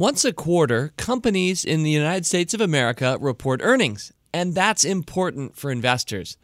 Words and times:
Once 0.00 0.24
a 0.24 0.32
quarter, 0.32 0.94
companies 0.96 1.62
in 1.62 1.82
the 1.82 1.90
United 1.90 2.24
States 2.24 2.54
of 2.54 2.60
America 2.62 3.18
report 3.20 3.60
earnings, 3.62 4.14
and 4.32 4.54
that's 4.54 4.82
important 4.82 5.54
for 5.54 5.70
investors. 5.70 6.38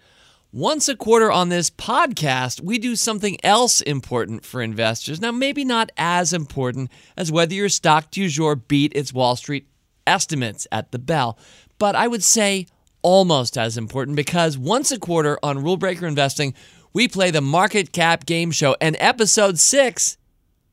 Once 0.53 0.91
a 0.91 0.95
quarter 0.95 1.33
on 1.33 1.49
this 1.49 1.71
podcast, 1.71 2.61
we 2.61 2.79
do 2.79 2.95
something 2.95 3.39
else 3.43 3.81
important 3.81 4.45
for 4.45 4.61
investors. 4.61 5.23
Now, 5.23 5.33
maybe 5.33 5.65
not 5.65 5.91
as 5.97 6.35
important 6.35 6.91
as 7.17 7.33
whether 7.33 7.55
your 7.55 7.71
stock 7.71 8.11
du 8.11 8.29
jour 8.29 8.57
beat 8.57 8.93
its 8.95 9.15
Wall 9.15 9.37
Street 9.37 9.67
estimates 10.07 10.67
at 10.71 10.93
the 10.93 10.99
bell, 10.99 11.39
but 11.79 11.97
I 11.97 12.09
would 12.09 12.23
say 12.23 12.67
almost 13.01 13.57
as 13.57 13.79
important 13.79 14.17
because 14.17 14.59
once 14.59 14.93
a 14.93 14.99
quarter 14.99 15.39
on 15.43 15.65
Rule 15.65 15.79
Breaker 15.79 16.07
Investing, 16.07 16.53
we 16.93 17.09
play 17.09 17.31
the 17.31 17.41
Market 17.41 17.93
Cap 17.93 18.27
Game 18.27 18.51
Show, 18.51 18.77
and 18.83 18.99
episode 19.01 19.59
six 19.59 20.19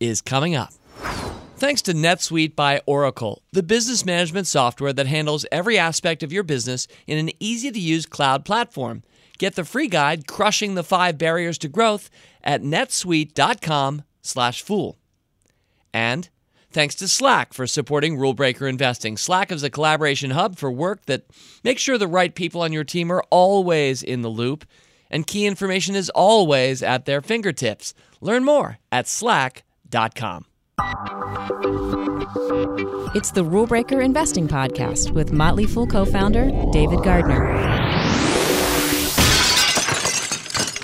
is 0.01 0.21
coming 0.21 0.53
up. 0.53 0.73
Thanks 1.63 1.81
to 1.83 1.93
NetSuite 1.93 2.57
by 2.57 2.81
Oracle, 2.85 3.41
the 3.53 3.63
business 3.63 4.05
management 4.05 4.47
software 4.47 4.91
that 4.91 5.07
handles 5.07 5.45
every 5.49 5.77
aspect 5.77 6.21
of 6.21 6.33
your 6.33 6.43
business 6.43 6.89
in 7.07 7.17
an 7.17 7.29
easy 7.39 7.71
to 7.71 7.79
use 7.79 8.05
cloud 8.05 8.43
platform. 8.43 9.01
Get 9.37 9.55
the 9.55 9.63
free 9.63 9.87
guide, 9.87 10.27
Crushing 10.27 10.75
the 10.75 10.83
Five 10.83 11.17
Barriers 11.17 11.57
to 11.59 11.69
Growth, 11.69 12.09
at 12.43 12.63
netsuite.com/fool. 12.63 14.97
And 15.93 16.29
thanks 16.69 16.95
to 16.95 17.07
Slack 17.07 17.53
for 17.53 17.65
supporting 17.65 18.17
Rule 18.17 18.33
Breaker 18.33 18.67
Investing. 18.67 19.15
Slack 19.15 19.49
is 19.49 19.63
a 19.63 19.69
collaboration 19.69 20.31
hub 20.31 20.57
for 20.57 20.69
work 20.69 21.05
that 21.05 21.27
makes 21.63 21.81
sure 21.81 21.97
the 21.97 22.09
right 22.09 22.35
people 22.35 22.59
on 22.59 22.73
your 22.73 22.83
team 22.83 23.09
are 23.09 23.23
always 23.29 24.03
in 24.03 24.21
the 24.21 24.27
loop, 24.27 24.65
and 25.09 25.25
key 25.25 25.45
information 25.45 25.95
is 25.95 26.09
always 26.09 26.83
at 26.83 27.05
their 27.05 27.21
fingertips. 27.21 27.93
Learn 28.19 28.43
more 28.43 28.79
at 28.91 29.07
slack.com. 29.07 30.43
It's 33.15 33.29
the 33.31 33.43
Rule 33.47 33.67
Breaker 33.67 34.01
Investing 34.01 34.47
Podcast 34.47 35.11
with 35.11 35.31
Motley 35.31 35.67
Fool 35.67 35.85
co 35.85 36.03
founder 36.03 36.49
David 36.71 37.03
Gardner. 37.03 37.45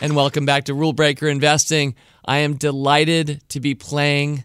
And 0.02 0.16
welcome 0.16 0.46
back 0.46 0.66
to 0.66 0.76
Rule 0.76 0.94
Breaker 0.94 1.28
Investing. 1.28 1.96
I 2.24 2.38
am 2.40 2.54
delighted 2.54 3.42
to 3.50 3.60
be 3.60 3.74
playing 3.74 4.44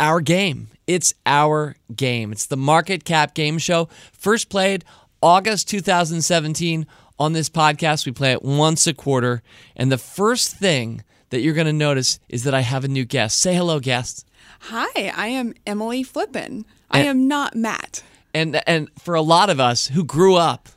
our 0.00 0.22
game. 0.22 0.68
It's 0.86 1.12
our 1.26 1.76
game. 1.94 2.32
It's 2.32 2.46
the 2.46 2.56
Market 2.56 3.04
Cap 3.04 3.34
Game 3.34 3.58
Show. 3.58 3.90
First 4.12 4.48
played 4.48 4.86
August 5.20 5.68
2017 5.68 6.86
on 7.18 7.34
this 7.34 7.50
podcast. 7.50 8.06
We 8.06 8.12
play 8.12 8.32
it 8.32 8.42
once 8.42 8.86
a 8.86 8.94
quarter. 8.94 9.42
And 9.76 9.92
the 9.92 9.98
first 9.98 10.56
thing 10.56 11.04
that 11.28 11.40
you're 11.40 11.54
going 11.54 11.66
to 11.66 11.74
notice 11.74 12.18
is 12.30 12.44
that 12.44 12.54
I 12.54 12.60
have 12.60 12.84
a 12.84 12.88
new 12.88 13.04
guest. 13.04 13.38
Say 13.38 13.54
hello, 13.54 13.78
guest. 13.78 14.26
Hi, 14.66 15.12
I 15.16 15.26
am 15.26 15.54
Emily 15.66 16.04
Flippen. 16.04 16.64
I 16.88 17.00
am 17.00 17.26
not 17.26 17.56
Matt. 17.56 18.04
And 18.32 18.62
and 18.66 18.88
for 18.98 19.14
a 19.14 19.22
lot 19.22 19.50
of 19.50 19.58
us 19.58 19.88
who 19.88 20.04
grew 20.04 20.36
up 20.36 20.68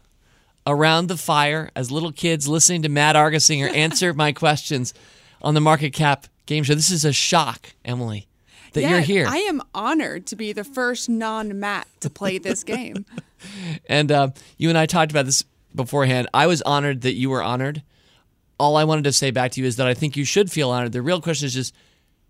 around 0.66 1.08
the 1.08 1.18
fire 1.18 1.70
as 1.76 1.92
little 1.92 2.12
kids 2.12 2.48
listening 2.48 2.82
to 2.82 2.90
Matt 2.90 3.16
Argersinger 3.16 3.72
answer 3.74 4.14
my 4.16 4.32
questions 4.32 4.94
on 5.42 5.54
the 5.54 5.62
Market 5.62 5.92
Cap 5.94 6.26
Game 6.48 6.64
Show, 6.64 6.74
this 6.74 6.90
is 6.90 7.06
a 7.06 7.14
shock, 7.14 7.76
Emily, 7.86 8.28
that 8.74 8.82
Yeah, 8.82 8.90
you're 8.90 9.00
here. 9.02 9.28
I 9.28 9.38
am 9.38 9.62
honored 9.76 10.26
to 10.28 10.36
be 10.36 10.52
the 10.52 10.64
first 10.64 11.08
non 11.08 11.60
Matt 11.60 11.88
to 12.00 12.10
play 12.10 12.38
this 12.38 12.64
game. 12.64 13.06
And 13.88 14.12
uh, 14.12 14.30
you 14.58 14.70
and 14.70 14.78
I 14.78 14.88
talked 14.88 15.12
about 15.12 15.26
this 15.26 15.44
beforehand. 15.76 16.28
I 16.34 16.48
was 16.48 16.64
honored 16.64 17.02
that 17.02 17.14
you 17.14 17.30
were 17.30 17.44
honored. 17.44 17.84
All 18.58 18.76
I 18.76 18.86
wanted 18.86 19.04
to 19.04 19.12
say 19.12 19.30
back 19.30 19.52
to 19.52 19.62
you 19.62 19.68
is 19.68 19.76
that 19.76 19.86
I 19.86 19.94
think 19.94 20.18
you 20.18 20.26
should 20.26 20.52
feel 20.52 20.72
honored. 20.72 20.94
The 20.94 21.04
real 21.04 21.22
question 21.22 21.46
is 21.46 21.54
just 21.54 21.76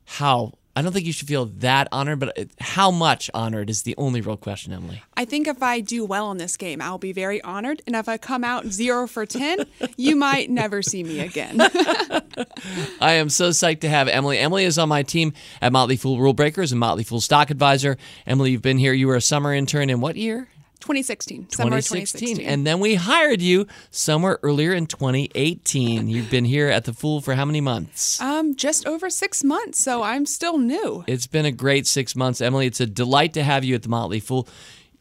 how. 0.04 0.52
I 0.76 0.82
don't 0.82 0.92
think 0.92 1.06
you 1.06 1.14
should 1.14 1.28
feel 1.28 1.46
that 1.46 1.88
honored, 1.92 2.20
but 2.20 2.38
how 2.60 2.92
much 2.92 3.32
honored 3.34 3.70
is 3.70 3.84
the 3.84 3.96
only 3.98 4.20
real 4.20 4.36
question, 4.36 4.74
Emily. 4.74 5.02
I 5.16 5.24
think 5.24 5.48
if 5.48 5.64
I 5.64 5.80
do 5.80 6.04
well 6.04 6.32
in 6.32 6.38
this 6.38 6.58
game, 6.58 6.82
I'll 6.82 6.98
be 6.98 7.14
very 7.14 7.42
honored. 7.42 7.82
And 7.88 7.96
if 7.96 8.10
I 8.10 8.18
come 8.18 8.44
out 8.44 8.66
zero 8.68 9.08
for 9.08 9.26
10, 9.26 9.66
you 9.96 10.18
might 10.18 10.50
never 10.50 10.82
see 10.82 11.04
me 11.04 11.22
again. 11.22 11.62
I 13.00 13.14
am 13.14 13.30
so 13.30 13.52
psyched 13.52 13.82
to 13.82 13.90
have 13.90 14.10
Emily. 14.10 14.38
Emily 14.38 14.66
is 14.66 14.78
on 14.78 14.90
my 14.90 15.04
team 15.04 15.32
at 15.62 15.72
Motley 15.72 15.96
Fool 15.96 16.20
Rule 16.20 16.34
Breakers 16.34 16.74
and 16.74 16.80
Motley 16.80 17.06
Fool 17.06 17.22
Stock 17.22 17.50
Advisor. 17.52 17.98
Emily, 18.28 18.52
you've 18.52 18.62
been 18.62 18.78
here. 18.78 18.92
You 18.92 19.08
were 19.08 19.16
a 19.16 19.22
summer 19.22 19.54
intern 19.54 19.90
in 19.90 20.02
what 20.02 20.18
year? 20.18 20.50
2016, 20.86 21.50
summer 21.50 21.70
2016. 21.82 22.42
And 22.42 22.66
then 22.66 22.80
we 22.80 22.96
hired 22.96 23.42
you 23.42 23.66
somewhere 23.90 24.38
earlier 24.44 24.72
in 24.74 24.86
2018. 24.86 26.08
You've 26.08 26.30
been 26.30 26.46
here 26.46 26.70
at 26.70 26.86
the 26.86 26.94
Fool 26.94 27.22
for 27.22 27.34
how 27.34 27.44
many 27.46 27.60
months? 27.60 28.22
um, 28.22 28.56
just 28.56 28.88
over 28.88 29.10
six 29.10 29.44
months, 29.44 29.80
so 29.80 30.04
I'm 30.04 30.26
still 30.26 30.58
new. 30.58 31.04
It's 31.08 31.28
been 31.28 31.46
a 31.46 31.52
great 31.52 31.88
six 31.88 32.16
months, 32.16 32.40
Emily. 32.40 32.68
It's 32.68 32.80
a 32.80 32.86
delight 32.86 33.34
to 33.34 33.44
have 33.44 33.64
you 33.64 33.76
at 33.76 33.82
the 33.84 33.90
Motley 33.90 34.20
Fool. 34.20 34.48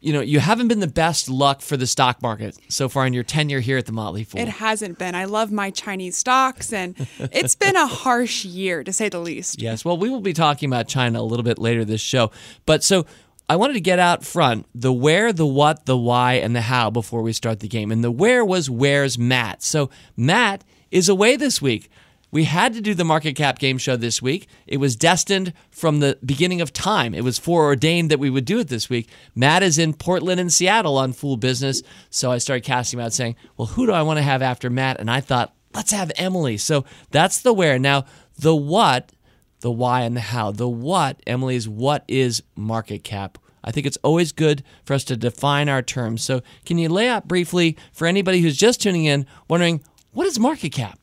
You 0.01 0.13
know, 0.13 0.21
you 0.21 0.39
haven't 0.39 0.67
been 0.67 0.81
the 0.81 0.87
best 0.87 1.29
luck 1.29 1.61
for 1.61 1.77
the 1.77 1.87
stock 1.87 2.21
market 2.21 2.55
so 2.67 2.87
far 2.89 3.07
in 3.07 3.13
your 3.13 3.23
tenure 3.23 3.59
here 3.59 3.77
at 3.77 3.87
the 3.87 3.91
Motley 3.91 4.23
Fool. 4.23 4.39
It 4.41 4.47
hasn't 4.47 4.99
been. 4.99 5.15
I 5.15 5.25
love 5.25 5.51
my 5.51 5.71
Chinese 5.71 6.15
stocks, 6.17 6.71
and 6.73 6.95
it's 7.19 7.55
been 7.55 7.75
a 7.75 7.87
harsh 7.87 8.45
year 8.45 8.83
to 8.83 8.93
say 8.93 9.09
the 9.09 9.19
least. 9.19 9.61
Yes. 9.61 9.83
Well, 9.83 9.97
we 9.97 10.09
will 10.09 10.19
be 10.21 10.33
talking 10.33 10.69
about 10.69 10.87
China 10.87 11.21
a 11.21 11.23
little 11.23 11.43
bit 11.43 11.57
later 11.57 11.83
this 11.85 12.01
show. 12.01 12.29
But 12.67 12.83
so 12.83 13.05
I 13.47 13.55
wanted 13.57 13.73
to 13.73 13.81
get 13.81 13.99
out 13.99 14.25
front 14.25 14.65
the 14.73 14.91
where, 14.93 15.31
the 15.31 15.45
what, 15.45 15.85
the 15.85 15.97
why, 15.97 16.33
and 16.33 16.55
the 16.55 16.61
how 16.61 16.89
before 16.89 17.21
we 17.21 17.33
start 17.33 17.59
the 17.59 17.67
game. 17.67 17.91
And 17.91 18.03
the 18.03 18.11
where 18.11 18.43
was 18.43 18.69
where's 18.69 19.17
Matt. 19.17 19.61
So 19.61 19.89
Matt 20.17 20.63
is 20.89 21.09
away 21.09 21.35
this 21.35 21.61
week. 21.61 21.89
We 22.31 22.45
had 22.45 22.73
to 22.73 22.81
do 22.81 22.93
the 22.93 23.05
market 23.05 23.33
cap 23.33 23.59
game 23.59 23.77
show 23.77 23.95
this 23.95 24.21
week. 24.21 24.47
It 24.67 24.77
was 24.77 24.95
destined 24.95 25.53
from 25.69 25.99
the 25.99 26.17
beginning 26.25 26.59
of 26.59 26.73
time. 26.73 27.13
It 27.13 27.23
was 27.23 27.39
foreordained 27.39 28.11
that 28.11 28.19
we 28.19 28.29
would 28.29 28.45
do 28.45 28.59
it 28.59 28.67
this 28.67 28.89
week. 28.89 29.09
Matt 29.35 29.63
is 29.63 29.77
in 29.77 29.93
Portland 29.93 30.41
and 30.41 30.51
Seattle 30.51 30.97
on 30.97 31.13
Fool 31.13 31.37
Business. 31.37 31.81
So 32.09 32.31
I 32.31 32.39
started 32.39 32.65
casting 32.65 32.99
out 32.99 33.13
saying, 33.13 33.35
well, 33.55 33.67
who 33.67 33.85
do 33.85 33.93
I 33.93 34.01
want 34.01 34.17
to 34.17 34.23
have 34.23 34.41
after 34.41 34.69
Matt? 34.69 34.99
And 34.99 35.09
I 35.09 35.21
thought, 35.21 35.53
let's 35.73 35.91
have 35.91 36.11
Emily. 36.17 36.57
So 36.57 36.83
that's 37.11 37.39
the 37.41 37.53
where. 37.53 37.79
Now, 37.79 38.05
the 38.37 38.55
what 38.55 39.13
the 39.61 39.71
why 39.71 40.01
and 40.01 40.15
the 40.15 40.21
how. 40.21 40.51
The 40.51 40.67
what, 40.67 41.21
Emily, 41.25 41.55
is 41.55 41.67
what 41.67 42.03
is 42.07 42.43
market 42.55 43.03
cap? 43.03 43.37
I 43.63 43.71
think 43.71 43.87
it's 43.87 43.97
always 44.03 44.31
good 44.31 44.63
for 44.83 44.93
us 44.93 45.03
to 45.05 45.17
define 45.17 45.69
our 45.69 45.81
terms. 45.81 46.23
So, 46.23 46.41
can 46.65 46.77
you 46.77 46.87
lay 46.87 47.09
out 47.09 47.27
briefly 47.27 47.77
for 47.91 48.05
anybody 48.05 48.41
who's 48.41 48.57
just 48.57 48.81
tuning 48.81 49.05
in, 49.05 49.25
wondering 49.49 49.81
what 50.11 50.27
is 50.27 50.39
market 50.39 50.69
cap? 50.69 50.99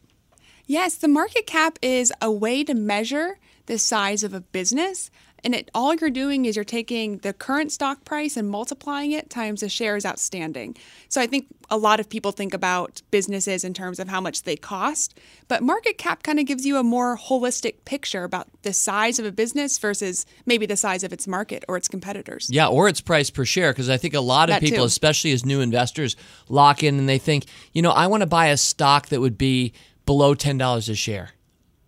Yes, 0.66 0.94
the 0.94 1.08
market 1.08 1.46
cap 1.46 1.78
is 1.82 2.12
a 2.22 2.30
way 2.30 2.62
to 2.64 2.74
measure 2.74 3.38
the 3.66 3.78
size 3.78 4.22
of 4.22 4.32
a 4.32 4.40
business. 4.40 5.10
And 5.44 5.54
it, 5.54 5.70
all 5.74 5.94
you're 5.94 6.10
doing 6.10 6.44
is 6.44 6.54
you're 6.54 6.64
taking 6.64 7.18
the 7.18 7.32
current 7.32 7.72
stock 7.72 8.04
price 8.04 8.36
and 8.36 8.48
multiplying 8.48 9.10
it 9.12 9.28
times 9.28 9.60
the 9.60 9.68
shares 9.68 10.06
outstanding. 10.06 10.76
So 11.08 11.20
I 11.20 11.26
think 11.26 11.46
a 11.68 11.76
lot 11.76 11.98
of 11.98 12.08
people 12.08 12.32
think 12.32 12.54
about 12.54 13.02
businesses 13.10 13.64
in 13.64 13.74
terms 13.74 13.98
of 13.98 14.08
how 14.08 14.20
much 14.20 14.42
they 14.42 14.56
cost, 14.56 15.18
but 15.48 15.62
market 15.62 15.98
cap 15.98 16.22
kind 16.22 16.38
of 16.38 16.46
gives 16.46 16.64
you 16.64 16.76
a 16.76 16.82
more 16.82 17.16
holistic 17.16 17.84
picture 17.84 18.24
about 18.24 18.46
the 18.62 18.72
size 18.72 19.18
of 19.18 19.26
a 19.26 19.32
business 19.32 19.78
versus 19.78 20.26
maybe 20.46 20.66
the 20.66 20.76
size 20.76 21.02
of 21.02 21.12
its 21.12 21.26
market 21.26 21.64
or 21.66 21.76
its 21.76 21.88
competitors. 21.88 22.48
Yeah, 22.50 22.68
or 22.68 22.88
its 22.88 23.00
price 23.00 23.30
per 23.30 23.44
share, 23.44 23.72
because 23.72 23.90
I 23.90 23.96
think 23.96 24.14
a 24.14 24.20
lot 24.20 24.48
of 24.48 24.54
That 24.54 24.60
people, 24.62 24.78
too. 24.78 24.84
especially 24.84 25.32
as 25.32 25.44
new 25.44 25.60
investors, 25.60 26.14
lock 26.48 26.82
in 26.82 26.98
and 26.98 27.08
they 27.08 27.18
think, 27.18 27.46
you 27.72 27.82
know, 27.82 27.90
I 27.90 28.06
want 28.06 28.20
to 28.20 28.26
buy 28.26 28.46
a 28.48 28.56
stock 28.56 29.08
that 29.08 29.20
would 29.20 29.38
be 29.38 29.72
below 30.06 30.34
$10 30.34 30.88
a 30.88 30.94
share. 30.94 31.30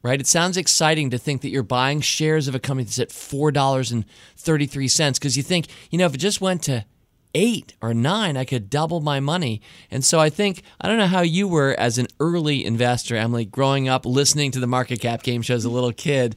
Right? 0.05 0.21
It 0.21 0.27
sounds 0.27 0.59
exciting 0.59 1.11
to 1.11 1.19
think 1.19 1.43
that 1.43 1.49
you're 1.49 1.63
buying 1.63 2.03
shares 2.03 2.47
of 2.47 2.55
a 2.55 2.59
company 2.59 2.85
that's 2.85 2.99
at 2.99 3.09
$4.33 3.09 5.15
because 5.15 5.37
you 5.37 5.43
think, 5.43 5.67
you 5.91 5.99
know, 5.99 6.05
if 6.05 6.15
it 6.15 6.19
just 6.19 6.43
went 6.43 6.63
to 6.65 6.85
eight 7.35 7.75
or 7.83 7.95
nine, 7.95 8.37
I 8.37 8.45
could 8.45 8.71
double 8.71 9.01
my 9.01 9.19
money. 9.19 9.61
And 9.91 10.05
so 10.05 10.21
I 10.21 10.31
think, 10.31 10.63
I 10.81 10.89
don't 10.89 10.99
know 10.99 11.07
how 11.07 11.23
you 11.23 11.49
were 11.49 11.75
as 11.79 11.99
an 11.99 12.07
early 12.21 12.65
investor, 12.65 13.17
Emily, 13.17 13.45
growing 13.45 13.89
up 13.89 14.07
listening 14.07 14.51
to 14.53 14.61
the 14.61 14.67
market 14.67 15.01
cap 15.01 15.23
game 15.23 15.43
show 15.43 15.55
as 15.55 15.65
a 15.65 15.71
little 15.71 15.93
kid. 15.93 16.37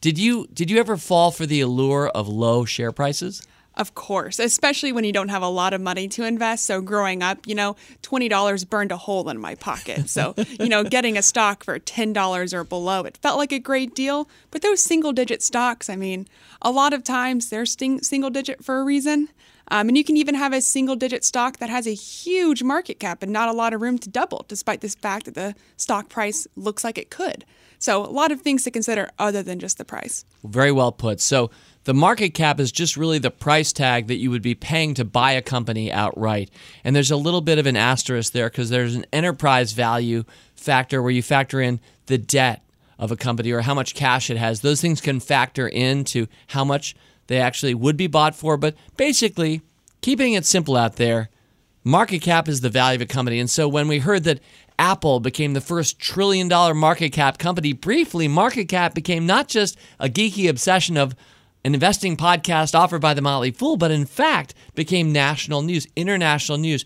Did 0.00 0.16
you 0.16 0.46
did 0.52 0.70
you 0.70 0.78
ever 0.78 0.96
fall 0.96 1.32
for 1.32 1.44
the 1.44 1.60
allure 1.60 2.08
of 2.08 2.28
low 2.28 2.64
share 2.64 2.92
prices? 2.92 3.42
Of 3.78 3.94
course, 3.94 4.40
especially 4.40 4.90
when 4.90 5.04
you 5.04 5.12
don't 5.12 5.28
have 5.28 5.42
a 5.42 5.48
lot 5.48 5.72
of 5.72 5.80
money 5.80 6.08
to 6.08 6.24
invest. 6.24 6.64
So, 6.64 6.80
growing 6.80 7.22
up, 7.22 7.46
you 7.46 7.54
know, 7.54 7.76
$20 8.02 8.68
burned 8.68 8.90
a 8.90 8.96
hole 8.96 9.28
in 9.28 9.38
my 9.38 9.54
pocket. 9.54 10.10
So, 10.10 10.34
you 10.58 10.68
know, 10.68 10.82
getting 10.82 11.16
a 11.16 11.22
stock 11.22 11.62
for 11.62 11.78
$10 11.78 12.52
or 12.52 12.64
below, 12.64 13.04
it 13.04 13.16
felt 13.18 13.38
like 13.38 13.52
a 13.52 13.60
great 13.60 13.94
deal. 13.94 14.28
But 14.50 14.62
those 14.62 14.82
single 14.82 15.12
digit 15.12 15.44
stocks, 15.44 15.88
I 15.88 15.94
mean, 15.94 16.26
a 16.60 16.72
lot 16.72 16.92
of 16.92 17.04
times 17.04 17.50
they're 17.50 17.64
sting- 17.66 18.02
single 18.02 18.30
digit 18.30 18.64
for 18.64 18.80
a 18.80 18.84
reason. 18.84 19.28
Um, 19.70 19.88
and 19.88 19.96
you 19.96 20.02
can 20.02 20.16
even 20.16 20.34
have 20.34 20.52
a 20.52 20.60
single 20.60 20.96
digit 20.96 21.24
stock 21.24 21.58
that 21.58 21.70
has 21.70 21.86
a 21.86 21.94
huge 21.94 22.64
market 22.64 22.98
cap 22.98 23.22
and 23.22 23.32
not 23.32 23.48
a 23.48 23.52
lot 23.52 23.72
of 23.72 23.80
room 23.80 23.98
to 23.98 24.08
double, 24.08 24.44
despite 24.48 24.80
this 24.80 24.96
fact 24.96 25.26
that 25.26 25.34
the 25.34 25.54
stock 25.76 26.08
price 26.08 26.48
looks 26.56 26.82
like 26.82 26.98
it 26.98 27.10
could. 27.10 27.44
So, 27.78 28.04
a 28.04 28.10
lot 28.10 28.32
of 28.32 28.40
things 28.40 28.64
to 28.64 28.70
consider 28.70 29.10
other 29.18 29.42
than 29.42 29.58
just 29.60 29.78
the 29.78 29.84
price. 29.84 30.24
Very 30.44 30.72
well 30.72 30.92
put. 30.92 31.20
So 31.20 31.50
the 31.84 31.94
market 31.94 32.30
cap 32.34 32.60
is 32.60 32.70
just 32.70 32.96
really 32.96 33.18
the 33.18 33.30
price 33.30 33.72
tag 33.72 34.08
that 34.08 34.16
you 34.16 34.30
would 34.30 34.42
be 34.42 34.54
paying 34.54 34.94
to 34.94 35.04
buy 35.04 35.32
a 35.32 35.40
company 35.42 35.90
outright. 35.90 36.50
And 36.84 36.94
there's 36.94 37.10
a 37.10 37.16
little 37.16 37.40
bit 37.40 37.58
of 37.58 37.66
an 37.66 37.76
asterisk 37.76 38.32
there 38.32 38.50
because 38.50 38.68
there's 38.68 38.94
an 38.94 39.06
enterprise 39.12 39.72
value 39.72 40.24
factor 40.54 41.00
where 41.00 41.12
you 41.12 41.22
factor 41.22 41.60
in 41.60 41.80
the 42.06 42.18
debt 42.18 42.62
of 42.98 43.12
a 43.12 43.16
company 43.16 43.52
or 43.52 43.60
how 43.60 43.74
much 43.74 43.94
cash 43.94 44.28
it 44.28 44.36
has. 44.36 44.60
Those 44.60 44.80
things 44.80 45.00
can 45.00 45.20
factor 45.20 45.68
into 45.68 46.26
how 46.48 46.64
much 46.64 46.96
they 47.28 47.38
actually 47.38 47.74
would 47.74 47.96
be 47.96 48.06
bought 48.06 48.34
for. 48.34 48.56
But 48.56 48.74
basically, 48.96 49.62
keeping 50.00 50.34
it 50.34 50.44
simple 50.44 50.76
out 50.76 50.96
there, 50.96 51.30
market 51.84 52.20
cap 52.20 52.48
is 52.48 52.60
the 52.60 52.70
value 52.70 52.96
of 52.96 53.02
a 53.02 53.06
company. 53.06 53.38
And 53.38 53.48
so 53.48 53.68
when 53.68 53.88
we 53.88 54.00
heard 54.00 54.24
that 54.24 54.40
Apple 54.78 55.20
became 55.20 55.54
the 55.54 55.60
first 55.60 55.98
trillion 55.98 56.48
dollar 56.48 56.74
market 56.74 57.10
cap 57.10 57.38
company, 57.38 57.72
briefly, 57.72 58.28
market 58.28 58.66
cap 58.66 58.94
became 58.94 59.26
not 59.26 59.48
just 59.48 59.76
a 59.98 60.08
geeky 60.08 60.48
obsession 60.48 60.96
of 60.96 61.14
an 61.64 61.74
investing 61.74 62.16
podcast 62.16 62.74
offered 62.74 63.00
by 63.00 63.14
the 63.14 63.22
Motley 63.22 63.50
Fool, 63.50 63.76
but 63.76 63.90
in 63.90 64.06
fact 64.06 64.54
became 64.74 65.12
national 65.12 65.62
news, 65.62 65.86
international 65.96 66.58
news, 66.58 66.84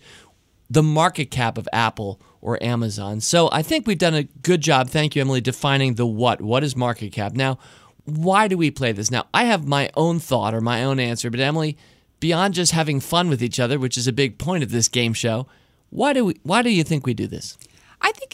the 0.69 0.83
market 0.83 1.29
cap 1.29 1.57
of 1.57 1.69
Apple 1.71 2.19
or 2.41 2.61
Amazon. 2.63 3.21
So 3.21 3.49
I 3.51 3.61
think 3.61 3.85
we've 3.85 3.97
done 3.97 4.15
a 4.15 4.23
good 4.23 4.61
job, 4.61 4.89
thank 4.89 5.15
you, 5.15 5.21
Emily, 5.21 5.41
defining 5.41 5.93
the 5.93 6.05
what. 6.05 6.41
What 6.41 6.63
is 6.63 6.75
market 6.75 7.11
cap? 7.11 7.33
Now, 7.33 7.59
why 8.05 8.47
do 8.47 8.57
we 8.57 8.71
play 8.71 8.91
this? 8.91 9.11
Now, 9.11 9.27
I 9.33 9.45
have 9.45 9.67
my 9.67 9.89
own 9.95 10.19
thought 10.19 10.53
or 10.53 10.59
my 10.59 10.83
own 10.83 10.99
answer, 10.99 11.29
but 11.29 11.39
Emily, 11.39 11.77
beyond 12.19 12.53
just 12.53 12.71
having 12.71 12.99
fun 12.99 13.29
with 13.29 13.41
each 13.41 13.59
other, 13.59 13.79
which 13.79 13.97
is 13.97 14.07
a 14.07 14.13
big 14.13 14.37
point 14.37 14.63
of 14.63 14.71
this 14.71 14.89
game 14.89 15.13
show, 15.13 15.47
why 15.89 16.11
do 16.11 16.25
we 16.25 16.39
why 16.43 16.61
do 16.63 16.71
you 16.71 16.83
think 16.83 17.05
we 17.05 17.13
do 17.13 17.27
this? 17.27 17.57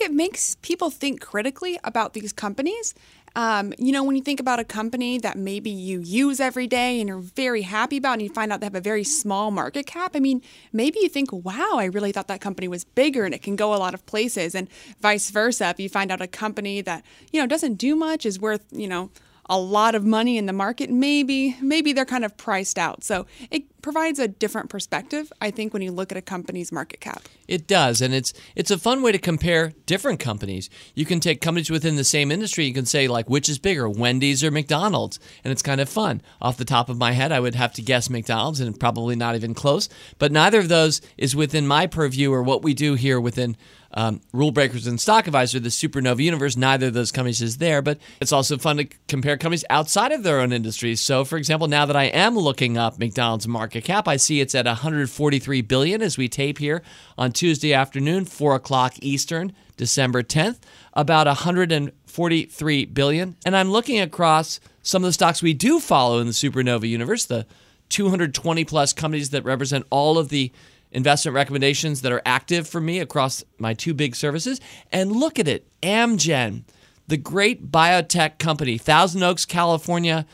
It 0.01 0.12
makes 0.12 0.56
people 0.62 0.90
think 0.90 1.22
critically 1.22 1.80
about 1.84 2.13
these 2.13 2.34
companies. 2.34 2.94
Um, 3.36 3.74
you 3.78 3.92
know, 3.92 4.04
when 4.04 4.16
you 4.16 4.24
think 4.24 4.40
about 4.40 4.60
a 4.60 4.63
company 4.63 5.19
that 5.19 5.38
maybe 5.38 5.69
you 5.69 6.00
use 6.00 6.40
every 6.40 6.68
day 6.68 7.00
and 7.00 7.07
you're 7.07 7.19
very 7.19 7.62
happy 7.62 7.98
about, 7.98 8.13
and 8.13 8.22
you 8.24 8.30
find 8.30 8.51
out 8.51 8.60
they 8.60 8.66
have 8.66 8.75
a 8.75 8.81
very 8.81 9.04
small 9.04 9.51
market 9.51 9.86
cap, 9.86 10.16
I 10.16 10.19
mean, 10.19 10.42
maybe 10.74 11.00
you 11.00 11.10
think, 11.10 11.31
wow, 11.31 11.75
I 11.75 11.86
really 11.86 12.12
thought 12.12 12.28
that 12.28 12.42
company 12.42 12.68
was 12.68 12.84
bigger 12.84 13.25
and 13.25 13.34
it 13.34 13.42
can 13.42 13.56
go 13.56 13.74
a 13.74 13.78
lot 13.78 13.94
of 13.94 14.06
places. 14.06 14.56
And 14.56 14.68
vice 15.00 15.30
versa, 15.30 15.69
if 15.69 15.80
you 15.80 15.90
find 15.90 16.12
out 16.12 16.22
a 16.22 16.28
company 16.28 16.81
that, 16.81 17.06
you 17.31 17.40
know, 17.40 17.48
doesn't 17.48 17.75
do 17.75 17.95
much, 17.95 18.25
is 18.25 18.40
worth, 18.40 18.66
you 18.72 18.88
know, 18.88 19.12
a 19.50 19.57
lot 19.57 19.96
of 19.96 20.06
money 20.06 20.38
in 20.38 20.46
the 20.46 20.54
market, 20.54 20.90
maybe 20.92 21.57
maybe 21.62 21.92
they're 21.92 22.06
kind 22.06 22.24
of 22.24 22.38
priced 22.38 22.78
out. 22.78 23.04
So 23.04 23.25
it 23.50 23.63
provides 23.81 24.19
a 24.19 24.28
different 24.28 24.69
perspective, 24.69 25.34
I 25.42 25.51
think, 25.51 25.74
when 25.74 25.81
you 25.81 25.92
look 25.92 26.12
at 26.12 26.18
a 26.18 26.22
company's 26.22 26.72
market 26.72 27.00
cap. 27.00 27.24
It 27.48 27.66
does, 27.66 28.01
and 28.01 28.13
it's 28.13 28.31
it's 28.56 28.69
a 28.69 28.78
fun 28.78 29.01
way 29.01 29.12
to 29.12 29.18
compare 29.18 29.74
different 29.88 30.19
companies. 30.19 30.69
You 30.94 31.06
can 31.06 31.19
take 31.19 31.42
companies 31.42 31.72
within 31.72 31.96
the 31.96 32.04
same 32.04 32.31
industry. 32.31 32.66
You 32.66 32.74
can 32.74 32.86
say 32.86 33.07
like 33.07 33.30
which 33.30 33.50
is 33.50 33.57
bigger, 33.57 33.90
Wendy's 33.90 34.44
or 34.44 34.51
McDonald's, 34.51 35.19
and 35.44 35.52
it's 35.52 35.63
kind 35.63 35.81
of 35.81 35.90
fun. 35.90 36.22
Off 36.42 36.57
the 36.57 36.66
top 36.66 36.88
of 36.88 36.98
my 36.98 37.13
head, 37.13 37.31
I 37.31 37.40
would 37.40 37.56
have 37.56 37.74
to 37.74 37.81
guess 37.81 38.10
McDonald's, 38.10 38.60
and 38.60 38.80
probably 38.80 39.16
not 39.16 39.36
even 39.36 39.56
close. 39.56 39.90
But 40.19 40.31
neither 40.31 40.60
of 40.60 40.69
those 40.69 41.02
is 41.18 41.36
within 41.36 41.66
my 41.66 41.88
purview 41.88 42.31
or 42.31 42.44
what 42.44 42.62
we 42.62 42.75
do 42.75 42.94
here 42.94 43.19
within 43.19 43.57
um, 43.94 44.21
Rule 44.33 44.51
Breakers 44.51 44.88
and 44.88 45.00
Stock 45.00 45.27
Advisor, 45.27 45.59
the 45.59 45.69
Supernova 45.69 46.24
universe. 46.24 46.56
Neither 46.56 46.88
of 46.88 46.94
those 46.94 47.12
companies 47.12 47.41
is 47.41 47.57
there, 47.57 47.81
but 47.81 47.97
it's 48.21 48.31
also 48.31 48.57
fun 48.57 48.77
to 48.77 48.88
compare 49.07 49.38
companies 49.38 49.65
outside 49.69 50.12
of 50.12 50.24
their 50.24 50.39
own 50.39 50.53
industries. 50.53 51.01
So, 51.01 51.25
for 51.25 51.38
example, 51.38 51.68
now 51.68 51.86
that 51.86 51.95
I 51.95 52.06
am 52.06 52.38
looking 52.38 52.77
up 52.77 53.00
McDonald's 53.00 53.47
market 53.47 53.83
cap, 53.83 54.07
I 54.07 54.18
see 54.18 54.41
it's 54.41 54.56
at 54.56 54.65
143 54.65 55.62
billion 55.62 56.01
as 56.01 56.18
we 56.18 56.27
tape 56.27 56.59
here 56.59 56.83
on 57.18 57.31
Tuesday 57.31 57.74
afternoon, 57.74 58.25
four 58.25 58.56
o'clock 58.56 58.95
Eastern, 59.01 59.53
December 59.77 60.21
10th, 60.24 60.59
about 60.94 61.27
143 61.27 62.85
billion. 62.85 63.35
And 63.45 63.56
I'm 63.56 63.71
looking 63.71 64.00
across 64.00 64.59
some 64.81 65.03
of 65.03 65.07
the 65.07 65.13
stocks 65.13 65.42
we 65.42 65.53
do 65.53 65.80
follow 65.80 66.19
in 66.19 66.27
the 66.27 66.33
Supernova 66.33 66.88
universe, 66.88 67.25
the 67.25 67.45
220 67.89 68.65
plus 68.65 68.94
companies 68.94 69.31
that 69.31 69.44
represent 69.44 69.85
all 69.89 70.18
of 70.18 70.30
the 70.30 70.51
investment 70.91 71.36
recommendations 71.36 72.01
that 72.01 72.12
are 72.12 72.21
active 72.25 72.68
for 72.68 72.81
me 72.81 73.00
across 73.00 73.44
my 73.57 73.74
two 73.74 73.94
big 73.94 74.15
services. 74.15 74.59
And 74.91 75.12
look 75.12 75.39
at 75.39 75.47
it 75.47 75.68
Amgen, 75.81 76.63
the 77.07 77.18
great 77.18 77.71
biotech 77.71 78.39
company, 78.39 78.77
Thousand 78.77 79.24
Oaks, 79.24 79.45
California, 79.45 80.25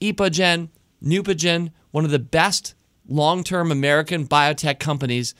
Epogen, 0.00 0.68
Neupogen, 1.02 1.70
one 1.90 2.04
of 2.04 2.10
the 2.10 2.18
best 2.18 2.74
long 3.08 3.42
term 3.42 3.72
American 3.72 4.26
biotech 4.26 4.78
companies 4.78 5.34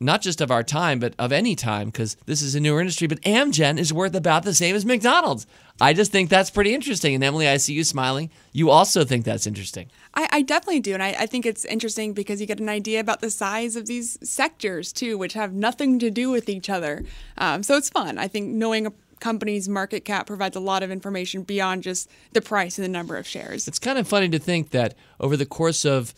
not 0.00 0.22
just 0.22 0.40
of 0.40 0.50
our 0.50 0.62
time, 0.62 0.98
but 0.98 1.14
of 1.18 1.30
any 1.30 1.54
time, 1.54 1.88
because 1.88 2.16
this 2.26 2.40
is 2.40 2.54
a 2.54 2.60
newer 2.60 2.80
industry. 2.80 3.06
But 3.06 3.20
Amgen 3.20 3.78
is 3.78 3.92
worth 3.92 4.14
about 4.14 4.44
the 4.44 4.54
same 4.54 4.74
as 4.74 4.86
McDonald's. 4.86 5.46
I 5.80 5.92
just 5.92 6.10
think 6.10 6.30
that's 6.30 6.50
pretty 6.50 6.74
interesting. 6.74 7.14
And 7.14 7.22
Emily, 7.22 7.46
I 7.46 7.58
see 7.58 7.74
you 7.74 7.84
smiling. 7.84 8.30
You 8.52 8.70
also 8.70 9.04
think 9.04 9.24
that's 9.24 9.46
interesting. 9.46 9.90
I, 10.14 10.28
I 10.32 10.42
definitely 10.42 10.80
do. 10.80 10.94
And 10.94 11.02
I, 11.02 11.14
I, 11.18 11.26
think 11.26 11.46
it's 11.46 11.64
interesting 11.64 12.12
because 12.12 12.40
you 12.40 12.46
get 12.46 12.60
an 12.60 12.68
idea 12.68 13.00
about 13.00 13.20
the 13.20 13.30
size 13.30 13.76
of 13.76 13.86
these 13.86 14.18
sectors, 14.28 14.92
too, 14.92 15.16
which 15.16 15.34
have 15.34 15.52
nothing 15.52 15.98
to 16.00 16.10
do 16.10 16.30
with 16.30 16.48
each 16.48 16.68
other. 16.68 17.04
Um, 17.38 17.62
so 17.62 17.76
it's 17.76 17.88
fun. 17.88 18.18
I 18.18 18.26
think 18.26 18.48
knowing 18.48 18.86
a 18.86 18.92
company's 19.20 19.68
market 19.68 20.04
cap 20.04 20.26
provides 20.26 20.56
a 20.56 20.60
lot 20.60 20.82
of 20.82 20.90
information 20.90 21.42
beyond 21.42 21.82
just 21.82 22.10
the 22.32 22.40
price 22.40 22.78
and 22.78 22.84
the 22.84 22.88
number 22.88 23.16
of 23.16 23.26
shares. 23.26 23.68
It's 23.68 23.78
kind 23.78 23.98
of 23.98 24.08
funny 24.08 24.28
to 24.30 24.38
think 24.38 24.70
that 24.70 24.94
over 25.20 25.36
the 25.36 25.46
course 25.46 25.84
of 25.84 26.14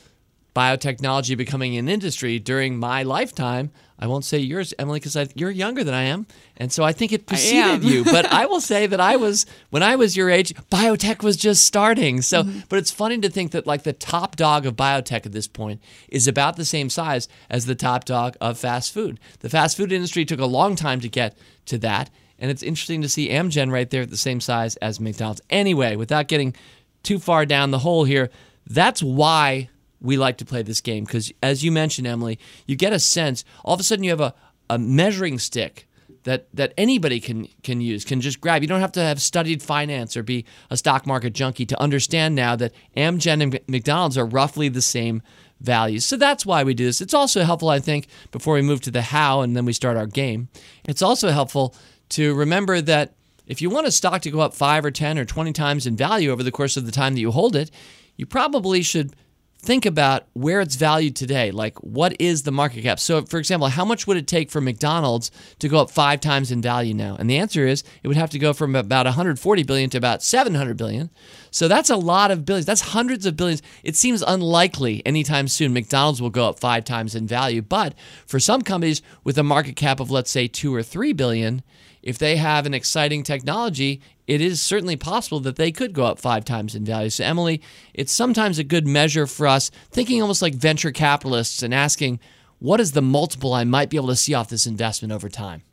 biotechnology 0.55 1.37
becoming 1.37 1.77
an 1.77 1.89
industry 1.89 2.39
during 2.39 2.77
my 2.77 3.03
lifetime. 3.03 3.71
I 3.99 4.07
won't 4.07 4.25
say 4.25 4.39
yours, 4.39 4.75
Emily, 4.79 4.99
because 4.99 5.33
you're 5.37 5.51
younger 5.51 5.85
than 5.85 5.95
I 5.95 6.03
am, 6.05 6.27
and 6.57 6.73
so 6.73 6.83
I 6.83 6.93
think 6.93 7.13
it 7.13 7.27
preceded 7.27 7.85
you. 7.85 8.03
But 8.03 8.27
I 8.33 8.47
will 8.47 8.61
say 8.73 8.89
that 8.89 9.01
I 9.01 9.15
was 9.15 9.47
when 9.71 9.85
I 9.85 9.95
was 9.95 10.17
your 10.17 10.29
age, 10.29 10.55
biotech 10.73 11.23
was 11.23 11.37
just 11.37 11.65
starting. 11.65 12.21
So, 12.21 12.43
mm-hmm. 12.43 12.61
but 12.69 12.81
it's 12.81 12.91
funny 12.91 13.19
to 13.19 13.31
think 13.31 13.53
that 13.53 13.67
like 13.67 13.85
the 13.85 13.93
top 13.93 14.35
dog 14.35 14.67
of 14.67 14.75
biotech 14.75 15.25
at 15.25 15.33
this 15.33 15.47
point 15.47 15.81
is 16.09 16.27
about 16.27 16.57
the 16.57 16.65
same 16.65 16.91
size 16.91 17.29
as 17.49 17.67
the 17.67 17.77
top 17.77 18.05
dog 18.05 18.37
of 18.41 18.59
fast 18.59 18.93
food. 18.93 19.21
The 19.39 19.51
fast 19.51 19.77
food 19.77 19.93
industry 19.93 20.25
took 20.25 20.41
a 20.41 20.47
long 20.47 20.75
time 20.75 21.01
to 21.01 21.09
get 21.09 21.39
to 21.67 21.79
that, 21.79 22.11
and 22.41 22.51
it's 22.51 22.65
interesting 22.65 23.03
to 23.03 23.09
see 23.09 23.29
Amgen 23.29 23.71
right 23.71 23.89
there 23.89 24.03
at 24.03 24.11
the 24.11 24.17
same 24.17 24.41
size 24.41 24.75
as 24.77 24.99
McDonald's. 24.99 25.43
Anyway, 25.49 25.95
without 25.95 26.27
getting 26.27 26.57
too 27.05 27.21
far 27.21 27.47
down 27.47 27.71
the 27.71 27.79
hole 27.79 28.03
here, 28.03 28.31
that's 28.67 29.01
why 29.01 29.69
we 30.03 30.17
like 30.17 30.37
to 30.39 30.45
play 30.45 30.63
this 30.63 30.81
game 30.81 31.05
because, 31.05 31.33
as 31.43 31.65
you 31.65 31.73
mentioned, 31.73 32.07
Emily, 32.07 32.39
you 32.67 32.77
get 32.77 32.93
a 32.93 32.99
sense. 32.99 33.45
All 33.65 33.75
of 33.75 33.81
a 33.81 33.83
sudden, 33.83 34.05
you 34.05 34.11
have 34.11 34.21
a, 34.21 34.35
a 34.69 34.79
measuring 34.79 35.39
stick 35.39 35.87
that 36.25 36.47
that 36.55 36.73
anybody 36.77 37.21
can 37.21 37.49
can 37.63 37.81
use 37.81 38.05
can 38.05 38.21
just 38.21 38.41
grab. 38.41 38.63
You 38.63 38.69
don't 38.69 38.81
have 38.81 38.93
to 38.93 39.01
have 39.01 39.21
studied 39.21 39.63
finance 39.63 40.17
or 40.17 40.23
be 40.23 40.45
a 40.71 40.77
stock 40.77 41.07
market 41.07 41.33
junkie 41.33 41.67
to 41.67 41.81
understand 41.81 42.35
now 42.35 42.57
that 42.57 42.73
Amgen 42.97 43.43
and 43.43 43.61
McDonald's 43.69 44.19
are 44.19 44.27
roughly 44.27 44.69
the 44.69 44.83
same 44.83 45.23
values. 45.61 46.05
So 46.05 46.17
that's 46.17 46.45
why 46.45 46.65
we 46.65 46.75
do 46.75 46.87
this. 46.87 47.01
It's 47.01 47.15
also 47.15 47.45
helpful, 47.45 47.69
I 47.69 47.79
think, 47.79 48.09
before 48.31 48.55
we 48.55 48.63
move 48.63 48.81
to 48.83 48.91
the 48.91 49.03
how 49.03 49.41
and 49.41 49.57
then 49.57 49.65
we 49.65 49.73
start 49.73 49.97
our 49.97 50.07
game. 50.07 50.49
It's 50.85 51.03
also 51.03 51.31
helpful 51.31 51.75
to 52.11 52.35
remember 52.35 52.81
that 52.81 53.15
if 53.47 53.63
you 53.63 53.71
want 53.71 53.87
a 53.87 53.93
stock 53.93 54.23
to 54.23 54.31
go 54.31 54.41
up 54.41 54.55
5 54.55 54.85
or 54.85 54.91
10 54.91 55.19
or 55.19 55.25
20 55.25 55.53
times 55.53 55.87
in 55.87 55.97
value 55.97 56.31
over 56.31 56.43
the 56.43 56.53
course 56.53 56.77
of 56.77 56.87
the 56.87 56.93
time 56.93 57.15
that 57.15 57.21
you 57.21 57.31
hold 57.31 57.57
it, 57.57 57.71
you 58.17 58.27
probably 58.27 58.83
should 58.83 59.15
think 59.63 59.87
about 59.87 60.27
where 60.33 60.61
it's 60.61 60.75
valued 60.75 61.15
today. 61.15 61.53
Like, 61.53 61.79
what 61.79 62.21
is 62.21 62.43
the 62.43 62.51
market 62.51 62.83
cap? 62.83 62.99
So, 62.99 63.23
for 63.23 63.39
example, 63.39 63.69
how 63.69 63.85
much 63.85 64.07
would 64.07 64.17
it 64.17 64.27
take 64.27 64.51
for 64.51 64.61
McDonald's 64.61 65.31
to 65.61 65.69
go 65.69 65.79
up 65.79 65.91
five 65.91 66.21
times 66.21 66.51
in 66.51 66.61
value 66.61 66.95
now? 66.95 67.17
And 67.19 67.31
the 67.31 67.39
answer 67.39 67.67
is 67.67 67.85
it 68.03 68.09
would 68.09 68.17
have 68.17 68.31
to 68.31 68.41
go 68.41 68.53
from 68.53 68.75
about 68.75 69.07
140 69.07 69.63
billion 69.63 69.89
to 69.91 69.99
about 69.99 70.23
700 70.23 70.77
billion. 70.77 71.11
So 71.53 71.69
that's 71.69 71.91
a 71.91 71.97
lot 71.97 72.33
of 72.33 72.45
billions. 72.45 72.67
That's 72.67 72.81
hundreds 72.81 73.25
of 73.25 73.37
billions. 73.37 73.63
It 73.85 73.95
seems 73.95 74.23
unlikely 74.23 75.01
anytime 75.07 75.47
soon 75.47 75.73
McDonald's 75.73 76.21
will 76.21 76.31
go 76.31 76.49
up 76.49 76.59
five 76.59 76.85
times 76.85 77.15
in 77.15 77.29
value. 77.29 77.63
But 77.63 77.95
for 78.27 78.41
some 78.41 78.63
companies 78.63 79.01
with 79.23 79.39
a 79.39 79.45
market 79.45 79.77
cap 79.77 80.01
of, 80.01 80.11
let's 80.11 80.31
say, 80.31 80.49
two 80.49 80.75
or 80.75 80.83
three 80.83 81.13
billion, 81.13 81.63
if 82.03 82.19
they 82.19 82.37
have 82.37 82.67
an 82.67 82.75
exciting 82.75 83.23
technology, 83.23 84.03
it 84.33 84.41
is 84.41 84.63
certainly 84.63 84.97
possible 84.97 85.41
that 85.41 85.57
they 85.57 85.71
could 85.71 85.93
go 85.93 86.07
up 86.07 86.19
five 86.19 86.47
times 86.47 86.75
in 86.75 86.87
value. 86.87 87.11
So, 87.11 87.23
Emily, 87.23 87.61
it's 87.93 88.13
sometimes 88.13 88.59
a 88.59 88.65
good 88.65 88.87
measure 88.87 89.27
for 89.27 89.47
us 89.47 89.71
thinking 89.91 90.23
almost 90.23 90.41
like 90.41 90.55
venture 90.55 90.91
capitalists 90.91 91.63
and 91.63 91.75
asking, 91.75 92.19
what 92.59 92.81
is 92.81 92.93
the 92.93 93.03
multiple 93.03 93.53
I 93.53 93.65
might 93.65 93.91
be 93.91 93.99
able 93.99 94.09
to 94.09 94.17
see 94.17 94.33
off 94.33 94.49
this 94.49 94.67
investment 94.67 95.13
over 95.13 95.29
time? 95.29 95.65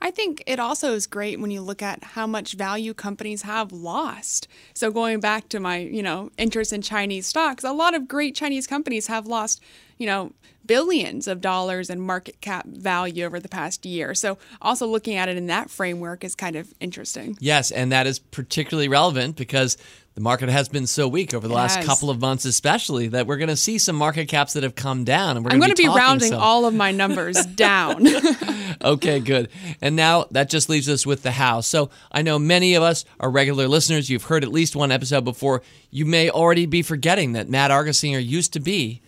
I 0.00 0.12
think 0.12 0.44
it 0.46 0.60
also 0.60 0.92
is 0.92 1.08
great 1.08 1.40
when 1.40 1.50
you 1.50 1.60
look 1.60 1.82
at 1.82 2.04
how 2.04 2.26
much 2.26 2.52
value 2.52 2.94
companies 2.94 3.42
have 3.42 3.72
lost. 3.72 4.46
So 4.74 4.92
going 4.92 5.18
back 5.18 5.48
to 5.48 5.58
my, 5.58 5.78
you 5.78 6.02
know, 6.02 6.30
interest 6.38 6.72
in 6.72 6.82
Chinese 6.82 7.26
stocks, 7.26 7.64
a 7.64 7.72
lot 7.72 7.94
of 7.94 8.06
great 8.06 8.36
Chinese 8.36 8.68
companies 8.68 9.08
have 9.08 9.26
lost, 9.26 9.60
you 9.98 10.06
know, 10.06 10.32
billions 10.66 11.28
of 11.28 11.40
dollars 11.40 11.90
in 11.90 12.00
market 12.00 12.40
cap 12.40 12.66
value 12.66 13.24
over 13.24 13.38
the 13.38 13.48
past 13.48 13.84
year. 13.84 14.14
So, 14.14 14.38
also 14.62 14.86
looking 14.86 15.16
at 15.16 15.28
it 15.28 15.36
in 15.36 15.46
that 15.46 15.70
framework 15.70 16.24
is 16.24 16.34
kind 16.34 16.56
of 16.56 16.72
interesting. 16.80 17.36
Yes, 17.40 17.70
and 17.70 17.92
that 17.92 18.06
is 18.06 18.18
particularly 18.18 18.88
relevant 18.88 19.36
because 19.36 19.76
the 20.14 20.20
market 20.20 20.48
has 20.48 20.68
been 20.68 20.86
so 20.86 21.08
weak 21.08 21.34
over 21.34 21.48
the 21.48 21.54
last 21.54 21.82
couple 21.82 22.08
of 22.08 22.20
months, 22.20 22.44
especially 22.44 23.08
that 23.08 23.26
we're 23.26 23.36
going 23.36 23.48
to 23.48 23.56
see 23.56 23.78
some 23.78 23.96
market 23.96 24.28
caps 24.28 24.52
that 24.52 24.62
have 24.62 24.76
come 24.76 25.02
down. 25.02 25.36
And 25.36 25.44
we're 25.44 25.50
I'm 25.50 25.58
going 25.58 25.74
to 25.74 25.76
be, 25.76 25.88
be 25.88 25.94
rounding 25.94 26.30
some. 26.30 26.40
all 26.40 26.66
of 26.66 26.74
my 26.74 26.92
numbers 26.92 27.44
down. 27.56 28.06
okay, 28.84 29.18
good. 29.18 29.48
And 29.80 29.96
now 29.96 30.26
that 30.30 30.48
just 30.48 30.68
leaves 30.68 30.88
us 30.88 31.04
with 31.04 31.24
the 31.24 31.32
how. 31.32 31.62
So 31.62 31.90
I 32.12 32.22
know 32.22 32.38
many 32.38 32.74
of 32.74 32.82
us 32.84 33.04
are 33.18 33.28
regular 33.28 33.66
listeners. 33.66 34.08
You've 34.08 34.22
heard 34.22 34.44
at 34.44 34.52
least 34.52 34.76
one 34.76 34.92
episode 34.92 35.24
before. 35.24 35.62
You 35.90 36.06
may 36.06 36.30
already 36.30 36.66
be 36.66 36.82
forgetting 36.82 37.32
that 37.32 37.48
Matt 37.48 37.72
Argersinger 37.72 38.24
used 38.24 38.52
to 38.52 38.60
be 38.60 39.02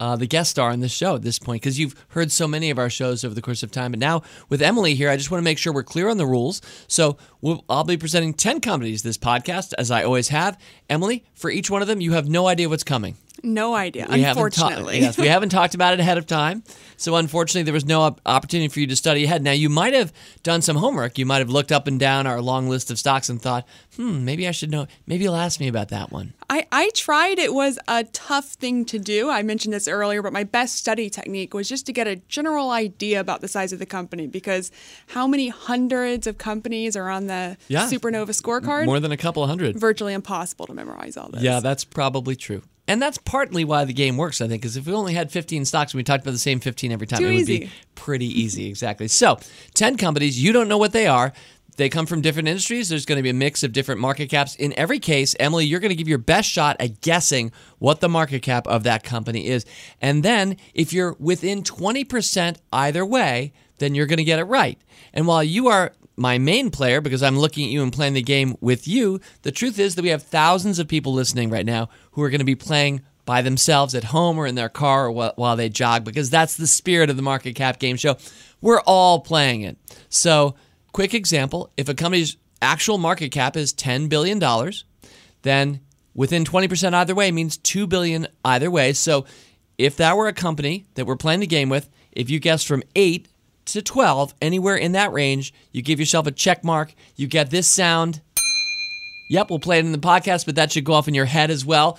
uh, 0.00 0.16
the 0.16 0.26
guest 0.26 0.50
star 0.50 0.70
on 0.70 0.80
this 0.80 0.90
show 0.90 1.14
at 1.14 1.22
this 1.22 1.38
point 1.38 1.62
because 1.62 1.78
you've 1.78 1.94
heard 2.08 2.32
so 2.32 2.48
many 2.48 2.70
of 2.70 2.78
our 2.78 2.90
shows 2.90 3.24
over 3.24 3.34
the 3.34 3.42
course 3.42 3.62
of 3.62 3.70
time. 3.70 3.92
But 3.92 4.00
now 4.00 4.22
with 4.48 4.62
Emily 4.62 4.94
here, 4.94 5.10
I 5.10 5.16
just 5.16 5.30
want 5.30 5.40
to 5.40 5.44
make 5.44 5.58
sure 5.58 5.72
we're 5.72 5.82
clear 5.82 6.08
on 6.08 6.16
the 6.16 6.26
rules. 6.26 6.60
So 6.88 7.18
we'll, 7.40 7.64
I'll 7.68 7.84
be 7.84 7.96
presenting 7.96 8.34
10 8.34 8.60
comedies 8.60 9.02
this 9.02 9.18
podcast, 9.18 9.74
as 9.78 9.90
I 9.90 10.02
always 10.02 10.28
have. 10.28 10.58
Emily, 10.88 11.24
for 11.34 11.50
each 11.50 11.70
one 11.70 11.82
of 11.82 11.88
them, 11.88 12.00
you 12.00 12.12
have 12.12 12.28
no 12.28 12.48
idea 12.48 12.68
what's 12.68 12.82
coming. 12.82 13.16
No 13.42 13.74
idea, 13.74 14.06
We 14.10 14.20
haven't 14.22 14.52
ta- 14.52 14.66
unfortunately. 14.66 15.00
yes, 15.00 15.16
we 15.18 15.26
haven't 15.34 15.48
talked 15.48 15.74
about 15.74 15.94
it 15.94 16.00
ahead 16.00 16.18
of 16.18 16.26
time. 16.26 16.62
So 16.96 17.16
unfortunately, 17.16 17.62
there 17.62 17.72
was 17.74 17.86
no 17.86 18.16
opportunity 18.26 18.68
for 18.68 18.80
you 18.80 18.86
to 18.88 18.96
study 18.96 19.24
ahead. 19.24 19.42
Now 19.42 19.52
you 19.52 19.68
might 19.70 19.94
have 19.94 20.12
done 20.42 20.60
some 20.62 20.76
homework. 20.76 21.16
You 21.18 21.24
might 21.26 21.38
have 21.38 21.48
looked 21.48 21.72
up 21.72 21.86
and 21.86 21.98
down 21.98 22.26
our 22.26 22.40
long 22.42 22.68
list 22.68 22.90
of 22.90 22.98
stocks 22.98 23.28
and 23.30 23.40
thought, 23.40 23.66
"Hmm, 23.96 24.24
maybe 24.24 24.46
I 24.46 24.50
should 24.50 24.70
know. 24.70 24.86
Maybe 25.06 25.24
you'll 25.24 25.36
ask 25.36 25.60
me 25.60 25.68
about 25.68 25.88
that 25.88 26.12
one." 26.12 26.34
I, 26.50 26.66
I 26.70 26.90
tried. 26.94 27.38
It 27.38 27.54
was 27.54 27.78
a 27.88 28.04
tough 28.04 28.46
thing 28.50 28.84
to 28.86 28.98
do. 28.98 29.30
I 29.30 29.42
mentioned 29.42 29.72
this 29.72 29.88
earlier, 29.88 30.20
but 30.20 30.32
my 30.32 30.44
best 30.44 30.76
study 30.76 31.08
technique 31.08 31.54
was 31.54 31.68
just 31.68 31.86
to 31.86 31.92
get 31.92 32.06
a 32.06 32.16
general 32.28 32.70
idea 32.70 33.20
about 33.20 33.40
the 33.40 33.48
size 33.48 33.72
of 33.72 33.78
the 33.78 33.86
company 33.86 34.26
because 34.26 34.70
how 35.08 35.26
many 35.26 35.48
hundreds 35.48 36.26
of 36.26 36.36
companies 36.38 36.96
are 36.96 37.08
on 37.08 37.26
the 37.28 37.56
Yeah. 37.68 37.86
Supernova 37.88 38.30
scorecard? 38.30 38.84
More 38.86 39.00
than 39.00 39.12
a 39.12 39.16
couple 39.16 39.46
hundred. 39.46 39.78
Virtually 39.78 40.12
impossible 40.12 40.66
to 40.66 40.74
memorize 40.74 41.16
all 41.16 41.28
this. 41.30 41.42
Yeah, 41.42 41.60
that's 41.60 41.84
probably 41.84 42.36
true. 42.36 42.62
And 42.90 43.00
that's 43.00 43.18
partly 43.18 43.64
why 43.64 43.84
the 43.84 43.92
game 43.92 44.16
works, 44.16 44.40
I 44.40 44.48
think, 44.48 44.62
because 44.62 44.76
if 44.76 44.84
we 44.84 44.92
only 44.92 45.14
had 45.14 45.30
15 45.30 45.64
stocks 45.64 45.92
and 45.92 45.98
we 45.98 46.02
talked 46.02 46.24
about 46.24 46.32
the 46.32 46.38
same 46.38 46.58
15 46.58 46.90
every 46.90 47.06
time, 47.06 47.20
Too 47.20 47.28
it 47.28 47.34
would 47.36 47.46
be 47.46 47.70
pretty 47.94 48.26
easy. 48.26 48.66
Exactly. 48.68 49.06
So, 49.06 49.38
10 49.74 49.96
companies, 49.96 50.42
you 50.42 50.52
don't 50.52 50.66
know 50.66 50.76
what 50.76 50.90
they 50.90 51.06
are. 51.06 51.32
They 51.76 51.88
come 51.88 52.04
from 52.04 52.20
different 52.20 52.48
industries. 52.48 52.88
There's 52.88 53.06
going 53.06 53.18
to 53.18 53.22
be 53.22 53.30
a 53.30 53.34
mix 53.34 53.62
of 53.62 53.72
different 53.72 54.00
market 54.00 54.28
caps. 54.28 54.56
In 54.56 54.76
every 54.76 54.98
case, 54.98 55.36
Emily, 55.38 55.66
you're 55.66 55.78
going 55.78 55.90
to 55.90 55.94
give 55.96 56.08
your 56.08 56.18
best 56.18 56.50
shot 56.50 56.76
at 56.80 57.00
guessing 57.00 57.52
what 57.78 58.00
the 58.00 58.08
market 58.08 58.42
cap 58.42 58.66
of 58.66 58.82
that 58.82 59.04
company 59.04 59.46
is. 59.46 59.64
And 60.00 60.24
then, 60.24 60.56
if 60.74 60.92
you're 60.92 61.14
within 61.20 61.62
20% 61.62 62.56
either 62.72 63.06
way, 63.06 63.52
then 63.78 63.94
you're 63.94 64.06
going 64.06 64.18
to 64.18 64.24
get 64.24 64.40
it 64.40 64.44
right. 64.44 64.80
And 65.14 65.28
while 65.28 65.44
you 65.44 65.68
are 65.68 65.92
my 66.20 66.36
main 66.36 66.70
player 66.70 67.00
because 67.00 67.22
I'm 67.22 67.38
looking 67.38 67.64
at 67.64 67.70
you 67.70 67.82
and 67.82 67.90
playing 67.90 68.12
the 68.12 68.22
game 68.22 68.54
with 68.60 68.86
you. 68.86 69.20
The 69.40 69.50
truth 69.50 69.78
is 69.78 69.94
that 69.94 70.02
we 70.02 70.10
have 70.10 70.22
thousands 70.22 70.78
of 70.78 70.86
people 70.86 71.14
listening 71.14 71.48
right 71.48 71.64
now 71.64 71.88
who 72.12 72.22
are 72.22 72.28
going 72.28 72.40
to 72.40 72.44
be 72.44 72.54
playing 72.54 73.00
by 73.24 73.40
themselves 73.40 73.94
at 73.94 74.04
home 74.04 74.36
or 74.36 74.46
in 74.46 74.54
their 74.54 74.68
car 74.68 75.06
or 75.06 75.32
while 75.34 75.56
they 75.56 75.70
jog 75.70 76.04
because 76.04 76.28
that's 76.28 76.58
the 76.58 76.66
spirit 76.66 77.08
of 77.08 77.16
the 77.16 77.22
Market 77.22 77.54
Cap 77.54 77.78
Game 77.78 77.96
Show. 77.96 78.18
We're 78.60 78.82
all 78.82 79.20
playing 79.20 79.62
it. 79.62 79.78
So, 80.10 80.56
quick 80.92 81.14
example 81.14 81.70
if 81.78 81.88
a 81.88 81.94
company's 81.94 82.36
actual 82.60 82.98
market 82.98 83.30
cap 83.30 83.56
is 83.56 83.72
$10 83.72 84.10
billion, 84.10 84.38
then 85.40 85.80
within 86.14 86.44
20% 86.44 86.92
either 86.92 87.14
way 87.14 87.30
means 87.30 87.56
2 87.56 87.86
billion 87.86 88.28
either 88.44 88.70
way. 88.70 88.92
So, 88.92 89.24
if 89.78 89.96
that 89.96 90.18
were 90.18 90.28
a 90.28 90.34
company 90.34 90.84
that 90.96 91.06
we're 91.06 91.16
playing 91.16 91.40
the 91.40 91.46
game 91.46 91.70
with, 91.70 91.88
if 92.12 92.28
you 92.28 92.40
guess 92.40 92.62
from 92.62 92.82
8 92.94 93.26
to 93.66 93.82
12, 93.82 94.34
anywhere 94.42 94.76
in 94.76 94.92
that 94.92 95.12
range, 95.12 95.52
you 95.72 95.82
give 95.82 96.00
yourself 96.00 96.26
a 96.26 96.32
check 96.32 96.64
mark. 96.64 96.94
You 97.16 97.26
get 97.26 97.50
this 97.50 97.68
sound. 97.68 98.20
Yep, 99.28 99.50
we'll 99.50 99.60
play 99.60 99.78
it 99.78 99.84
in 99.84 99.92
the 99.92 99.98
podcast, 99.98 100.46
but 100.46 100.56
that 100.56 100.72
should 100.72 100.84
go 100.84 100.94
off 100.94 101.06
in 101.06 101.14
your 101.14 101.24
head 101.24 101.50
as 101.50 101.64
well. 101.64 101.98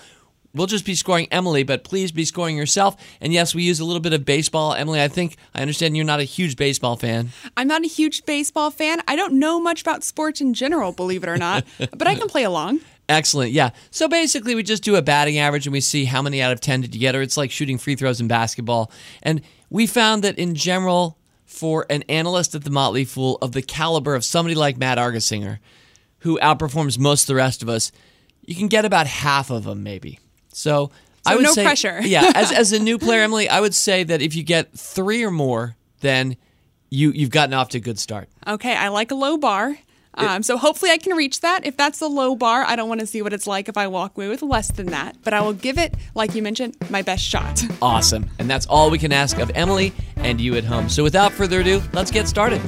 We'll 0.54 0.68
just 0.68 0.86
be 0.86 0.96
scoring 0.96 1.28
Emily, 1.32 1.64
but 1.64 1.86
please 1.86 2.12
be 2.12 2.26
scoring 2.26 2.58
yourself. 2.58 2.98
And 3.22 3.32
yes, 3.32 3.56
we 3.56 3.64
use 3.64 3.80
a 3.80 3.86
little 3.86 4.02
bit 4.02 4.12
of 4.12 4.26
baseball. 4.26 4.74
Emily, 4.74 5.02
I 5.02 5.08
think 5.08 5.38
I 5.56 5.62
understand 5.62 5.96
you're 5.96 6.06
not 6.06 6.20
a 6.20 6.26
huge 6.26 6.58
baseball 6.58 6.98
fan. 6.98 7.30
I'm 7.56 7.70
not 7.70 7.86
a 7.86 7.88
huge 7.88 8.26
baseball 8.26 8.70
fan. 8.70 9.02
I 9.08 9.16
don't 9.16 9.40
know 9.40 9.62
much 9.62 9.82
about 9.82 10.04
sports 10.04 10.42
in 10.42 10.54
general, 10.54 10.92
believe 10.92 11.24
it 11.24 11.30
or 11.30 11.38
not, 11.38 11.64
but 11.78 12.06
I 12.06 12.16
can 12.16 12.28
play 12.28 12.44
along. 12.44 12.82
Excellent. 13.08 13.52
Yeah. 13.52 13.72
So 13.92 14.08
basically, 14.08 14.56
we 14.56 14.64
just 14.64 14.84
do 14.84 14.96
a 14.96 15.02
batting 15.02 15.38
average 15.38 15.68
and 15.68 15.74
we 15.74 15.82
see 15.82 16.06
how 16.06 16.22
many 16.22 16.42
out 16.42 16.52
of 16.52 16.60
10 16.60 16.82
did 16.82 16.94
you 16.94 17.00
get, 17.00 17.16
or 17.16 17.22
it's 17.22 17.38
like 17.38 17.52
shooting 17.52 17.78
free 17.78 17.96
throws 17.96 18.20
in 18.20 18.28
basketball. 18.28 18.92
And 19.24 19.42
we 19.70 19.88
found 19.88 20.24
that 20.24 20.38
in 20.38 20.56
general, 20.56 21.18
for 21.52 21.86
an 21.90 22.02
analyst 22.04 22.56
at 22.56 22.64
the 22.64 22.70
Motley 22.70 23.04
Fool 23.04 23.38
of 23.42 23.52
the 23.52 23.62
caliber 23.62 24.16
of 24.16 24.24
somebody 24.24 24.56
like 24.56 24.78
Matt 24.78 24.98
Argersinger, 24.98 25.60
who 26.20 26.40
outperforms 26.40 26.98
most 26.98 27.24
of 27.24 27.28
the 27.28 27.36
rest 27.36 27.62
of 27.62 27.68
us, 27.68 27.92
you 28.46 28.56
can 28.56 28.70
get 28.70 28.86
about 28.86 29.06
half 29.06 29.50
of 29.50 29.66
them, 29.66 29.84
maybe. 29.84 30.18
So, 30.54 30.92
I 31.26 31.36
would 31.36 31.44
no 31.44 31.52
say, 31.52 31.64
pressure. 31.64 32.00
yeah, 32.04 32.32
as, 32.34 32.54
as 32.54 32.72
a 32.72 32.80
new 32.80 32.98
player, 33.00 33.22
Emily, 33.22 33.50
I 33.50 33.60
would 33.60 33.76
say 33.76 34.04
that 34.06 34.22
if 34.22 34.34
you 34.34 34.44
get 34.44 34.72
three 34.72 35.24
or 35.24 35.30
more, 35.30 35.76
then 36.00 36.38
you 36.90 37.12
you've 37.12 37.30
gotten 37.30 37.54
off 37.54 37.70
to 37.70 37.78
a 37.80 37.82
good 37.82 38.00
start. 38.00 38.30
Okay, 38.48 38.74
I 38.74 38.88
like 38.88 39.12
a 39.12 39.16
low 39.16 39.38
bar. 39.38 39.78
Um, 40.16 40.44
so 40.44 40.58
hopefully 40.58 40.92
I 40.92 40.98
can 40.98 41.16
reach 41.16 41.40
that. 41.40 41.66
If 41.66 41.78
that's 41.78 42.00
the 42.00 42.10
low 42.10 42.36
bar, 42.36 42.64
I 42.66 42.76
don't 42.76 42.90
want 42.90 43.00
to 43.00 43.08
see 43.08 43.22
what 43.22 43.32
it's 43.34 43.48
like 43.48 43.70
if 43.70 43.78
I 43.78 43.88
walk 43.88 44.18
away 44.18 44.28
with 44.28 44.42
less 44.42 44.70
than 44.72 44.88
that. 44.88 45.16
But 45.24 45.34
I 45.34 45.42
will 45.42 45.54
give 45.54 45.78
it, 45.78 45.96
like 46.16 46.36
you 46.36 46.42
mentioned, 46.42 46.76
my 46.90 47.02
best 47.02 47.24
shot. 47.24 47.64
Awesome. 47.82 48.30
And 48.38 48.48
that's 48.50 48.66
all 48.68 48.92
we 48.92 49.00
can 49.00 49.12
ask 49.12 49.40
of 49.40 49.50
Emily 49.56 49.92
and 50.18 50.40
you 50.40 50.56
at 50.56 50.64
home. 50.64 50.88
So 50.90 51.02
without 51.04 51.32
further 51.32 51.62
ado, 51.62 51.82
let's 51.94 52.12
get 52.12 52.28
started. 52.28 52.62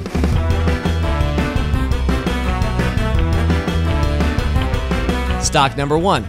Stock 5.42 5.76
number 5.76 5.98
one. 5.98 6.26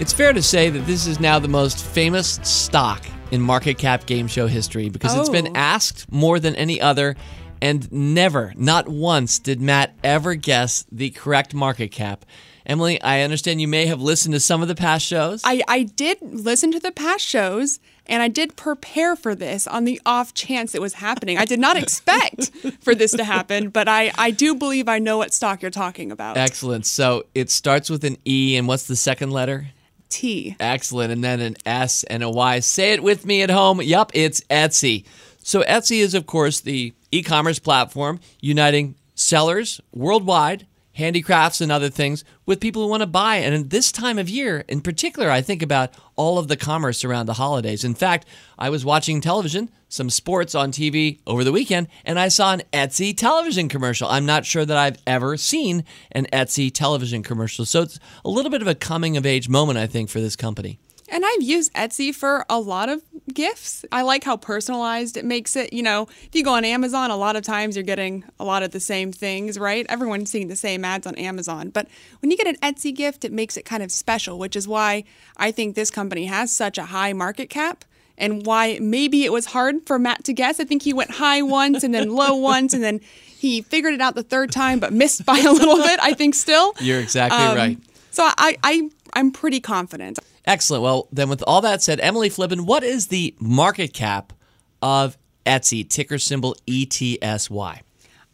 It's 0.00 0.12
fair 0.12 0.32
to 0.32 0.42
say 0.42 0.70
that 0.70 0.86
this 0.86 1.06
is 1.06 1.20
now 1.20 1.38
the 1.38 1.48
most 1.48 1.84
famous 1.84 2.40
stock 2.42 3.04
in 3.30 3.40
market 3.42 3.76
cap 3.78 4.06
game 4.06 4.26
show 4.26 4.46
history 4.46 4.88
because 4.88 5.14
it's 5.14 5.28
been 5.28 5.48
Oh. 5.48 5.52
asked 5.54 6.10
more 6.10 6.40
than 6.40 6.56
any 6.56 6.80
other, 6.80 7.14
and 7.62 7.90
never, 7.92 8.52
not 8.56 8.88
once, 8.88 9.38
did 9.38 9.60
Matt 9.60 9.94
ever 10.02 10.34
guess 10.34 10.84
the 10.90 11.10
correct 11.10 11.54
market 11.54 11.92
cap. 11.92 12.26
Emily, 12.66 13.00
I 13.00 13.20
understand 13.20 13.60
you 13.60 13.68
may 13.68 13.86
have 13.86 14.02
listened 14.02 14.34
to 14.34 14.40
some 14.40 14.62
of 14.62 14.68
the 14.68 14.74
past 14.74 15.06
shows. 15.06 15.42
I, 15.44 15.62
I 15.68 15.84
did 15.84 16.18
listen 16.20 16.72
to 16.72 16.80
the 16.80 16.90
past 16.90 17.24
shows 17.24 17.78
and 18.06 18.20
I 18.20 18.26
did 18.26 18.56
prepare 18.56 19.14
for 19.14 19.36
this 19.36 19.68
on 19.68 19.84
the 19.84 20.00
off 20.04 20.34
chance 20.34 20.74
it 20.74 20.80
was 20.80 20.94
happening. 20.94 21.38
I 21.38 21.44
did 21.44 21.60
not 21.60 21.76
expect 21.76 22.50
for 22.82 22.96
this 22.96 23.12
to 23.12 23.22
happen, 23.22 23.68
but 23.68 23.86
I, 23.86 24.10
I 24.18 24.32
do 24.32 24.56
believe 24.56 24.88
I 24.88 24.98
know 24.98 25.18
what 25.18 25.32
stock 25.32 25.62
you're 25.62 25.70
talking 25.70 26.10
about. 26.10 26.36
Excellent. 26.36 26.84
So 26.84 27.26
it 27.32 27.48
starts 27.48 27.88
with 27.88 28.02
an 28.04 28.16
E, 28.26 28.56
and 28.56 28.66
what's 28.66 28.88
the 28.88 28.96
second 28.96 29.30
letter? 29.30 29.68
T. 30.08 30.56
Excellent. 30.58 31.12
And 31.12 31.22
then 31.22 31.40
an 31.40 31.56
S 31.64 32.02
and 32.04 32.24
a 32.24 32.28
Y. 32.28 32.58
Say 32.58 32.92
it 32.92 33.04
with 33.04 33.24
me 33.24 33.42
at 33.42 33.50
home. 33.50 33.80
Yup, 33.80 34.10
it's 34.14 34.40
Etsy. 34.50 35.04
So 35.44 35.62
Etsy 35.62 35.98
is, 35.98 36.14
of 36.14 36.26
course, 36.26 36.60
the 36.60 36.92
e 37.12 37.22
commerce 37.22 37.60
platform 37.60 38.18
uniting 38.40 38.96
sellers 39.14 39.80
worldwide, 39.92 40.66
handicrafts 40.94 41.60
and 41.60 41.72
other 41.72 41.88
things, 41.88 42.24
with 42.44 42.60
people 42.60 42.82
who 42.82 42.88
want 42.88 43.02
to 43.02 43.06
buy. 43.06 43.36
And 43.36 43.54
in 43.54 43.68
this 43.68 43.92
time 43.92 44.18
of 44.18 44.28
year, 44.28 44.64
in 44.68 44.80
particular, 44.80 45.30
I 45.30 45.40
think 45.40 45.62
about 45.62 45.92
all 46.16 46.38
of 46.38 46.48
the 46.48 46.56
commerce 46.56 47.04
around 47.04 47.26
the 47.26 47.34
holidays. 47.34 47.84
In 47.84 47.94
fact, 47.94 48.26
I 48.58 48.68
was 48.68 48.84
watching 48.84 49.20
television, 49.20 49.70
some 49.88 50.10
sports 50.10 50.54
on 50.54 50.72
TV 50.72 51.20
over 51.26 51.44
the 51.44 51.52
weekend, 51.52 51.88
and 52.04 52.18
I 52.18 52.28
saw 52.28 52.52
an 52.52 52.62
Etsy 52.72 53.16
television 53.16 53.68
commercial. 53.68 54.08
I'm 54.08 54.26
not 54.26 54.44
sure 54.44 54.64
that 54.64 54.76
I've 54.76 54.98
ever 55.06 55.36
seen 55.36 55.84
an 56.10 56.26
Etsy 56.32 56.72
television 56.72 57.22
commercial. 57.22 57.64
So 57.64 57.82
it's 57.82 57.98
a 58.24 58.30
little 58.30 58.50
bit 58.50 58.62
of 58.62 58.68
a 58.68 58.74
coming 58.74 59.16
of 59.16 59.24
age 59.24 59.48
moment, 59.48 59.78
I 59.78 59.86
think, 59.86 60.10
for 60.10 60.20
this 60.20 60.36
company. 60.36 60.78
And 61.12 61.24
I've 61.26 61.42
used 61.42 61.72
Etsy 61.74 62.12
for 62.14 62.44
a 62.48 62.58
lot 62.58 62.88
of 62.88 63.02
gifts. 63.32 63.84
I 63.92 64.00
like 64.02 64.24
how 64.24 64.36
personalized 64.38 65.16
it 65.18 65.24
makes 65.26 65.54
it. 65.56 65.72
You 65.72 65.82
know, 65.82 66.08
if 66.24 66.30
you 66.32 66.42
go 66.42 66.54
on 66.54 66.64
Amazon, 66.64 67.10
a 67.10 67.16
lot 67.16 67.36
of 67.36 67.44
times 67.44 67.76
you're 67.76 67.84
getting 67.84 68.24
a 68.40 68.44
lot 68.44 68.62
of 68.62 68.70
the 68.72 68.80
same 68.80 69.12
things, 69.12 69.58
right? 69.58 69.84
Everyone's 69.90 70.30
seeing 70.30 70.48
the 70.48 70.56
same 70.56 70.84
ads 70.86 71.06
on 71.06 71.14
Amazon. 71.16 71.68
But 71.68 71.86
when 72.20 72.30
you 72.30 72.36
get 72.38 72.46
an 72.46 72.56
Etsy 72.56 72.94
gift, 72.94 73.26
it 73.26 73.30
makes 73.32 73.58
it 73.58 73.64
kind 73.66 73.82
of 73.82 73.92
special, 73.92 74.38
which 74.38 74.56
is 74.56 74.66
why 74.66 75.04
I 75.36 75.52
think 75.52 75.74
this 75.74 75.90
company 75.90 76.24
has 76.26 76.50
such 76.50 76.78
a 76.78 76.84
high 76.86 77.12
market 77.12 77.50
cap 77.50 77.84
and 78.16 78.46
why 78.46 78.78
maybe 78.80 79.24
it 79.24 79.32
was 79.32 79.46
hard 79.46 79.86
for 79.86 79.98
Matt 79.98 80.24
to 80.24 80.32
guess. 80.32 80.60
I 80.60 80.64
think 80.64 80.82
he 80.82 80.94
went 80.94 81.10
high 81.10 81.42
once 81.60 81.84
and 81.84 81.94
then 81.94 82.10
low 82.10 82.34
once 82.36 82.72
and 82.72 82.82
then 82.82 83.00
he 83.38 83.60
figured 83.60 83.92
it 83.92 84.00
out 84.00 84.14
the 84.14 84.22
third 84.22 84.50
time 84.50 84.80
but 84.80 84.94
missed 84.94 85.26
by 85.26 85.38
a 85.38 85.52
little 85.52 85.76
bit, 85.76 86.00
I 86.02 86.14
think 86.14 86.34
still. 86.34 86.72
You're 86.80 87.00
exactly 87.00 87.38
Um, 87.38 87.56
right. 87.56 87.78
So 88.12 88.24
I, 88.24 88.56
I 88.62 88.90
I'm 89.12 89.30
pretty 89.30 89.60
confident. 89.60 90.18
Excellent. 90.44 90.82
Well, 90.82 91.08
then, 91.12 91.28
with 91.28 91.42
all 91.46 91.60
that 91.60 91.82
said, 91.82 92.00
Emily 92.00 92.28
Flippen, 92.28 92.62
what 92.62 92.82
is 92.82 93.08
the 93.08 93.34
market 93.38 93.92
cap 93.92 94.32
of 94.80 95.16
Etsy, 95.46 95.88
ticker 95.88 96.18
symbol 96.18 96.56
ETSY? 96.66 97.82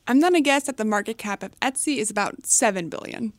I'm 0.06 0.20
gonna 0.20 0.40
guess 0.40 0.64
that 0.64 0.78
the 0.78 0.86
market 0.86 1.18
cap 1.18 1.42
of 1.42 1.58
Etsy 1.60 1.98
is 1.98 2.10
about 2.10 2.46
seven 2.46 2.88
billion. 2.88 3.34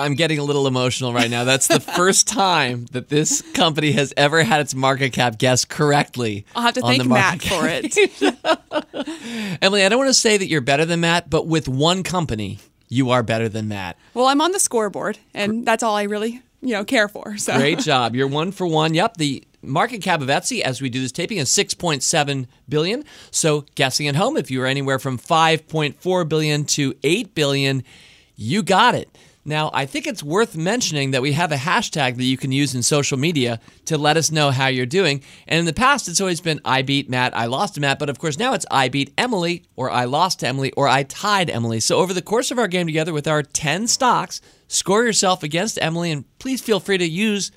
I'm 0.00 0.14
getting 0.14 0.38
a 0.38 0.42
little 0.42 0.66
emotional 0.66 1.12
right 1.12 1.30
now. 1.30 1.44
That's 1.44 1.68
the 1.68 1.78
first 1.96 2.26
time 2.26 2.86
that 2.92 3.08
this 3.10 3.42
company 3.52 3.92
has 3.92 4.14
ever 4.16 4.42
had 4.42 4.60
its 4.62 4.74
market 4.74 5.12
cap 5.12 5.38
guessed 5.38 5.68
correctly. 5.68 6.46
I'll 6.56 6.62
have 6.62 6.74
to 6.74 6.80
thank 6.80 7.04
Matt 7.04 7.44
market 7.44 7.92
for 7.92 8.26
it. 8.26 9.58
Emily, 9.62 9.84
I 9.84 9.88
don't 9.90 9.98
want 9.98 10.08
to 10.08 10.14
say 10.14 10.38
that 10.38 10.46
you're 10.46 10.62
better 10.62 10.86
than 10.86 11.00
Matt, 11.00 11.28
but 11.28 11.46
with 11.46 11.68
one 11.68 12.02
company, 12.02 12.58
you 12.88 13.10
are 13.10 13.22
better 13.22 13.48
than 13.48 13.68
Matt. 13.68 13.98
well, 14.14 14.26
I'm 14.26 14.40
on 14.40 14.52
the 14.52 14.58
scoreboard, 14.60 15.18
and 15.34 15.64
that's 15.66 15.82
all 15.82 15.94
I 15.94 16.04
really, 16.04 16.42
you 16.62 16.72
know, 16.72 16.84
care 16.84 17.08
for. 17.08 17.36
So 17.36 17.56
Great 17.56 17.78
job. 17.80 18.14
You're 18.14 18.28
one 18.28 18.52
for 18.52 18.66
one. 18.66 18.94
Yep. 18.94 19.16
The 19.18 19.44
market 19.62 20.00
cap 20.00 20.20
of 20.22 20.28
Etsy 20.28 20.60
as 20.60 20.80
we 20.80 20.88
do 20.88 21.00
this 21.00 21.12
taping 21.12 21.38
is 21.38 21.50
6.7 21.50 22.46
billion. 22.68 23.04
So 23.30 23.66
guessing 23.74 24.08
at 24.08 24.16
home, 24.16 24.36
if 24.36 24.50
you 24.50 24.60
were 24.60 24.66
anywhere 24.66 24.98
from 24.98 25.18
5.4 25.18 26.28
billion 26.28 26.64
to 26.66 26.94
8 27.02 27.34
billion, 27.34 27.84
you 28.36 28.62
got 28.62 28.94
it. 28.94 29.16
Now, 29.44 29.70
I 29.74 29.86
think 29.86 30.06
it's 30.06 30.22
worth 30.22 30.56
mentioning 30.56 31.10
that 31.10 31.22
we 31.22 31.32
have 31.32 31.50
a 31.50 31.56
hashtag 31.56 32.16
that 32.16 32.24
you 32.24 32.36
can 32.36 32.52
use 32.52 32.76
in 32.76 32.82
social 32.82 33.18
media 33.18 33.58
to 33.86 33.98
let 33.98 34.16
us 34.16 34.30
know 34.30 34.52
how 34.52 34.68
you're 34.68 34.86
doing. 34.86 35.22
And 35.48 35.58
in 35.58 35.64
the 35.64 35.72
past, 35.72 36.06
it's 36.06 36.20
always 36.20 36.40
been 36.40 36.60
I 36.64 36.82
beat 36.82 37.10
Matt, 37.10 37.36
I 37.36 37.46
lost 37.46 37.74
to 37.74 37.80
Matt, 37.80 37.98
but 37.98 38.08
of 38.08 38.20
course 38.20 38.38
now 38.38 38.54
it's 38.54 38.66
I 38.70 38.88
beat 38.88 39.12
Emily, 39.18 39.64
or 39.74 39.90
I 39.90 40.04
lost 40.04 40.40
to 40.40 40.46
Emily, 40.46 40.70
or 40.72 40.86
I 40.86 41.02
tied 41.02 41.50
Emily. 41.50 41.80
So 41.80 41.98
over 41.98 42.14
the 42.14 42.22
course 42.22 42.52
of 42.52 42.58
our 42.58 42.68
game 42.68 42.86
together 42.86 43.12
with 43.12 43.26
our 43.26 43.42
10 43.42 43.88
stocks, 43.88 44.40
score 44.68 45.04
yourself 45.04 45.42
against 45.42 45.78
Emily, 45.82 46.12
and 46.12 46.24
please 46.38 46.60
feel 46.60 46.78
free 46.78 46.98
to 46.98 47.08
use 47.08 47.50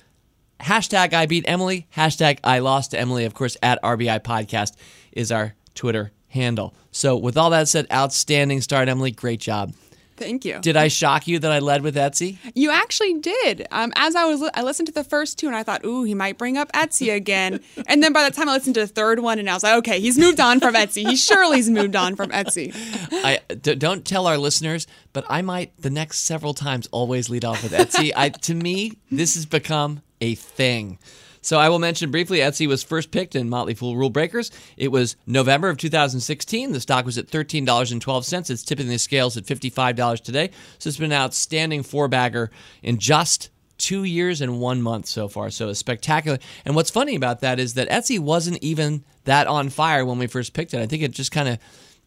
hashtag 0.60 1.12
I 1.12 1.26
beat 1.26 1.44
Emily, 1.46 1.86
hashtag 1.96 2.40
I 2.42 2.58
lost 2.58 2.90
to 2.90 2.98
Emily. 2.98 3.24
Of 3.24 3.34
course, 3.34 3.56
at 3.62 3.80
RBI 3.82 4.20
Podcast 4.24 4.72
is 5.12 5.30
our 5.30 5.54
Twitter 5.76 6.10
handle. 6.28 6.74
So 6.90 7.16
with 7.16 7.36
all 7.36 7.50
that 7.50 7.68
said, 7.68 7.86
outstanding 7.92 8.60
start, 8.60 8.88
Emily. 8.88 9.12
Great 9.12 9.40
job. 9.40 9.72
Thank 10.16 10.44
you. 10.44 10.58
Did 10.60 10.76
I 10.76 10.88
shock 10.88 11.26
you 11.26 11.38
that 11.38 11.50
I 11.52 11.58
led 11.58 11.82
with 11.82 11.94
Etsy? 11.96 12.38
You 12.54 12.70
actually 12.70 13.14
did. 13.20 13.66
Um, 13.70 13.92
as 13.96 14.14
I 14.16 14.24
was, 14.24 14.40
li- 14.40 14.50
I 14.54 14.62
listened 14.62 14.86
to 14.88 14.92
the 14.94 15.04
first 15.04 15.38
two, 15.38 15.46
and 15.46 15.54
I 15.56 15.62
thought, 15.62 15.84
"Ooh, 15.84 16.04
he 16.04 16.14
might 16.14 16.38
bring 16.38 16.56
up 16.56 16.70
Etsy 16.72 17.14
again." 17.14 17.60
and 17.86 18.02
then 18.02 18.12
by 18.12 18.28
the 18.28 18.34
time 18.34 18.48
I 18.48 18.52
listened 18.54 18.74
to 18.74 18.80
the 18.80 18.86
third 18.86 19.20
one, 19.20 19.38
and 19.38 19.48
I 19.48 19.54
was 19.54 19.62
like, 19.62 19.76
"Okay, 19.78 20.00
he's 20.00 20.18
moved 20.18 20.40
on 20.40 20.60
from 20.60 20.74
Etsy. 20.74 21.06
He 21.08 21.16
surely's 21.16 21.68
moved 21.70 21.96
on 21.96 22.16
from 22.16 22.30
Etsy." 22.30 22.72
I 23.12 23.40
d- 23.54 23.74
don't 23.74 24.04
tell 24.04 24.26
our 24.26 24.38
listeners, 24.38 24.86
but 25.12 25.24
I 25.28 25.42
might 25.42 25.76
the 25.80 25.90
next 25.90 26.20
several 26.20 26.54
times 26.54 26.88
always 26.92 27.28
lead 27.28 27.44
off 27.44 27.62
with 27.62 27.72
Etsy. 27.72 28.12
I 28.16 28.30
to 28.30 28.54
me, 28.54 28.92
this 29.10 29.34
has 29.34 29.46
become 29.46 30.02
a 30.20 30.34
thing. 30.34 30.98
So 31.46 31.60
I 31.60 31.68
will 31.68 31.78
mention 31.78 32.10
briefly 32.10 32.38
Etsy 32.38 32.66
was 32.66 32.82
first 32.82 33.12
picked 33.12 33.36
in 33.36 33.48
Motley 33.48 33.74
Fool 33.74 33.96
Rule 33.96 34.10
Breakers. 34.10 34.50
It 34.76 34.88
was 34.88 35.14
November 35.28 35.68
of 35.68 35.76
2016. 35.76 36.72
The 36.72 36.80
stock 36.80 37.04
was 37.06 37.18
at 37.18 37.28
$13.12. 37.28 38.50
It's 38.50 38.64
tipping 38.64 38.88
the 38.88 38.98
scales 38.98 39.36
at 39.36 39.44
$55 39.44 40.24
today. 40.24 40.50
So 40.80 40.88
it's 40.88 40.96
been 40.96 41.12
an 41.12 41.22
outstanding 41.22 41.84
four 41.84 42.08
bagger 42.08 42.50
in 42.82 42.98
just 42.98 43.50
two 43.78 44.02
years 44.02 44.40
and 44.40 44.58
one 44.60 44.82
month 44.82 45.06
so 45.06 45.28
far. 45.28 45.50
So 45.50 45.68
it's 45.68 45.78
spectacular. 45.78 46.40
And 46.64 46.74
what's 46.74 46.90
funny 46.90 47.14
about 47.14 47.42
that 47.42 47.60
is 47.60 47.74
that 47.74 47.88
Etsy 47.90 48.18
wasn't 48.18 48.60
even 48.60 49.04
that 49.22 49.46
on 49.46 49.68
fire 49.68 50.04
when 50.04 50.18
we 50.18 50.26
first 50.26 50.52
picked 50.52 50.74
it. 50.74 50.80
I 50.80 50.86
think 50.86 51.04
it 51.04 51.12
just 51.12 51.30
kind 51.30 51.48
of 51.48 51.60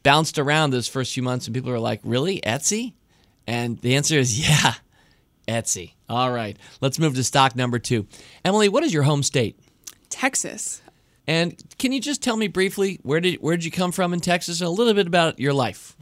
bounced 0.03 0.37
around 0.37 0.71
those 0.71 0.89
first 0.89 1.13
few 1.13 1.23
months 1.23 1.47
and 1.47 1.55
people 1.55 1.71
were 1.71 1.79
like, 1.79 2.01
really? 2.03 2.41
Etsy? 2.41 2.91
And 3.47 3.79
the 3.79 3.95
answer 3.95 4.19
is 4.19 4.37
yeah. 4.49 4.73
Etsy. 5.49 5.93
All 6.07 6.31
right, 6.31 6.57
let's 6.81 6.99
move 6.99 7.15
to 7.15 7.23
stock 7.23 7.55
number 7.55 7.79
two. 7.79 8.07
Emily, 8.45 8.69
what 8.69 8.83
is 8.83 8.93
your 8.93 9.03
home 9.03 9.23
state? 9.23 9.59
Texas. 10.09 10.81
And 11.27 11.61
can 11.77 11.91
you 11.91 12.01
just 12.01 12.23
tell 12.23 12.37
me 12.37 12.47
briefly 12.47 12.99
where 13.03 13.19
did 13.19 13.41
where 13.41 13.55
did 13.55 13.65
you 13.65 13.71
come 13.71 13.91
from 13.91 14.13
in 14.13 14.19
Texas 14.19 14.61
and 14.61 14.67
a 14.67 14.71
little 14.71 14.93
bit 14.93 15.07
about 15.07 15.39
your 15.39 15.53
life? 15.53 15.95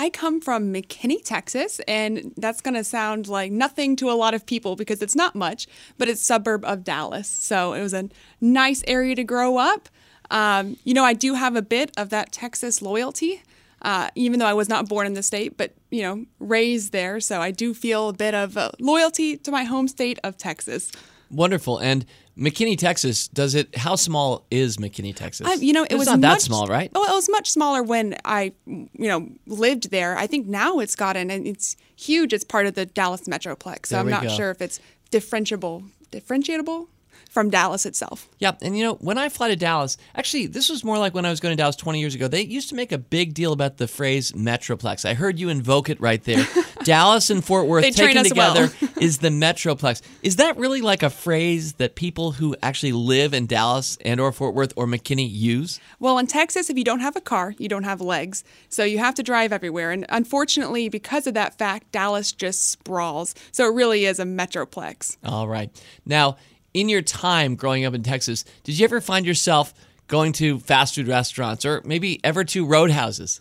I 0.00 0.10
come 0.10 0.40
from 0.40 0.72
McKinney, 0.72 1.24
Texas, 1.24 1.80
and 1.88 2.32
that's 2.36 2.60
going 2.60 2.74
to 2.74 2.84
sound 2.84 3.26
like 3.26 3.50
nothing 3.50 3.96
to 3.96 4.08
a 4.08 4.14
lot 4.14 4.32
of 4.32 4.46
people 4.46 4.76
because 4.76 5.02
it's 5.02 5.16
not 5.16 5.34
much, 5.34 5.66
but 5.98 6.08
it's 6.08 6.22
suburb 6.22 6.64
of 6.64 6.84
Dallas. 6.84 7.28
So 7.28 7.72
it 7.72 7.82
was 7.82 7.92
a 7.92 8.08
nice 8.40 8.84
area 8.86 9.16
to 9.16 9.24
grow 9.24 9.56
up. 9.56 9.88
Um, 10.30 10.76
you 10.84 10.94
know, 10.94 11.04
I 11.04 11.14
do 11.14 11.34
have 11.34 11.56
a 11.56 11.62
bit 11.62 11.90
of 11.96 12.10
that 12.10 12.30
Texas 12.30 12.80
loyalty, 12.80 13.42
uh, 13.82 14.08
even 14.14 14.38
though 14.40 14.46
I 14.46 14.54
was 14.54 14.68
not 14.68 14.88
born 14.88 15.06
in 15.06 15.14
the 15.14 15.22
state, 15.22 15.56
but 15.56 15.74
you 15.90 16.02
know, 16.02 16.24
raised 16.38 16.92
there. 16.92 17.20
So 17.20 17.40
I 17.40 17.50
do 17.50 17.74
feel 17.74 18.08
a 18.10 18.12
bit 18.12 18.34
of 18.34 18.56
uh, 18.56 18.70
loyalty 18.78 19.36
to 19.38 19.50
my 19.50 19.64
home 19.64 19.88
state 19.88 20.18
of 20.24 20.36
Texas. 20.36 20.92
Wonderful. 21.30 21.78
And 21.78 22.06
McKinney, 22.38 22.78
Texas, 22.78 23.28
does 23.28 23.54
it? 23.54 23.76
How 23.76 23.96
small 23.96 24.46
is 24.50 24.76
McKinney, 24.76 25.14
Texas? 25.14 25.46
Uh, 25.46 25.56
you 25.58 25.72
know, 25.72 25.82
it 25.82 25.92
it's 25.92 25.98
was 25.98 26.08
not 26.08 26.20
that 26.20 26.40
small, 26.40 26.66
right? 26.66 26.90
Oh, 26.94 27.04
it 27.10 27.14
was 27.14 27.28
much 27.28 27.50
smaller 27.50 27.82
when 27.82 28.16
I, 28.24 28.52
you 28.66 28.88
know, 28.94 29.28
lived 29.46 29.90
there. 29.90 30.16
I 30.16 30.26
think 30.26 30.46
now 30.46 30.78
it's 30.78 30.94
gotten 30.94 31.30
and 31.30 31.46
it's 31.46 31.76
huge. 31.96 32.32
It's 32.32 32.44
part 32.44 32.66
of 32.66 32.74
the 32.74 32.86
Dallas 32.86 33.22
Metroplex. 33.22 33.86
So 33.86 33.96
There 33.96 34.04
I'm 34.04 34.10
not 34.10 34.22
go. 34.22 34.28
sure 34.30 34.50
if 34.50 34.62
it's 34.62 34.80
differentiable, 35.10 35.90
differentiable 36.12 36.86
from 37.28 37.50
Dallas 37.50 37.86
itself. 37.86 38.28
Yeah, 38.38 38.52
and 38.62 38.76
you 38.76 38.84
know, 38.84 38.94
when 38.94 39.18
I 39.18 39.28
fly 39.28 39.48
to 39.48 39.56
Dallas, 39.56 39.96
actually, 40.14 40.46
this 40.46 40.68
was 40.68 40.82
more 40.82 40.98
like 40.98 41.14
when 41.14 41.24
I 41.24 41.30
was 41.30 41.40
going 41.40 41.52
to 41.52 41.56
Dallas 41.56 41.76
20 41.76 42.00
years 42.00 42.14
ago. 42.14 42.26
They 42.26 42.42
used 42.42 42.68
to 42.70 42.74
make 42.74 42.90
a 42.90 42.98
big 42.98 43.34
deal 43.34 43.52
about 43.52 43.76
the 43.76 43.86
phrase 43.86 44.32
Metroplex. 44.32 45.04
I 45.04 45.14
heard 45.14 45.38
you 45.38 45.48
invoke 45.48 45.90
it 45.90 46.00
right 46.00 46.22
there. 46.24 46.46
Dallas 46.84 47.30
and 47.30 47.44
Fort 47.44 47.66
Worth 47.66 47.84
taken 47.94 48.18
us 48.18 48.32
well. 48.34 48.54
together 48.54 48.90
is 49.00 49.18
the 49.18 49.28
Metroplex. 49.28 50.00
Is 50.22 50.36
that 50.36 50.56
really 50.56 50.80
like 50.80 51.02
a 51.02 51.10
phrase 51.10 51.74
that 51.74 51.94
people 51.94 52.32
who 52.32 52.56
actually 52.62 52.92
live 52.92 53.34
in 53.34 53.46
Dallas 53.46 53.98
and 54.04 54.20
or 54.20 54.32
Fort 54.32 54.54
Worth 54.54 54.72
or 54.76 54.86
McKinney 54.86 55.28
use? 55.30 55.80
Well, 56.00 56.18
in 56.18 56.26
Texas, 56.26 56.70
if 56.70 56.78
you 56.78 56.84
don't 56.84 57.00
have 57.00 57.16
a 57.16 57.20
car, 57.20 57.54
you 57.58 57.68
don't 57.68 57.84
have 57.84 58.00
legs. 58.00 58.42
So 58.68 58.84
you 58.84 58.98
have 58.98 59.14
to 59.16 59.22
drive 59.22 59.52
everywhere. 59.52 59.90
And 59.90 60.06
unfortunately, 60.08 60.88
because 60.88 61.26
of 61.26 61.34
that 61.34 61.58
fact, 61.58 61.92
Dallas 61.92 62.32
just 62.32 62.70
sprawls. 62.70 63.34
So 63.52 63.68
it 63.68 63.74
really 63.74 64.06
is 64.06 64.18
a 64.18 64.24
Metroplex. 64.24 65.16
All 65.24 65.48
right. 65.48 65.70
Now, 66.06 66.36
in 66.74 66.88
your 66.88 67.02
time 67.02 67.54
growing 67.54 67.84
up 67.84 67.94
in 67.94 68.02
Texas, 68.02 68.44
did 68.64 68.78
you 68.78 68.84
ever 68.84 69.00
find 69.00 69.26
yourself 69.26 69.74
going 70.06 70.32
to 70.32 70.58
fast 70.60 70.94
food 70.94 71.08
restaurants 71.08 71.64
or 71.64 71.82
maybe 71.84 72.20
ever 72.24 72.44
to 72.44 72.66
roadhouses? 72.66 73.40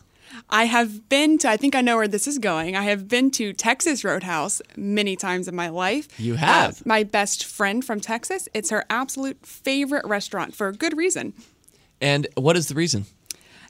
I 0.49 0.65
have 0.65 1.07
been 1.09 1.37
to, 1.39 1.49
I 1.49 1.57
think 1.57 1.75
I 1.75 1.81
know 1.81 1.95
where 1.97 2.07
this 2.07 2.27
is 2.27 2.37
going. 2.37 2.75
I 2.75 2.83
have 2.83 3.07
been 3.07 3.31
to 3.31 3.53
Texas 3.53 4.03
Roadhouse 4.03 4.61
many 4.75 5.15
times 5.15 5.47
in 5.47 5.55
my 5.55 5.69
life. 5.69 6.07
You 6.19 6.35
have? 6.35 6.79
Uh, 6.79 6.83
my 6.85 7.03
best 7.03 7.45
friend 7.45 7.83
from 7.83 7.99
Texas, 7.99 8.47
it's 8.53 8.69
her 8.69 8.85
absolute 8.89 9.45
favorite 9.45 10.05
restaurant 10.05 10.53
for 10.53 10.67
a 10.67 10.73
good 10.73 10.97
reason. 10.97 11.33
And 12.01 12.27
what 12.35 12.57
is 12.57 12.67
the 12.67 12.75
reason? 12.75 13.05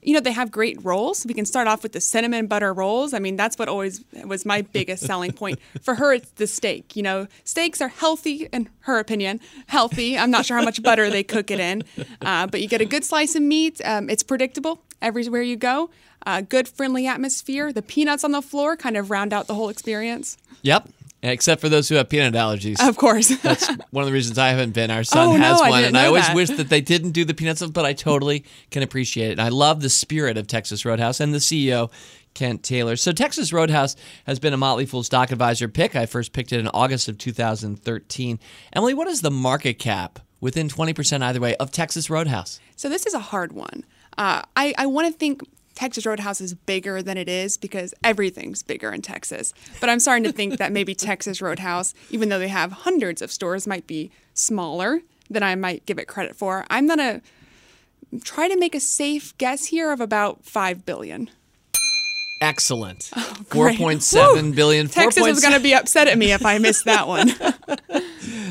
You 0.02 0.14
know, 0.14 0.20
they 0.20 0.32
have 0.32 0.52
great 0.52 0.84
rolls. 0.84 1.26
We 1.26 1.34
can 1.34 1.46
start 1.46 1.68
off 1.68 1.84
with 1.84 1.92
the 1.92 2.02
cinnamon 2.02 2.48
butter 2.48 2.74
rolls. 2.74 3.14
I 3.14 3.20
mean, 3.20 3.36
that's 3.36 3.58
what 3.58 3.68
always 3.68 4.04
was 4.26 4.46
my 4.46 4.62
biggest 4.62 5.06
selling 5.06 5.34
point. 5.34 5.60
For 5.82 5.96
her, 5.96 6.14
it's 6.14 6.32
the 6.32 6.48
steak. 6.48 6.96
You 6.96 7.04
know, 7.04 7.28
steaks 7.44 7.82
are 7.82 7.88
healthy, 7.88 8.48
in 8.52 8.70
her 8.82 9.00
opinion, 9.00 9.40
healthy. 9.68 10.18
I'm 10.18 10.32
not 10.32 10.46
sure 10.46 10.58
how 10.58 10.64
much 10.64 10.82
butter 10.82 11.10
they 11.10 11.24
cook 11.24 11.52
it 11.52 11.60
in, 11.60 11.84
uh, 12.22 12.48
but 12.48 12.62
you 12.62 12.68
get 12.68 12.82
a 12.82 12.86
good 12.86 13.04
slice 13.04 13.36
of 13.36 13.42
meat. 13.42 13.82
Um, 13.84 14.10
it's 14.10 14.24
predictable 14.24 14.82
everywhere 15.02 15.42
you 15.42 15.56
go. 15.56 15.90
Uh, 16.26 16.42
good, 16.42 16.68
friendly 16.68 17.08
atmosphere. 17.08 17.72
The 17.72 17.82
peanuts 17.82 18.24
on 18.24 18.32
the 18.32 18.42
floor 18.42 18.76
kind 18.76 18.98
of 18.98 19.10
round 19.10 19.34
out 19.34 19.48
the 19.48 19.54
whole 19.54 19.70
experience. 19.70 20.38
Yep. 20.62 20.90
Except 21.24 21.60
for 21.62 21.68
those 21.68 21.90
who 21.90 21.96
have 21.96 22.10
peanut 22.10 22.36
allergies. 22.36 22.78
Of 22.88 22.96
course. 22.96 23.30
That's 23.42 23.68
one 23.90 24.04
of 24.04 24.06
the 24.06 24.14
reasons 24.14 24.38
I 24.38 24.50
haven't 24.50 24.74
been. 24.74 24.92
Our 24.92 25.04
son 25.04 25.28
Oh, 25.28 25.32
has 25.34 25.60
I 25.60 25.70
one, 25.70 25.80
didn't 25.82 25.88
and 25.96 25.98
I 25.98 26.06
always 26.08 26.28
that. 26.28 26.36
wish 26.36 26.50
that 26.50 26.70
they 26.70 26.80
didn't 26.82 27.12
do 27.12 27.26
the 27.26 27.34
peanuts, 27.34 27.66
but 27.66 27.86
I 27.86 27.94
totally 27.94 28.46
can 28.70 28.84
appreciate 28.84 29.30
it. 29.30 29.32
And 29.34 29.42
I 29.42 29.50
love 29.50 29.82
the 29.82 29.90
spirit 29.90 30.38
of 30.38 30.46
Texas 30.48 30.86
Roadhouse 30.86 31.20
and 31.20 31.34
the 31.34 31.40
CEO, 31.40 31.92
Kent 32.36 32.62
Taylor. 32.62 32.96
So 32.96 33.12
Texas 33.12 33.52
Roadhouse 33.52 33.96
has 34.28 34.38
been 34.38 34.54
a 34.54 34.58
Motley 34.58 34.86
Fool 34.86 35.02
Stock 35.02 35.32
Advisor 35.32 35.68
pick. 35.68 35.96
I 35.96 36.06
first 36.06 36.34
picked 36.34 36.54
it 36.54 36.60
in 36.60 36.68
August 36.68 37.08
of 37.10 37.18
2013. 37.18 38.40
Emily, 38.74 38.94
what 38.94 39.08
is 39.08 39.22
the 39.22 39.32
market 39.32 39.80
cap 39.80 40.20
within 40.40 40.70
20% 40.70 41.24
either 41.24 41.40
way 41.40 41.56
of 41.56 41.72
Texas 41.72 42.12
Roadhouse? 42.12 42.60
So 42.76 42.90
this 42.90 43.08
is 43.08 43.16
a 43.16 43.20
hard 43.20 43.54
one. 43.54 43.84
Uh, 44.20 44.44
I, 44.56 44.74
I 44.78 44.86
want 44.86 45.08
to 45.08 45.14
think 45.18 45.42
Texas 45.78 46.08
Roadhouse 46.08 46.42
is 46.42 46.56
bigger 46.56 47.04
than 47.04 47.20
it 47.20 47.30
is 47.30 47.56
because 47.56 47.94
everything's 48.04 48.64
bigger 48.64 48.92
in 48.92 49.04
Texas. 49.04 49.54
But 49.80 49.92
I'm 49.92 50.00
starting 50.00 50.24
to 50.24 50.32
think 50.32 50.58
that 50.58 50.72
maybe 50.72 50.96
Texas 50.96 51.40
Roadhouse, 51.40 51.94
even 52.10 52.30
though 52.30 52.40
they 52.40 52.48
have 52.48 52.72
hundreds 52.72 53.22
of 53.22 53.32
stores, 53.32 53.68
might 53.68 53.86
be 53.86 54.10
smaller 54.34 55.02
than 55.30 55.44
I 55.44 55.54
might 55.54 55.86
give 55.86 56.00
it 56.00 56.08
credit 56.08 56.36
for. 56.36 56.66
I'm 56.72 56.88
gonna 56.88 57.22
try 58.24 58.48
to 58.48 58.58
make 58.58 58.74
a 58.74 58.80
safe 58.80 59.38
guess 59.38 59.68
here 59.68 59.92
of 59.92 60.02
about 60.02 60.44
five 60.44 60.84
billion. 60.84 61.30
Excellent. 62.42 63.12
Oh, 63.16 63.36
great. 63.50 63.78
4.7 63.78 64.34
Woo! 64.34 64.54
billion. 64.54 64.88
Texas 64.88 65.28
is 65.28 65.40
4.7 65.40 65.44
gonna 65.44 65.60
be 65.60 65.76
upset 65.76 66.08
at 66.08 66.18
me 66.18 66.32
if 66.32 66.44
I 66.44 66.58
miss 66.58 66.82
that 66.84 67.08
one. 67.08 67.32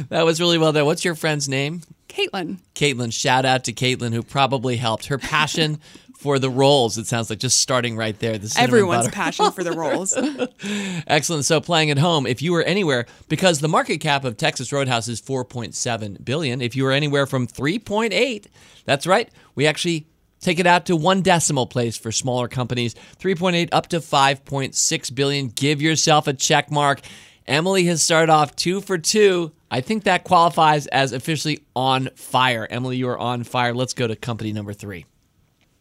That 0.09 0.25
was 0.25 0.41
really 0.41 0.59
well 0.59 0.73
done. 0.73 0.87
What's 0.87 1.05
your 1.05 1.15
friend's 1.15 1.49
name? 1.49 1.83
Caitlin. 2.09 2.59
Caitlin. 2.75 3.13
Shout 3.13 3.45
out 3.45 3.65
to 3.65 3.73
Caitlin, 3.73 4.13
who 4.13 4.23
probably 4.23 4.77
helped. 4.77 5.07
Her 5.07 5.19
passion 5.19 5.81
for 6.19 6.39
the 6.39 6.51
rolls. 6.51 6.99
it 6.99 7.07
sounds 7.07 7.31
like, 7.31 7.39
just 7.39 7.59
starting 7.61 7.97
right 7.97 8.19
there. 8.19 8.39
The 8.39 8.55
Everyone's 8.59 9.07
butter. 9.07 9.15
passion 9.15 9.51
for 9.53 9.63
the 9.63 9.73
rolls. 9.73 10.17
Excellent. 11.07 11.45
So 11.45 11.61
playing 11.61 11.91
at 11.91 11.99
home, 11.99 12.27
if 12.27 12.43
you 12.43 12.53
were 12.53 12.63
anywhere, 12.63 13.07
because 13.29 13.61
the 13.61 13.69
market 13.69 13.99
cap 13.99 14.25
of 14.25 14.37
Texas 14.37 14.73
Roadhouse 14.73 15.09
is 15.09 15.21
4.7 15.21 16.25
billion. 16.25 16.61
If 16.61 16.75
you 16.75 16.85
were 16.85 16.93
anywhere 16.93 17.27
from 17.27 17.47
3.8, 17.47 18.47
that's 18.85 19.07
right. 19.07 19.31
We 19.55 19.67
actually 19.67 20.07
take 20.41 20.59
it 20.59 20.67
out 20.67 20.87
to 20.87 20.97
one 20.97 21.23
decimal 21.23 21.67
place 21.67 21.97
for 21.97 22.11
smaller 22.13 22.49
companies. 22.49 22.95
3.8 23.21 23.69
up 23.73 23.89
to 23.89 23.99
5.6 24.01 25.15
billion. 25.15 25.49
Give 25.49 25.81
yourself 25.83 26.27
a 26.27 26.33
check 26.33 26.71
mark. 26.71 27.01
Emily 27.47 27.85
has 27.85 28.03
started 28.03 28.33
off 28.33 28.57
two 28.57 28.81
for 28.81 28.99
two. 28.99 29.53
I 29.71 29.81
think 29.81 30.05
that 30.05 30.25
qualifies 30.25 30.87
as 30.89 31.13
officially 31.13 31.65
on 31.75 32.09
fire. 32.17 32.67
Emily, 32.69 32.97
you 32.97 33.09
are 33.09 33.19
on 33.19 33.45
fire. 33.45 33.75
Let's 33.75 33.95
go 33.95 34.07
to 34.07 34.17
company 34.17 34.53
number 34.53 34.73
three. 34.73 35.07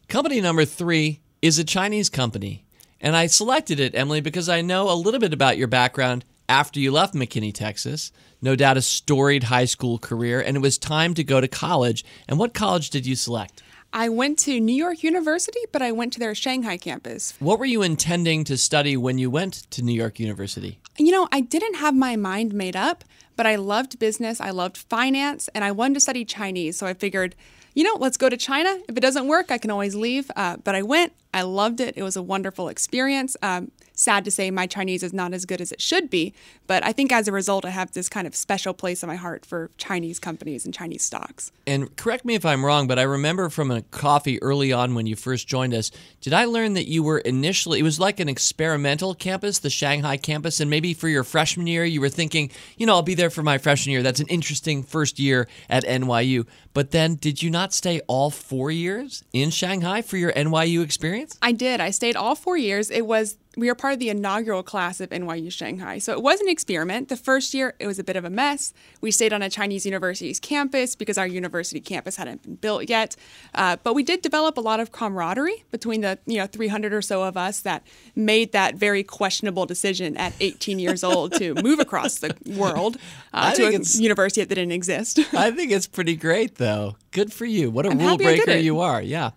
Company 0.08 0.40
number 0.40 0.64
three 0.64 1.20
is 1.42 1.58
a 1.58 1.64
Chinese 1.64 2.08
company. 2.08 2.64
And 3.00 3.16
I 3.16 3.26
selected 3.26 3.80
it, 3.80 3.94
Emily, 3.94 4.20
because 4.20 4.48
I 4.48 4.60
know 4.60 4.88
a 4.88 4.94
little 4.94 5.18
bit 5.18 5.32
about 5.32 5.58
your 5.58 5.66
background 5.66 6.24
after 6.48 6.78
you 6.78 6.92
left 6.92 7.14
McKinney, 7.14 7.52
Texas. 7.52 8.12
No 8.40 8.54
doubt 8.54 8.76
a 8.76 8.82
storied 8.82 9.44
high 9.44 9.64
school 9.64 9.98
career, 9.98 10.40
and 10.40 10.56
it 10.56 10.60
was 10.60 10.78
time 10.78 11.12
to 11.14 11.24
go 11.24 11.40
to 11.40 11.48
college. 11.48 12.04
And 12.28 12.38
what 12.38 12.54
college 12.54 12.90
did 12.90 13.04
you 13.04 13.16
select? 13.16 13.64
I 13.92 14.08
went 14.08 14.38
to 14.40 14.60
New 14.60 14.74
York 14.74 15.02
University, 15.02 15.60
but 15.72 15.82
I 15.82 15.90
went 15.90 16.12
to 16.12 16.20
their 16.20 16.36
Shanghai 16.36 16.76
campus. 16.76 17.34
What 17.40 17.58
were 17.58 17.64
you 17.64 17.82
intending 17.82 18.44
to 18.44 18.56
study 18.56 18.96
when 18.96 19.18
you 19.18 19.28
went 19.28 19.68
to 19.72 19.82
New 19.82 19.92
York 19.94 20.20
University? 20.20 20.78
You 20.98 21.10
know, 21.10 21.28
I 21.32 21.40
didn't 21.40 21.74
have 21.74 21.96
my 21.96 22.14
mind 22.14 22.54
made 22.54 22.76
up, 22.76 23.02
but 23.34 23.46
I 23.46 23.56
loved 23.56 23.98
business, 23.98 24.40
I 24.40 24.50
loved 24.50 24.76
finance, 24.76 25.48
and 25.54 25.64
I 25.64 25.72
wanted 25.72 25.94
to 25.94 26.00
study 26.00 26.24
Chinese. 26.24 26.78
So 26.78 26.86
I 26.86 26.94
figured, 26.94 27.34
you 27.76 27.84
know, 27.84 27.94
let's 28.00 28.16
go 28.16 28.28
to 28.30 28.38
China. 28.38 28.80
If 28.88 28.96
it 28.96 29.00
doesn't 29.00 29.28
work, 29.28 29.52
I 29.52 29.58
can 29.58 29.70
always 29.70 29.94
leave. 29.94 30.30
Uh, 30.34 30.56
but 30.64 30.74
I 30.74 30.80
went, 30.82 31.12
I 31.34 31.42
loved 31.42 31.78
it. 31.80 31.94
It 31.96 32.02
was 32.02 32.16
a 32.16 32.22
wonderful 32.22 32.68
experience. 32.68 33.36
Um, 33.42 33.70
sad 33.96 34.24
to 34.24 34.30
say 34.30 34.50
my 34.50 34.66
Chinese 34.68 35.02
is 35.02 35.12
not 35.12 35.34
as 35.34 35.44
good 35.44 35.60
as 35.60 35.72
it 35.72 35.80
should 35.80 36.08
be, 36.08 36.32
but 36.68 36.84
I 36.84 36.92
think 36.92 37.10
as 37.10 37.26
a 37.26 37.32
result, 37.32 37.64
I 37.64 37.70
have 37.70 37.92
this 37.92 38.08
kind 38.08 38.26
of 38.26 38.36
special 38.36 38.72
place 38.72 39.02
in 39.02 39.08
my 39.08 39.16
heart 39.16 39.44
for 39.44 39.70
Chinese 39.76 40.20
companies 40.20 40.64
and 40.64 40.72
Chinese 40.72 41.02
stocks. 41.02 41.50
And 41.66 41.96
correct 41.96 42.24
me 42.24 42.34
if 42.34 42.46
I'm 42.46 42.64
wrong, 42.64 42.86
but 42.86 42.98
I 42.98 43.02
remember 43.02 43.48
from 43.48 43.70
a 43.70 43.82
coffee 43.82 44.40
early 44.42 44.72
on 44.72 44.94
when 44.94 45.06
you 45.06 45.16
first 45.16 45.48
joined 45.48 45.74
us, 45.74 45.90
did 46.20 46.32
I 46.32 46.44
learn 46.44 46.74
that 46.74 46.86
you 46.86 47.02
were 47.02 47.18
initially, 47.18 47.80
it 47.80 47.82
was 47.82 47.98
like 47.98 48.20
an 48.20 48.28
experimental 48.28 49.14
campus, 49.14 49.58
the 49.58 49.70
Shanghai 49.70 50.16
campus, 50.16 50.60
and 50.60 50.70
maybe 50.70 50.94
for 50.94 51.08
your 51.08 51.24
freshman 51.24 51.66
year, 51.66 51.84
you 51.84 52.00
were 52.00 52.08
thinking, 52.08 52.50
you 52.76 52.86
know, 52.86 52.94
I'll 52.94 53.02
be 53.02 53.14
there 53.14 53.30
for 53.30 53.42
my 53.42 53.58
freshman 53.58 53.92
year. 53.92 54.02
That's 54.02 54.20
an 54.20 54.28
interesting 54.28 54.82
first 54.82 55.18
year 55.18 55.48
at 55.68 55.84
NYU. 55.84 56.46
But 56.74 56.90
then 56.90 57.14
did 57.14 57.42
you 57.42 57.48
not 57.48 57.72
stay 57.72 58.00
all 58.06 58.30
four 58.30 58.70
years 58.70 59.24
in 59.32 59.50
Shanghai 59.50 60.02
for 60.02 60.18
your 60.18 60.32
NYU 60.32 60.84
experience? 60.84 61.38
I 61.40 61.52
did. 61.52 61.80
I 61.80 61.90
stayed 61.90 62.16
all 62.16 62.34
four 62.34 62.58
years. 62.58 62.90
It 62.90 63.06
was 63.06 63.38
we 63.56 63.68
were 63.68 63.74
part 63.74 63.94
of 63.94 63.98
the 63.98 64.10
inaugural 64.10 64.62
class 64.62 65.00
of 65.00 65.08
NYU 65.10 65.50
Shanghai. 65.50 65.98
So 65.98 66.12
it 66.12 66.22
was 66.22 66.40
an 66.40 66.48
experiment. 66.48 67.08
The 67.08 67.16
first 67.16 67.54
year, 67.54 67.74
it 67.78 67.86
was 67.86 67.98
a 67.98 68.04
bit 68.04 68.14
of 68.14 68.24
a 68.24 68.30
mess. 68.30 68.74
We 69.00 69.10
stayed 69.10 69.32
on 69.32 69.40
a 69.40 69.48
Chinese 69.48 69.86
university's 69.86 70.38
campus 70.38 70.94
because 70.94 71.16
our 71.16 71.26
university 71.26 71.80
campus 71.80 72.16
hadn't 72.16 72.42
been 72.42 72.56
built 72.56 72.90
yet. 72.90 73.16
Uh, 73.54 73.76
but 73.82 73.94
we 73.94 74.02
did 74.02 74.20
develop 74.20 74.58
a 74.58 74.60
lot 74.60 74.78
of 74.78 74.92
camaraderie 74.92 75.64
between 75.70 76.02
the 76.02 76.18
you 76.26 76.36
know 76.36 76.46
300 76.46 76.92
or 76.92 77.00
so 77.00 77.22
of 77.22 77.36
us 77.36 77.60
that 77.60 77.86
made 78.14 78.52
that 78.52 78.74
very 78.74 79.02
questionable 79.02 79.64
decision 79.64 80.16
at 80.18 80.34
18 80.40 80.78
years 80.78 81.02
old 81.02 81.32
to 81.34 81.54
move 81.62 81.78
across 81.78 82.18
the 82.18 82.36
world 82.58 82.98
uh, 83.32 83.52
to 83.54 83.66
a 83.68 83.80
university 83.98 84.42
that 84.42 84.54
didn't 84.54 84.72
exist. 84.72 85.18
I 85.32 85.50
think 85.50 85.72
it's 85.72 85.86
pretty 85.86 86.16
great, 86.16 86.56
though. 86.56 86.96
Good 87.10 87.32
for 87.32 87.46
you. 87.46 87.70
What 87.70 87.86
a 87.86 87.90
I'm 87.90 87.98
rule 87.98 88.18
breaker 88.18 88.56
you 88.56 88.80
are. 88.80 89.00
Yeah. 89.00 89.30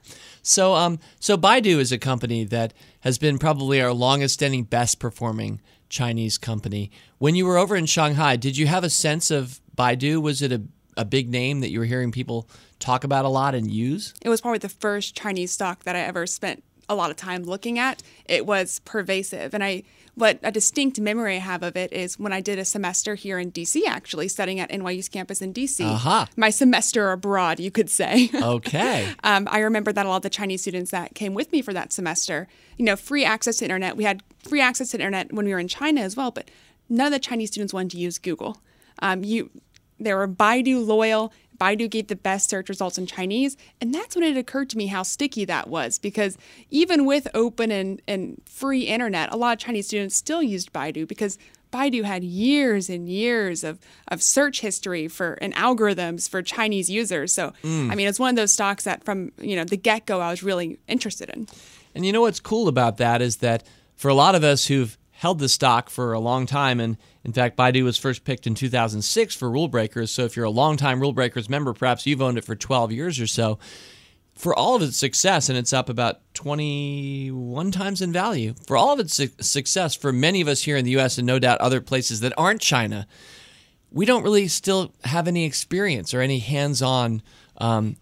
So, 0.49 0.73
um, 0.73 0.97
so 1.19 1.37
Baidu 1.37 1.77
is 1.77 1.91
a 1.91 1.99
company 1.99 2.43
that 2.45 2.73
has 3.01 3.19
been 3.19 3.37
probably 3.37 3.79
our 3.81 3.93
longest 3.93 4.33
standing, 4.33 4.63
best 4.63 4.99
performing 4.99 5.61
Chinese 5.89 6.39
company. 6.39 6.89
When 7.19 7.35
you 7.35 7.45
were 7.45 7.57
over 7.57 7.75
in 7.75 7.85
Shanghai, 7.85 8.35
did 8.35 8.57
you 8.57 8.65
have 8.65 8.83
a 8.83 8.89
sense 8.89 9.29
of 9.29 9.61
Baidu? 9.77 10.19
Was 10.19 10.41
it 10.41 10.51
a, 10.51 10.63
a 10.97 11.05
big 11.05 11.29
name 11.29 11.59
that 11.59 11.69
you 11.69 11.77
were 11.77 11.85
hearing 11.85 12.11
people 12.11 12.49
talk 12.79 13.03
about 13.03 13.25
a 13.25 13.29
lot 13.29 13.53
and 13.53 13.69
use? 13.69 14.15
It 14.23 14.29
was 14.29 14.41
probably 14.41 14.57
the 14.57 14.69
first 14.69 15.15
Chinese 15.15 15.51
stock 15.51 15.83
that 15.83 15.95
I 15.95 15.99
ever 15.99 16.25
spent 16.25 16.63
a 16.89 16.95
lot 16.95 17.11
of 17.11 17.15
time 17.15 17.43
looking 17.43 17.77
at. 17.77 18.01
It 18.25 18.47
was 18.47 18.79
pervasive. 18.79 19.53
And 19.53 19.63
I 19.63 19.83
what 20.19 20.39
a 20.43 20.51
distinct 20.51 20.99
memory 20.99 21.37
I 21.37 21.39
have 21.39 21.63
of 21.63 21.77
it 21.77 21.93
is 21.93 22.19
when 22.19 22.33
I 22.33 22.41
did 22.41 22.59
a 22.59 22.65
semester 22.65 23.15
here 23.15 23.39
in 23.39 23.51
DC, 23.51 23.81
actually 23.87 24.27
studying 24.27 24.59
at 24.59 24.69
NYU's 24.69 25.07
campus 25.07 25.41
in 25.41 25.53
DC. 25.53 25.85
Uh-huh. 25.85 26.25
My 26.35 26.49
semester 26.49 27.11
abroad, 27.11 27.59
you 27.59 27.71
could 27.71 27.89
say. 27.89 28.29
Okay. 28.49 29.07
um, 29.23 29.47
I 29.51 29.59
remember 29.59 29.91
that 29.91 30.05
a 30.05 30.09
lot 30.09 30.17
of 30.17 30.21
the 30.23 30.29
Chinese 30.29 30.61
students 30.61 30.91
that 30.91 31.13
came 31.13 31.33
with 31.33 31.51
me 31.51 31.61
for 31.61 31.71
that 31.73 31.93
semester, 31.93 32.47
you 32.77 32.85
know, 32.85 32.95
free 32.95 33.23
access 33.23 33.57
to 33.57 33.65
internet. 33.65 33.95
We 33.95 34.05
had 34.05 34.23
free 34.39 34.59
access 34.59 34.91
to 34.91 34.97
internet 34.97 35.31
when 35.31 35.45
we 35.45 35.53
were 35.53 35.59
in 35.59 35.67
China 35.67 36.01
as 36.01 36.15
well, 36.15 36.31
but 36.31 36.49
none 36.89 37.07
of 37.07 37.13
the 37.13 37.19
Chinese 37.19 37.49
students 37.49 37.73
wanted 37.73 37.91
to 37.91 37.97
use 37.97 38.17
Google. 38.17 38.57
Um, 38.99 39.23
you, 39.23 39.51
they 39.99 40.13
were 40.13 40.27
Baidu 40.27 40.85
loyal. 40.85 41.31
Baidu 41.59 41.89
gave 41.89 42.07
the 42.07 42.15
best 42.15 42.49
search 42.49 42.69
results 42.69 42.97
in 42.97 43.05
Chinese. 43.05 43.57
And 43.81 43.93
that's 43.93 44.15
when 44.15 44.23
it 44.23 44.37
occurred 44.37 44.69
to 44.71 44.77
me 44.77 44.87
how 44.87 45.03
sticky 45.03 45.45
that 45.45 45.67
was 45.67 45.97
because 45.99 46.37
even 46.69 47.05
with 47.05 47.27
open 47.33 47.71
and, 47.71 48.01
and 48.07 48.41
free 48.45 48.83
internet, 48.83 49.31
a 49.31 49.37
lot 49.37 49.53
of 49.53 49.59
Chinese 49.59 49.87
students 49.87 50.15
still 50.15 50.41
used 50.41 50.71
Baidu 50.71 51.07
because 51.07 51.37
Baidu 51.71 52.03
had 52.03 52.23
years 52.23 52.89
and 52.89 53.07
years 53.07 53.63
of, 53.63 53.79
of 54.07 54.23
search 54.23 54.61
history 54.61 55.07
for 55.07 55.33
and 55.33 55.53
algorithms 55.53 56.27
for 56.27 56.41
Chinese 56.41 56.89
users. 56.89 57.33
So 57.33 57.53
mm. 57.63 57.91
I 57.91 57.95
mean 57.95 58.07
it's 58.07 58.19
one 58.19 58.31
of 58.31 58.35
those 58.35 58.53
stocks 58.53 58.85
that 58.85 59.03
from 59.03 59.31
you 59.39 59.55
know 59.55 59.65
the 59.65 59.77
get 59.77 60.05
go 60.05 60.19
I 60.21 60.31
was 60.31 60.41
really 60.41 60.79
interested 60.87 61.29
in. 61.29 61.47
And 61.93 62.05
you 62.05 62.13
know 62.13 62.21
what's 62.21 62.39
cool 62.39 62.67
about 62.67 62.97
that 62.97 63.21
is 63.21 63.37
that 63.37 63.63
for 63.95 64.09
a 64.09 64.13
lot 64.13 64.33
of 64.33 64.43
us 64.43 64.67
who've 64.67 64.97
held 65.19 65.39
the 65.39 65.49
stock 65.49 65.89
for 65.89 66.13
a 66.13 66.19
long 66.19 66.45
time. 66.45 66.79
And 66.79 66.95
in 67.23 67.33
fact, 67.33 67.57
Baidu 67.57 67.83
was 67.83 67.97
first 67.97 68.23
picked 68.23 68.47
in 68.47 68.55
2006 68.55 69.35
for 69.35 69.49
Rule 69.51 69.67
Breakers. 69.67 70.11
So 70.11 70.23
if 70.23 70.35
you're 70.35 70.45
a 70.45 70.49
longtime 70.49 71.01
Rule 71.01 71.11
Breakers 71.11 71.49
member, 71.49 71.73
perhaps 71.73 72.05
you've 72.05 72.21
owned 72.21 72.37
it 72.37 72.45
for 72.45 72.55
12 72.55 72.91
years 72.91 73.19
or 73.19 73.27
so. 73.27 73.59
For 74.35 74.55
all 74.55 74.75
of 74.75 74.81
its 74.81 74.95
success, 74.95 75.49
and 75.49 75.57
it's 75.57 75.73
up 75.73 75.89
about 75.89 76.21
21 76.33 77.71
times 77.71 78.01
in 78.01 78.13
value, 78.13 78.53
for 78.65 78.77
all 78.77 78.93
of 78.93 78.99
its 79.01 79.13
su- 79.13 79.27
success, 79.41 79.95
for 79.95 80.13
many 80.13 80.39
of 80.39 80.47
us 80.47 80.61
here 80.61 80.77
in 80.77 80.85
the 80.85 80.97
US 80.97 81.17
and 81.17 81.27
no 81.27 81.39
doubt 81.39 81.59
other 81.59 81.81
places 81.81 82.21
that 82.21 82.31
aren't 82.37 82.61
China, 82.61 83.05
we 83.91 84.05
don't 84.05 84.23
really 84.23 84.47
still 84.47 84.93
have 85.03 85.27
any 85.27 85.43
experience 85.43 86.13
or 86.13 86.21
any 86.21 86.39
hands 86.39 86.81
on 86.81 87.21
um, 87.57 87.97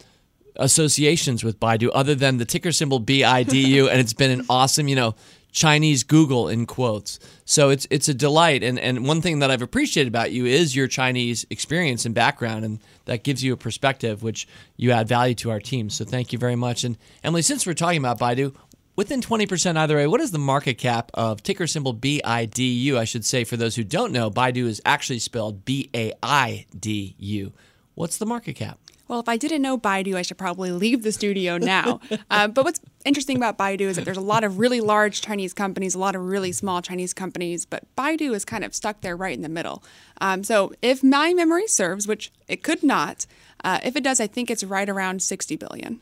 associations 0.58 1.44
with 1.44 1.60
Baidu 1.60 1.90
other 1.92 2.14
than 2.14 2.38
the 2.38 2.46
ticker 2.46 2.72
symbol 2.72 3.02
BIDU, 3.02 3.90
and 3.90 4.00
it's 4.00 4.14
been 4.14 4.32
an 4.32 4.46
awesome, 4.48 4.88
you 4.88 4.96
know, 4.96 5.16
Chinese 5.58 6.04
Google 6.04 6.48
in 6.50 6.68
quotes. 6.68 7.20
So 7.44 7.72
it's 7.72 7.88
it's 7.90 8.08
a 8.08 8.14
delight. 8.14 8.62
And 8.62 8.78
and 8.78 9.08
one 9.08 9.22
thing 9.22 9.40
that 9.40 9.50
I've 9.50 9.64
appreciated 9.64 10.08
about 10.08 10.32
you 10.32 10.46
is 10.46 10.76
your 10.76 10.88
Chinese 10.88 11.48
experience 11.50 12.06
and 12.06 12.14
background, 12.14 12.64
and 12.64 12.80
that 13.06 13.24
gives 13.24 13.44
you 13.44 13.54
a 13.54 13.58
perspective 13.58 14.22
which 14.22 14.48
you 14.76 14.92
add 14.92 15.08
value 15.08 15.34
to 15.34 15.50
our 15.50 15.60
team. 15.60 15.90
So 15.90 16.06
thank 16.06 16.32
you 16.32 16.38
very 16.38 16.56
much. 16.56 16.84
And 16.84 16.96
Emily, 17.24 17.42
since 17.42 17.66
we're 17.66 17.74
talking 17.74 17.98
about 17.98 18.20
Baidu, 18.20 18.56
within 18.96 19.20
20% 19.20 19.78
either 19.78 19.96
way, 19.96 20.06
what 20.06 20.22
is 20.22 20.30
the 20.30 20.38
market 20.38 20.76
cap 20.76 21.10
of 21.16 21.42
ticker 21.42 21.66
symbol 21.66 21.96
BIDU? 21.96 22.96
I 22.96 23.06
should 23.06 23.26
say 23.26 23.44
for 23.44 23.58
those 23.58 23.76
who 23.76 23.84
don't 23.84 24.12
know, 24.12 24.30
Baidu 24.30 24.68
is 24.68 24.80
actually 24.86 25.20
spelled 25.20 25.66
B 25.66 25.90
A 25.96 26.14
I 26.22 26.68
D 26.80 27.16
U. 27.18 27.52
What's 27.96 28.18
the 28.20 28.28
market 28.28 28.54
cap? 28.54 28.78
Well, 29.08 29.20
if 29.20 29.30
I 29.30 29.38
didn't 29.38 29.62
know 29.62 29.78
Baidu, 29.78 30.16
I 30.16 30.22
should 30.22 30.38
probably 30.38 30.72
leave 30.72 31.04
the 31.04 31.12
studio 31.12 31.58
now. 31.58 32.00
uh, 32.30 32.48
but 32.48 32.66
what's 32.66 32.80
interesting 33.06 33.38
about 33.38 33.58
Baidu 33.58 33.82
is 33.82 33.96
that 33.96 34.06
there's 34.06 34.18
a 34.18 34.22
lot 34.22 34.44
of 34.44 34.60
really 34.60 34.82
large 34.82 35.22
Chinese 35.22 35.54
companies, 35.54 35.96
a 35.96 36.00
lot 36.00 36.16
of 36.16 36.26
really 36.26 36.52
small 36.52 36.82
Chinese 36.82 37.14
companies, 37.14 37.66
but 37.66 37.84
Baidu 37.96 38.34
is 38.34 38.46
kind 38.46 38.64
of 38.64 38.74
stuck 38.76 39.02
there 39.02 39.16
right 39.16 39.36
in 39.36 39.42
the 39.42 39.50
middle. 39.50 39.84
Um, 40.20 40.44
so 40.44 40.74
if 40.82 41.04
my 41.04 41.34
memory 41.34 41.68
serves, 41.68 42.08
which 42.08 42.32
it 42.48 42.64
could 42.64 42.84
not, 42.84 43.26
uh, 43.64 43.80
if 43.84 43.96
it 43.96 44.04
does, 44.04 44.20
I 44.20 44.28
think 44.28 44.52
it's 44.52 44.64
right 44.64 44.90
around 44.90 45.22
60 45.22 45.56
billion. 45.56 46.00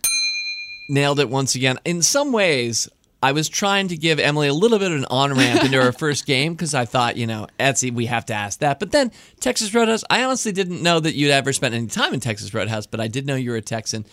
Nailed 0.90 1.20
it 1.20 1.30
once 1.30 1.56
again. 1.56 1.80
In 1.86 2.02
some 2.02 2.32
ways, 2.32 2.90
I 3.26 3.32
was 3.32 3.50
trying 3.50 3.88
to 3.88 3.98
give 3.98 4.20
Emily 4.20 4.48
a 4.48 4.54
little 4.54 4.78
bit 4.78 4.92
of 4.92 5.00
an 5.00 5.06
on 5.06 5.34
ramp 5.34 5.64
into 5.64 5.82
her 5.82 5.92
first 5.92 6.28
game 6.28 6.54
because 6.54 6.76
I 6.76 6.86
thought, 6.86 7.18
you 7.18 7.26
know, 7.26 7.48
Etsy, 7.60 7.92
we 7.92 8.06
have 8.06 8.24
to 8.28 8.36
ask 8.36 8.60
that. 8.60 8.80
But 8.80 8.92
then 8.92 9.12
Texas 9.40 9.74
Roadhouse, 9.74 10.04
I 10.12 10.24
honestly 10.24 10.52
didn't 10.52 10.84
know 10.84 11.00
that 11.00 11.16
you'd 11.16 11.32
ever 11.32 11.52
spent 11.52 11.74
any 11.74 11.88
time 11.88 12.14
in 12.14 12.20
Texas 12.20 12.54
Roadhouse, 12.54 12.86
but 12.86 13.00
I 13.00 13.08
did 13.08 13.26
know 13.26 13.34
you 13.34 13.50
were 13.50 13.58
a 13.58 13.64
Texan. 13.64 14.06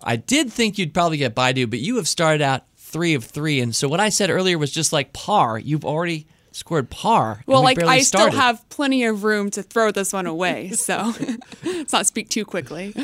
I 0.00 0.14
did 0.14 0.52
think 0.52 0.78
you'd 0.78 0.94
probably 0.94 1.16
get 1.16 1.34
Baidu, 1.34 1.68
but 1.70 1.80
you 1.80 1.96
have 1.96 2.06
started 2.06 2.40
out 2.40 2.62
three 2.76 3.14
of 3.14 3.24
three. 3.24 3.58
And 3.58 3.74
so 3.74 3.88
what 3.88 3.98
I 3.98 4.10
said 4.10 4.30
earlier 4.30 4.58
was 4.58 4.70
just 4.70 4.92
like 4.92 5.12
par. 5.12 5.58
You've 5.58 5.84
already 5.84 6.28
scored 6.52 6.88
par. 6.88 7.42
Well, 7.48 7.64
like 7.64 7.82
I 7.82 7.98
started. 8.02 8.30
still 8.30 8.40
have 8.40 8.68
plenty 8.68 9.02
of 9.06 9.24
room 9.24 9.50
to 9.50 9.64
throw 9.64 9.90
this 9.90 10.12
one 10.12 10.28
away. 10.28 10.70
So 10.70 11.12
let's 11.64 11.92
not 11.92 12.06
speak 12.06 12.28
too 12.28 12.44
quickly. 12.44 12.94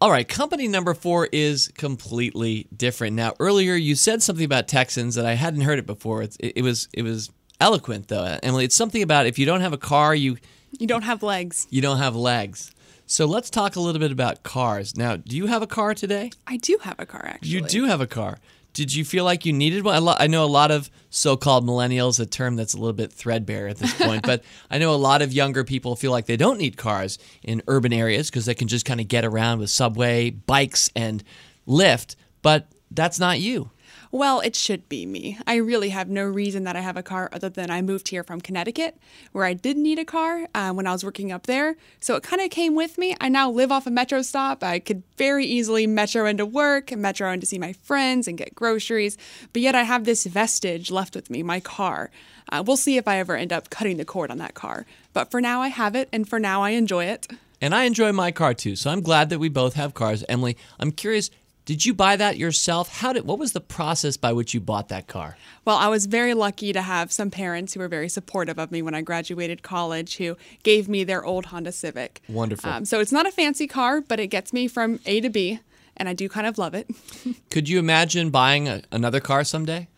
All 0.00 0.10
right, 0.10 0.28
company 0.28 0.68
number 0.68 0.92
four 0.92 1.28
is 1.32 1.68
completely 1.68 2.66
different. 2.76 3.16
Now, 3.16 3.34
earlier 3.38 3.74
you 3.74 3.94
said 3.94 4.22
something 4.22 4.44
about 4.44 4.68
Texans 4.68 5.14
that 5.14 5.24
I 5.24 5.34
hadn't 5.34 5.62
heard 5.62 5.78
it 5.78 5.86
before. 5.86 6.22
It, 6.22 6.36
it, 6.40 6.52
it 6.56 6.62
was 6.62 6.88
it 6.92 7.02
was 7.02 7.30
eloquent 7.60 8.08
though, 8.08 8.38
Emily. 8.42 8.64
It's 8.64 8.74
something 8.74 9.02
about 9.02 9.26
if 9.26 9.38
you 9.38 9.46
don't 9.46 9.60
have 9.60 9.72
a 9.72 9.78
car, 9.78 10.14
you 10.14 10.36
you 10.78 10.86
don't 10.86 11.02
have 11.02 11.22
legs. 11.22 11.66
You 11.70 11.80
don't 11.80 11.98
have 11.98 12.16
legs. 12.16 12.72
So 13.06 13.26
let's 13.26 13.50
talk 13.50 13.76
a 13.76 13.80
little 13.80 14.00
bit 14.00 14.12
about 14.12 14.42
cars. 14.42 14.96
Now, 14.96 15.16
do 15.16 15.36
you 15.36 15.46
have 15.46 15.62
a 15.62 15.66
car 15.66 15.94
today? 15.94 16.30
I 16.46 16.56
do 16.56 16.78
have 16.82 16.96
a 16.98 17.06
car 17.06 17.24
actually. 17.24 17.50
You 17.50 17.60
do 17.60 17.84
have 17.84 18.00
a 18.00 18.06
car 18.06 18.38
did 18.74 18.94
you 18.94 19.04
feel 19.04 19.24
like 19.24 19.46
you 19.46 19.52
needed 19.52 19.84
one? 19.84 20.06
I 20.18 20.26
know 20.26 20.44
a 20.44 20.46
lot 20.46 20.70
of 20.70 20.90
so-called 21.08 21.64
millennials, 21.64 22.20
a 22.20 22.26
term 22.26 22.56
that's 22.56 22.74
a 22.74 22.76
little 22.76 22.92
bit 22.92 23.12
threadbare 23.12 23.68
at 23.68 23.78
this 23.78 23.94
point, 23.98 24.24
but 24.24 24.42
I 24.70 24.78
know 24.78 24.92
a 24.92 24.96
lot 24.96 25.22
of 25.22 25.32
younger 25.32 25.64
people 25.64 25.96
feel 25.96 26.10
like 26.10 26.26
they 26.26 26.36
don't 26.36 26.58
need 26.58 26.76
cars 26.76 27.18
in 27.42 27.62
urban 27.68 27.92
areas 27.92 28.28
because 28.28 28.46
they 28.46 28.54
can 28.54 28.68
just 28.68 28.84
kind 28.84 29.00
of 29.00 29.08
get 29.08 29.24
around 29.24 29.60
with 29.60 29.70
subway, 29.70 30.30
bikes, 30.30 30.90
and 30.94 31.22
Lyft. 31.66 32.16
But 32.42 32.66
that's 32.90 33.18
not 33.18 33.40
you. 33.40 33.70
Well, 34.14 34.38
it 34.38 34.54
should 34.54 34.88
be 34.88 35.06
me. 35.06 35.38
I 35.44 35.56
really 35.56 35.88
have 35.88 36.08
no 36.08 36.22
reason 36.22 36.62
that 36.62 36.76
I 36.76 36.82
have 36.82 36.96
a 36.96 37.02
car 37.02 37.28
other 37.32 37.48
than 37.48 37.68
I 37.68 37.82
moved 37.82 38.06
here 38.06 38.22
from 38.22 38.40
Connecticut, 38.40 38.96
where 39.32 39.44
I 39.44 39.54
did 39.54 39.76
need 39.76 39.98
a 39.98 40.04
car 40.04 40.46
uh, 40.54 40.70
when 40.70 40.86
I 40.86 40.92
was 40.92 41.02
working 41.02 41.32
up 41.32 41.48
there. 41.48 41.74
So 41.98 42.14
it 42.14 42.22
kind 42.22 42.40
of 42.40 42.50
came 42.50 42.76
with 42.76 42.96
me. 42.96 43.16
I 43.20 43.28
now 43.28 43.50
live 43.50 43.72
off 43.72 43.88
a 43.88 43.90
metro 43.90 44.22
stop. 44.22 44.62
I 44.62 44.78
could 44.78 45.02
very 45.16 45.44
easily 45.44 45.88
metro 45.88 46.26
into 46.26 46.46
work, 46.46 46.92
metro 46.92 47.32
in 47.32 47.40
to 47.40 47.46
see 47.46 47.58
my 47.58 47.72
friends 47.72 48.28
and 48.28 48.38
get 48.38 48.54
groceries. 48.54 49.18
But 49.52 49.62
yet 49.62 49.74
I 49.74 49.82
have 49.82 50.04
this 50.04 50.26
vestige 50.26 50.92
left 50.92 51.16
with 51.16 51.28
me, 51.28 51.42
my 51.42 51.58
car. 51.58 52.12
Uh, 52.52 52.62
we'll 52.64 52.76
see 52.76 52.96
if 52.96 53.08
I 53.08 53.18
ever 53.18 53.34
end 53.34 53.52
up 53.52 53.68
cutting 53.68 53.96
the 53.96 54.04
cord 54.04 54.30
on 54.30 54.38
that 54.38 54.54
car. 54.54 54.86
But 55.12 55.32
for 55.32 55.40
now, 55.40 55.60
I 55.60 55.68
have 55.68 55.96
it, 55.96 56.08
and 56.12 56.28
for 56.28 56.38
now, 56.38 56.62
I 56.62 56.70
enjoy 56.70 57.06
it. 57.06 57.26
And 57.60 57.74
I 57.74 57.82
enjoy 57.82 58.12
my 58.12 58.30
car 58.30 58.54
too. 58.54 58.76
So 58.76 58.90
I'm 58.90 59.00
glad 59.00 59.30
that 59.30 59.40
we 59.40 59.48
both 59.48 59.74
have 59.74 59.92
cars. 59.92 60.22
Emily, 60.28 60.56
I'm 60.78 60.92
curious 60.92 61.30
Did 61.64 61.86
you 61.86 61.94
buy 61.94 62.16
that 62.16 62.36
yourself? 62.36 62.98
How 62.98 63.14
did 63.14 63.24
what 63.24 63.38
was 63.38 63.52
the 63.52 63.60
process 63.60 64.18
by 64.18 64.34
which 64.34 64.52
you 64.52 64.60
bought 64.60 64.90
that 64.90 65.06
car? 65.06 65.38
Well, 65.64 65.76
I 65.76 65.88
was 65.88 66.04
very 66.04 66.34
lucky 66.34 66.74
to 66.74 66.82
have 66.82 67.10
some 67.10 67.30
parents 67.30 67.72
who 67.72 67.80
were 67.80 67.88
very 67.88 68.10
supportive 68.10 68.58
of 68.58 68.70
me 68.70 68.82
when 68.82 68.94
I 68.94 69.00
graduated 69.00 69.62
college 69.62 70.18
who 70.18 70.36
gave 70.62 70.90
me 70.90 71.04
their 71.04 71.24
old 71.24 71.46
Honda 71.46 71.72
Civic. 71.72 72.20
Wonderful. 72.28 72.68
Um, 72.68 72.84
so 72.84 73.00
it's 73.00 73.12
not 73.12 73.26
a 73.26 73.32
fancy 73.32 73.66
car, 73.66 74.02
but 74.02 74.20
it 74.20 74.26
gets 74.26 74.52
me 74.52 74.68
from 74.68 75.00
A 75.06 75.22
to 75.22 75.30
B, 75.30 75.60
and 75.96 76.06
I 76.06 76.12
do 76.12 76.28
kind 76.28 76.46
of 76.46 76.58
love 76.58 76.74
it. 76.74 76.86
Could 77.50 77.70
you 77.70 77.78
imagine 77.78 78.28
buying 78.28 78.68
a, 78.68 78.82
another 78.92 79.20
car 79.20 79.42
someday? 79.42 79.88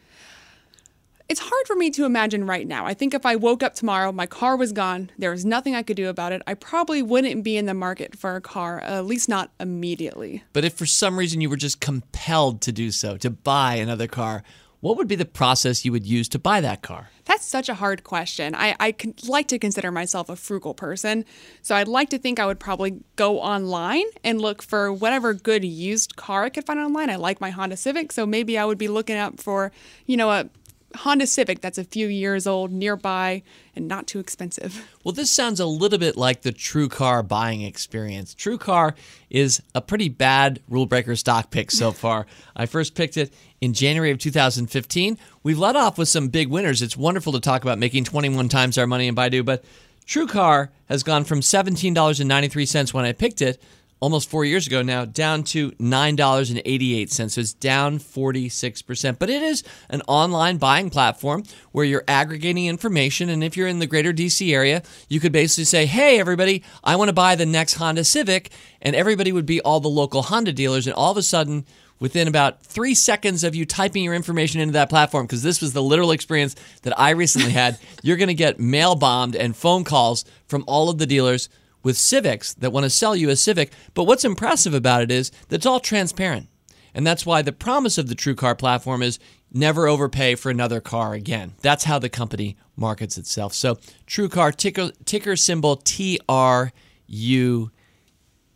It's 1.28 1.40
hard 1.40 1.66
for 1.66 1.74
me 1.74 1.90
to 1.90 2.04
imagine 2.04 2.46
right 2.46 2.68
now. 2.68 2.86
I 2.86 2.94
think 2.94 3.12
if 3.12 3.26
I 3.26 3.34
woke 3.34 3.64
up 3.64 3.74
tomorrow, 3.74 4.12
my 4.12 4.26
car 4.26 4.56
was 4.56 4.70
gone, 4.70 5.10
there 5.18 5.32
was 5.32 5.44
nothing 5.44 5.74
I 5.74 5.82
could 5.82 5.96
do 5.96 6.08
about 6.08 6.30
it, 6.30 6.40
I 6.46 6.54
probably 6.54 7.02
wouldn't 7.02 7.42
be 7.42 7.56
in 7.56 7.66
the 7.66 7.74
market 7.74 8.16
for 8.16 8.36
a 8.36 8.40
car, 8.40 8.78
at 8.80 9.06
least 9.06 9.28
not 9.28 9.50
immediately. 9.58 10.44
But 10.52 10.64
if 10.64 10.74
for 10.74 10.86
some 10.86 11.18
reason 11.18 11.40
you 11.40 11.50
were 11.50 11.56
just 11.56 11.80
compelled 11.80 12.60
to 12.62 12.70
do 12.70 12.92
so, 12.92 13.16
to 13.16 13.30
buy 13.30 13.74
another 13.74 14.06
car, 14.06 14.44
what 14.78 14.96
would 14.98 15.08
be 15.08 15.16
the 15.16 15.24
process 15.24 15.84
you 15.84 15.90
would 15.90 16.06
use 16.06 16.28
to 16.28 16.38
buy 16.38 16.60
that 16.60 16.82
car? 16.82 17.10
That's 17.24 17.44
such 17.44 17.68
a 17.68 17.74
hard 17.74 18.04
question. 18.04 18.54
I, 18.54 18.76
I 18.78 18.94
like 19.26 19.48
to 19.48 19.58
consider 19.58 19.90
myself 19.90 20.28
a 20.28 20.36
frugal 20.36 20.74
person. 20.74 21.24
So 21.60 21.74
I'd 21.74 21.88
like 21.88 22.10
to 22.10 22.18
think 22.18 22.38
I 22.38 22.46
would 22.46 22.60
probably 22.60 23.00
go 23.16 23.40
online 23.40 24.04
and 24.22 24.40
look 24.40 24.62
for 24.62 24.92
whatever 24.92 25.34
good 25.34 25.64
used 25.64 26.14
car 26.14 26.44
I 26.44 26.50
could 26.50 26.66
find 26.66 26.78
online. 26.78 27.10
I 27.10 27.16
like 27.16 27.40
my 27.40 27.50
Honda 27.50 27.76
Civic, 27.76 28.12
so 28.12 28.26
maybe 28.26 28.56
I 28.56 28.64
would 28.64 28.78
be 28.78 28.86
looking 28.86 29.16
up 29.16 29.40
for, 29.40 29.72
you 30.06 30.16
know, 30.16 30.30
a 30.30 30.48
Honda 30.96 31.26
Civic 31.26 31.60
that's 31.60 31.78
a 31.78 31.84
few 31.84 32.08
years 32.08 32.46
old 32.46 32.72
nearby 32.72 33.42
and 33.74 33.86
not 33.86 34.06
too 34.06 34.18
expensive. 34.18 34.88
Well, 35.06 35.12
this 35.12 35.30
sounds 35.30 35.60
a 35.60 35.66
little 35.66 36.00
bit 36.00 36.16
like 36.16 36.42
the 36.42 36.52
TrueCar 36.52 37.28
buying 37.28 37.62
experience. 37.62 38.34
TrueCar 38.34 38.94
is 39.30 39.62
a 39.72 39.80
pretty 39.80 40.08
bad 40.08 40.60
rule 40.68 40.86
breaker 40.86 41.14
stock 41.14 41.52
pick 41.52 41.70
so 41.70 41.92
far. 41.92 42.26
I 42.56 42.66
first 42.66 42.96
picked 42.96 43.16
it 43.16 43.32
in 43.60 43.72
January 43.72 44.10
of 44.10 44.18
2015. 44.18 45.16
We've 45.44 45.60
let 45.60 45.76
off 45.76 45.96
with 45.96 46.08
some 46.08 46.26
big 46.26 46.48
winners. 46.48 46.82
It's 46.82 46.96
wonderful 46.96 47.32
to 47.34 47.40
talk 47.40 47.62
about 47.62 47.78
making 47.78 48.02
21 48.02 48.48
times 48.48 48.76
our 48.78 48.86
money 48.88 49.06
in 49.06 49.14
Baidu, 49.14 49.44
but 49.44 49.64
TrueCar 50.08 50.70
has 50.88 51.04
gone 51.04 51.22
from 51.22 51.38
$17.93 51.40 52.92
when 52.92 53.04
I 53.04 53.12
picked 53.12 53.42
it 53.42 53.62
almost 54.00 54.28
four 54.28 54.44
years 54.44 54.66
ago 54.66 54.82
now, 54.82 55.04
down 55.04 55.42
to 55.42 55.70
$9.88. 55.72 57.10
So 57.10 57.40
it's 57.40 57.52
down 57.54 57.98
46%. 57.98 59.18
But 59.18 59.30
it 59.30 59.42
is 59.42 59.62
an 59.88 60.02
online 60.06 60.58
buying 60.58 60.90
platform 60.90 61.44
where 61.72 61.84
you're 61.84 62.04
aggregating 62.06 62.66
information. 62.66 63.28
And 63.28 63.42
if 63.42 63.56
you're 63.56 63.68
in 63.68 63.78
the 63.78 63.86
greater 63.86 64.12
DC 64.12 64.52
area, 64.52 64.82
you 65.08 65.20
could 65.20 65.32
basically 65.32 65.64
say, 65.64 65.86
hey, 65.86 66.18
everybody, 66.18 66.62
I 66.84 66.96
want 66.96 67.08
to 67.08 67.14
buy 67.14 67.34
the 67.34 67.46
next 67.46 67.74
Honda 67.74 68.04
Civic. 68.04 68.50
And 68.82 68.94
everybody 68.94 69.32
would 69.32 69.46
be 69.46 69.60
all 69.60 69.80
the 69.80 69.88
local 69.88 70.22
Honda 70.22 70.52
dealers. 70.52 70.86
And 70.86 70.94
all 70.94 71.10
of 71.10 71.16
a 71.16 71.22
sudden, 71.22 71.64
within 71.98 72.28
about 72.28 72.62
three 72.62 72.94
seconds 72.94 73.42
of 73.42 73.54
you 73.54 73.64
typing 73.64 74.04
your 74.04 74.14
information 74.14 74.60
into 74.60 74.72
that 74.74 74.90
platform, 74.90 75.24
because 75.24 75.42
this 75.42 75.62
was 75.62 75.72
the 75.72 75.82
literal 75.82 76.10
experience 76.10 76.54
that 76.82 76.98
I 76.98 77.10
recently 77.10 77.52
had, 77.52 77.78
you're 78.02 78.18
going 78.18 78.28
to 78.28 78.34
get 78.34 78.60
mail 78.60 78.94
bombed 78.94 79.34
and 79.34 79.56
phone 79.56 79.84
calls 79.84 80.24
from 80.46 80.64
all 80.66 80.90
of 80.90 80.98
the 80.98 81.06
dealers 81.06 81.48
with 81.86 81.96
Civics 81.96 82.52
that 82.54 82.72
want 82.72 82.82
to 82.82 82.90
sell 82.90 83.14
you 83.14 83.30
a 83.30 83.36
Civic. 83.36 83.72
But 83.94 84.04
what's 84.04 84.24
impressive 84.24 84.74
about 84.74 85.02
it 85.02 85.10
is 85.12 85.30
that 85.48 85.56
it's 85.56 85.66
all 85.66 85.78
transparent. 85.78 86.48
And 86.92 87.06
that's 87.06 87.24
why 87.24 87.42
the 87.42 87.52
promise 87.52 87.96
of 87.96 88.08
the 88.08 88.16
TrueCar 88.16 88.58
platform 88.58 89.02
is 89.02 89.20
never 89.52 89.86
overpay 89.86 90.34
for 90.34 90.50
another 90.50 90.80
car 90.80 91.14
again. 91.14 91.54
That's 91.62 91.84
how 91.84 92.00
the 92.00 92.08
company 92.08 92.56
markets 92.74 93.16
itself. 93.16 93.54
So 93.54 93.76
TrueCar 94.08 94.56
ticker, 94.56 94.90
ticker 95.04 95.36
symbol 95.36 95.76
T 95.76 96.18
R 96.28 96.72
U 97.06 97.70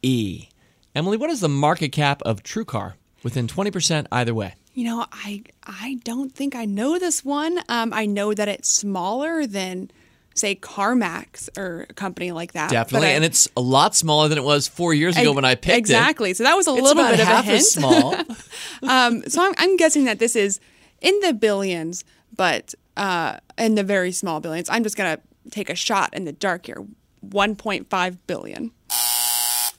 E. 0.02 0.48
Emily, 0.96 1.16
what 1.16 1.30
is 1.30 1.40
the 1.40 1.48
market 1.48 1.90
cap 1.90 2.22
of 2.22 2.42
TrueCar? 2.42 2.94
Within 3.22 3.46
20% 3.46 4.06
either 4.10 4.34
way. 4.34 4.54
You 4.74 4.84
know, 4.84 5.06
I 5.12 5.44
I 5.62 6.00
don't 6.04 6.34
think 6.34 6.56
I 6.56 6.64
know 6.64 6.98
this 6.98 7.24
one. 7.24 7.60
Um, 7.68 7.92
I 7.92 8.06
know 8.06 8.34
that 8.34 8.48
it's 8.48 8.70
smaller 8.70 9.46
than 9.46 9.90
say 10.34 10.54
CarMax 10.54 11.48
or 11.58 11.86
a 11.88 11.94
company 11.94 12.32
like 12.32 12.52
that. 12.52 12.70
Definitely, 12.70 13.08
I, 13.08 13.12
and 13.12 13.24
it's 13.24 13.48
a 13.56 13.60
lot 13.60 13.94
smaller 13.94 14.28
than 14.28 14.38
it 14.38 14.44
was 14.44 14.68
four 14.68 14.94
years 14.94 15.16
ago 15.16 15.32
I, 15.32 15.34
when 15.34 15.44
I 15.44 15.54
picked 15.54 15.76
exactly. 15.78 16.30
it. 16.30 16.32
Exactly, 16.32 16.34
so 16.34 16.44
that 16.44 16.56
was 16.56 16.68
a 16.68 16.72
it's 16.72 16.82
little 16.82 17.04
bit 17.04 17.20
of 17.20 17.28
a 17.28 17.42
hint. 17.42 17.64
small. 17.64 18.14
um, 18.88 19.22
so 19.28 19.44
I'm, 19.44 19.54
I'm, 19.58 19.76
guessing 19.76 20.04
that 20.04 20.18
this 20.18 20.36
is 20.36 20.60
in 21.00 21.18
the 21.20 21.32
billions, 21.32 22.04
but 22.34 22.74
uh, 22.96 23.38
in 23.58 23.74
the 23.74 23.84
very 23.84 24.12
small 24.12 24.40
billions. 24.40 24.68
I'm 24.70 24.82
just 24.82 24.96
gonna 24.96 25.18
take 25.50 25.70
a 25.70 25.74
shot 25.74 26.14
in 26.14 26.24
the 26.24 26.32
dark 26.32 26.66
here. 26.66 26.86
1.5 27.26 28.18
billion. 28.26 28.72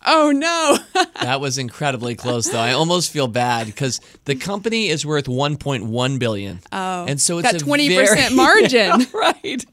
Oh 0.06 0.32
no. 0.32 0.78
that 1.22 1.40
was 1.42 1.58
incredibly 1.58 2.16
close 2.16 2.50
though. 2.50 2.60
I 2.60 2.74
almost 2.74 3.12
feel 3.12 3.28
bad 3.28 3.68
because 3.68 4.02
the 4.26 4.36
company 4.36 4.88
is 4.88 5.06
worth 5.06 5.26
1.1 5.26 6.20
billion. 6.20 6.60
Oh. 6.72 7.06
And 7.08 7.20
so 7.20 7.38
it's 7.38 7.52
that 7.52 7.62
a 7.62 7.66
20% 7.66 7.88
very, 7.88 8.30
margin. 8.36 9.08
right. 9.14 9.66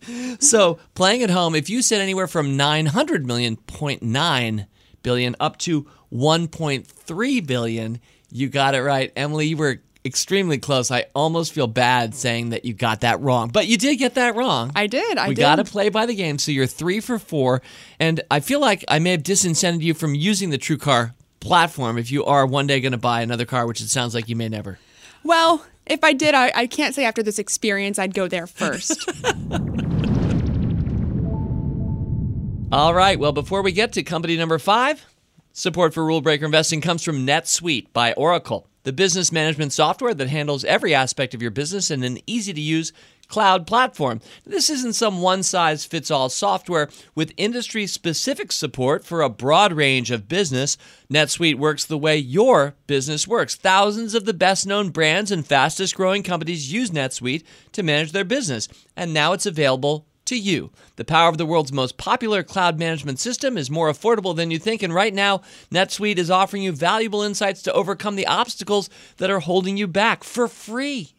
So, 0.43 0.79
playing 0.95 1.23
at 1.23 1.31
home, 1.31 1.55
if 1.55 1.71
you 1.71 1.83
said 1.83 2.01
anywhere 2.01 2.27
from 2.27 2.57
900 2.57 3.27
million, 3.27 3.57
0.9 3.57 4.67
billion 5.03 5.37
up 5.41 5.57
to 5.59 5.87
1.3 6.12 7.47
billion, 7.47 8.01
you 8.31 8.49
got 8.49 8.75
it 8.75 8.83
right. 8.83 9.12
Emily, 9.17 9.47
you 9.47 9.57
were 9.57 9.83
extremely 10.05 10.59
close. 10.59 10.91
I 10.91 11.07
almost 11.15 11.53
feel 11.53 11.67
bad 11.67 12.15
saying 12.15 12.51
that 12.51 12.65
you 12.65 12.73
got 12.73 13.01
that 13.01 13.21
wrong, 13.21 13.49
but 13.49 13.67
you 13.67 13.77
did 13.77 13.97
get 13.97 14.15
that 14.15 14.37
wrong. 14.37 14.73
I 14.75 14.87
did. 14.87 15.19
I 15.19 15.29
we 15.29 15.35
got 15.35 15.57
to 15.57 15.65
play 15.65 15.89
by 15.89 16.07
the 16.07 16.15
game. 16.15 16.39
So 16.39 16.53
you're 16.53 16.67
three 16.67 17.01
for 17.01 17.19
four, 17.19 17.63
and 17.99 18.21
I 18.31 18.41
feel 18.41 18.61
like 18.61 18.85
I 18.89 18.99
may 18.99 19.13
have 19.13 19.23
disincented 19.23 19.83
you 19.83 19.95
from 19.95 20.15
using 20.15 20.51
the 20.51 20.59
TrueCar 20.59 21.13
platform 21.41 21.99
if 21.99 22.11
you 22.11 22.25
are 22.25 22.47
one 22.47 22.67
day 22.67 22.81
going 22.81 22.93
to 22.93 22.99
buy 22.99 23.23
another 23.23 23.45
car, 23.45 23.67
which 23.67 23.81
it 23.81 23.89
sounds 23.89 24.15
like 24.15 24.29
you 24.29 24.37
may 24.37 24.49
never. 24.49 24.79
Well, 25.25 25.65
if 25.87 26.05
I 26.05 26.13
did, 26.13 26.35
I, 26.35 26.53
I 26.55 26.67
can't 26.67 26.95
say 26.95 27.05
after 27.05 27.23
this 27.23 27.39
experience 27.39 27.99
I'd 27.99 28.15
go 28.15 28.29
there 28.29 28.47
first. 28.47 29.09
All 32.71 32.93
right. 32.93 33.19
Well, 33.19 33.33
before 33.33 33.63
we 33.63 33.73
get 33.73 33.95
to 33.95 34.03
company 34.03 34.37
number 34.37 34.59
five, 34.59 35.05
support 35.53 35.95
for 35.95 36.05
Rule 36.05 36.21
Breaker 36.21 36.45
Investing 36.45 36.83
comes 36.83 37.03
from 37.03 37.27
NetSuite 37.27 37.93
by 37.95 38.13
Oracle 38.13 38.67
the 38.85 38.93
business 38.93 39.33
management 39.33 39.73
software 39.73 40.14
that 40.14 40.29
handles 40.29 40.64
every 40.64 40.95
aspect 40.95 41.35
of 41.35 41.43
your 41.43 41.51
business 41.51 41.91
in 41.91 42.03
an 42.03 42.19
easy 42.27 42.53
to 42.53 42.61
use 42.61 42.93
cloud 43.29 43.67
platform. 43.67 44.21
This 44.45 44.71
isn't 44.71 44.95
some 44.95 45.21
one 45.21 45.43
size 45.43 45.85
fits 45.85 46.11
all 46.11 46.29
software 46.29 46.88
with 47.14 47.35
industry 47.37 47.87
specific 47.87 48.51
support 48.51 49.05
for 49.05 49.21
a 49.21 49.29
broad 49.29 49.73
range 49.73 50.11
of 50.11 50.29
business. 50.29 50.77
NetSuite 51.12 51.57
works 51.57 51.85
the 51.85 51.99
way 51.99 52.17
your 52.17 52.75
business 52.87 53.29
works. 53.29 53.55
Thousands 53.55 54.14
of 54.14 54.25
the 54.25 54.35
best 54.35 54.67
known 54.67 54.88
brands 54.88 55.31
and 55.31 55.47
fastest 55.47 55.95
growing 55.95 56.23
companies 56.23 56.73
use 56.73 56.91
NetSuite 56.91 57.45
to 57.73 57.83
manage 57.83 58.12
their 58.12 58.25
business, 58.25 58.69
and 58.97 59.12
now 59.12 59.35
it's 59.35 59.47
available 59.47 60.07
to 60.29 60.38
you. 60.38 60.71
The 60.97 61.05
power 61.05 61.29
of 61.29 61.38
the 61.38 61.47
world's 61.47 61.73
most 61.73 61.97
popular 61.97 62.43
cloud 62.43 62.79
management 62.79 63.19
system 63.19 63.59
is 63.59 63.71
more 63.71 63.91
affordable 63.91 64.35
than 64.35 64.51
you 64.51 64.59
think, 64.59 64.83
and 64.83 64.95
right 64.95 65.12
now, 65.12 65.43
NetSuite 65.73 66.19
is 66.19 66.31
offering 66.31 66.62
you 66.62 66.73
valuable 66.73 67.23
insights 67.23 67.62
to 67.62 67.73
overcome 67.73 68.17
the 68.17 68.27
obstacles 68.27 68.88
that 69.19 69.31
are 69.31 69.41
holding 69.41 69.77
you 69.77 69.87
back 69.87 70.25
for 70.25 70.49
free. 70.49 71.14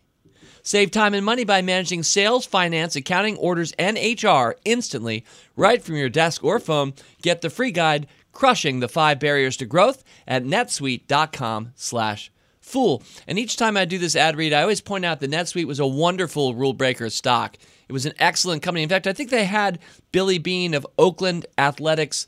Save 0.62 0.91
time 0.91 1.13
and 1.13 1.26
money 1.26 1.43
by 1.43 1.62
managing 1.62 2.04
sales, 2.04 2.45
finance, 2.45 2.95
accounting, 2.95 3.38
orders, 3.38 3.74
and 3.80 3.98
HR 3.98 4.56
instantly 4.65 5.26
right 5.56 5.82
from 5.82 5.95
your 5.95 6.10
desk 6.10 6.43
or 6.43 6.60
phone. 6.60 6.93
Get 7.22 7.41
the 7.41 7.50
free 7.50 7.72
guide, 7.72 8.08
Crushing 8.32 8.80
the 8.80 8.88
Five 8.88 9.19
Barriers 9.19 9.58
to 9.58 9.65
Growth, 9.65 10.04
at 10.28 10.43
netsuite.com 10.43 11.72
slash 11.76 12.32
fool. 12.60 13.02
And 13.28 13.39
each 13.39 13.58
time 13.58 13.76
I 13.76 13.86
do 13.86 13.98
this 13.98 14.15
ad 14.15 14.38
read, 14.38 14.54
I 14.54 14.62
always 14.62 14.82
point 14.82 15.06
out 15.06 15.19
that 15.22 15.32
NetSuite 15.32 15.65
was 15.65 15.80
a 15.80 15.88
wonderful 15.88 16.54
rule 16.54 16.74
breaker 16.74 17.10
stock. 17.10 17.58
It 17.89 17.93
was 17.93 18.06
an 18.06 18.13
excellent 18.19 18.62
company. 18.62 18.84
In 18.84 18.89
fact, 18.89 19.08
I 19.08 19.13
think 19.13 19.32
they 19.32 19.45
had 19.45 19.80
Billy 20.12 20.38
Beane 20.38 20.75
of 20.75 20.86
Oakland 20.99 21.47
Athletics 21.58 22.28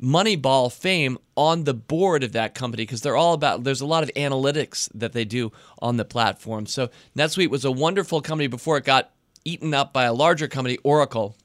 Moneyball 0.00 0.72
fame 0.72 1.18
on 1.36 1.64
the 1.64 1.74
board 1.74 2.22
of 2.22 2.30
that 2.32 2.54
company 2.54 2.84
because 2.84 3.00
they're 3.00 3.16
all 3.16 3.34
about 3.34 3.64
there's 3.64 3.80
a 3.80 3.86
lot 3.86 4.04
of 4.04 4.10
analytics 4.14 4.88
that 4.94 5.12
they 5.12 5.24
do 5.24 5.50
on 5.82 5.96
the 5.96 6.04
platform. 6.04 6.66
So 6.66 6.90
NetSuite 7.16 7.50
was 7.50 7.64
a 7.64 7.72
wonderful 7.72 8.20
company 8.20 8.46
before 8.46 8.76
it 8.76 8.84
got 8.84 9.10
eaten 9.44 9.74
up 9.74 9.92
by 9.92 10.04
a 10.04 10.14
larger 10.14 10.46
company, 10.46 10.78
Oracle 10.84 11.36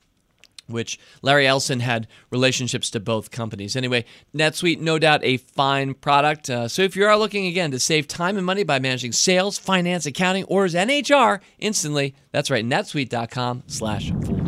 which 0.68 1.00
Larry 1.22 1.48
Ellison 1.48 1.82
had 1.82 2.08
relationships 2.30 2.90
to 2.92 3.00
both 3.00 3.32
companies. 3.32 3.76
Anyway, 3.76 4.06
NetSuite, 4.34 4.80
no 4.80 4.98
doubt 4.98 5.24
a 5.24 5.38
fine 5.38 5.94
product. 5.94 6.50
Uh, 6.50 6.68
so 6.68 6.82
if 6.82 6.96
you 6.96 7.06
are 7.06 7.18
looking 7.18 7.46
again 7.46 7.72
to 7.72 7.80
save 7.80 8.08
time 8.08 8.38
and 8.38 8.46
money 8.46 8.64
by 8.64 8.80
managing 8.80 9.12
sales, 9.12 9.58
finance, 9.58 10.06
accounting, 10.06 10.46
orders, 10.46 10.76
and 10.76 10.90
HR 10.90 11.44
instantly, 11.60 12.16
that's 12.32 12.50
right, 12.50 12.66
netsuite.com 12.66 13.64
slash 13.68 14.12
fool. 14.12 14.40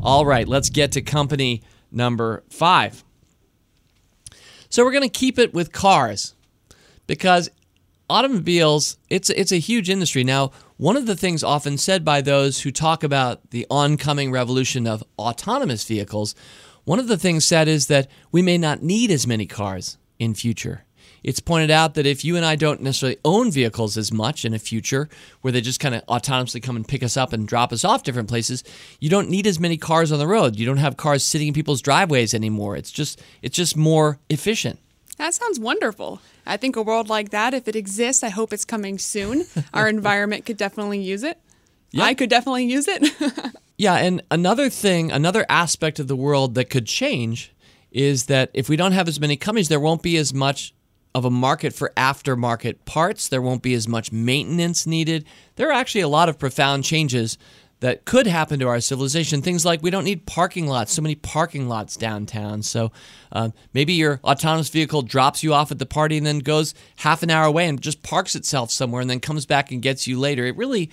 All 0.00 0.24
right, 0.24 0.46
let's 0.46 0.70
get 0.70 0.92
to 0.92 1.02
company 1.02 1.62
number 1.90 2.44
five. 2.48 3.04
So 4.70 4.84
we're 4.84 4.92
going 4.92 5.02
to 5.02 5.08
keep 5.08 5.38
it 5.38 5.52
with 5.52 5.72
cars 5.72 6.34
because 7.06 7.50
automobiles, 8.08 8.98
it's, 9.10 9.30
it's 9.30 9.50
a 9.50 9.58
huge 9.58 9.90
industry. 9.90 10.24
Now, 10.24 10.52
one 10.78 10.96
of 10.96 11.06
the 11.06 11.16
things 11.16 11.42
often 11.42 11.76
said 11.76 12.04
by 12.04 12.20
those 12.20 12.60
who 12.60 12.70
talk 12.70 13.02
about 13.02 13.50
the 13.50 13.66
oncoming 13.68 14.30
revolution 14.30 14.86
of 14.86 15.02
autonomous 15.18 15.82
vehicles, 15.84 16.36
one 16.84 17.00
of 17.00 17.08
the 17.08 17.18
things 17.18 17.44
said 17.44 17.66
is 17.66 17.88
that 17.88 18.08
we 18.30 18.42
may 18.42 18.56
not 18.56 18.80
need 18.80 19.10
as 19.10 19.26
many 19.26 19.44
cars 19.44 19.98
in 20.20 20.34
future. 20.34 20.84
It's 21.24 21.40
pointed 21.40 21.72
out 21.72 21.94
that 21.94 22.06
if 22.06 22.24
you 22.24 22.36
and 22.36 22.46
I 22.46 22.54
don't 22.54 22.80
necessarily 22.80 23.18
own 23.24 23.50
vehicles 23.50 23.98
as 23.98 24.12
much 24.12 24.44
in 24.44 24.54
a 24.54 24.58
future 24.60 25.08
where 25.40 25.52
they 25.52 25.60
just 25.60 25.80
kind 25.80 25.96
of 25.96 26.06
autonomously 26.06 26.62
come 26.62 26.76
and 26.76 26.86
pick 26.86 27.02
us 27.02 27.16
up 27.16 27.32
and 27.32 27.48
drop 27.48 27.72
us 27.72 27.84
off 27.84 28.04
different 28.04 28.28
places, 28.28 28.62
you 29.00 29.10
don't 29.10 29.28
need 29.28 29.48
as 29.48 29.58
many 29.58 29.76
cars 29.76 30.12
on 30.12 30.20
the 30.20 30.28
road. 30.28 30.60
You 30.60 30.64
don't 30.64 30.76
have 30.76 30.96
cars 30.96 31.24
sitting 31.24 31.48
in 31.48 31.54
people's 31.54 31.82
driveways 31.82 32.34
anymore. 32.34 32.76
It's 32.76 32.92
just 32.92 33.20
it's 33.42 33.56
just 33.56 33.76
more 33.76 34.20
efficient. 34.30 34.78
That 35.18 35.34
sounds 35.34 35.60
wonderful. 35.60 36.20
I 36.46 36.56
think 36.56 36.76
a 36.76 36.82
world 36.82 37.08
like 37.08 37.30
that, 37.30 37.52
if 37.52 37.68
it 37.68 37.76
exists, 37.76 38.22
I 38.22 38.28
hope 38.30 38.52
it's 38.52 38.64
coming 38.64 38.98
soon. 38.98 39.44
Our 39.74 39.88
environment 39.88 40.46
could 40.46 40.56
definitely 40.56 41.00
use 41.00 41.22
it. 41.22 41.38
Yeah. 41.90 42.04
I 42.04 42.14
could 42.14 42.30
definitely 42.30 42.66
use 42.66 42.86
it. 42.88 43.12
Yeah, 43.78 43.94
and 43.94 44.22
another 44.28 44.68
thing, 44.68 45.12
another 45.12 45.46
aspect 45.48 46.00
of 46.00 46.08
the 46.08 46.16
world 46.16 46.56
that 46.56 46.68
could 46.68 46.86
change 46.86 47.54
is 47.92 48.26
that 48.26 48.50
if 48.52 48.68
we 48.68 48.74
don't 48.74 48.90
have 48.90 49.06
as 49.06 49.20
many 49.20 49.36
companies, 49.36 49.68
there 49.68 49.78
won't 49.78 50.02
be 50.02 50.16
as 50.16 50.34
much 50.34 50.74
of 51.14 51.24
a 51.24 51.30
market 51.30 51.72
for 51.72 51.92
aftermarket 51.96 52.84
parts. 52.84 53.28
There 53.28 53.40
won't 53.40 53.62
be 53.62 53.74
as 53.74 53.86
much 53.86 54.10
maintenance 54.10 54.84
needed. 54.84 55.24
There 55.54 55.68
are 55.68 55.72
actually 55.72 56.00
a 56.00 56.08
lot 56.08 56.28
of 56.28 56.40
profound 56.40 56.82
changes 56.82 57.38
that 57.80 58.04
could 58.04 58.26
happen 58.26 58.58
to 58.60 58.68
our 58.68 58.80
civilization. 58.80 59.40
Things 59.40 59.64
like 59.64 59.82
we 59.82 59.90
don't 59.90 60.04
need 60.04 60.26
parking 60.26 60.66
lots, 60.66 60.92
so 60.92 61.02
many 61.02 61.14
parking 61.14 61.68
lots 61.68 61.96
downtown. 61.96 62.62
So 62.62 62.90
um, 63.32 63.52
maybe 63.72 63.92
your 63.92 64.20
autonomous 64.24 64.68
vehicle 64.68 65.02
drops 65.02 65.42
you 65.42 65.54
off 65.54 65.70
at 65.70 65.78
the 65.78 65.86
party 65.86 66.16
and 66.16 66.26
then 66.26 66.40
goes 66.40 66.74
half 66.96 67.22
an 67.22 67.30
hour 67.30 67.46
away 67.46 67.68
and 67.68 67.80
just 67.80 68.02
parks 68.02 68.34
itself 68.34 68.70
somewhere 68.70 69.00
and 69.00 69.08
then 69.08 69.20
comes 69.20 69.46
back 69.46 69.70
and 69.70 69.80
gets 69.80 70.06
you 70.06 70.18
later. 70.18 70.44
It 70.44 70.56
really 70.56 70.90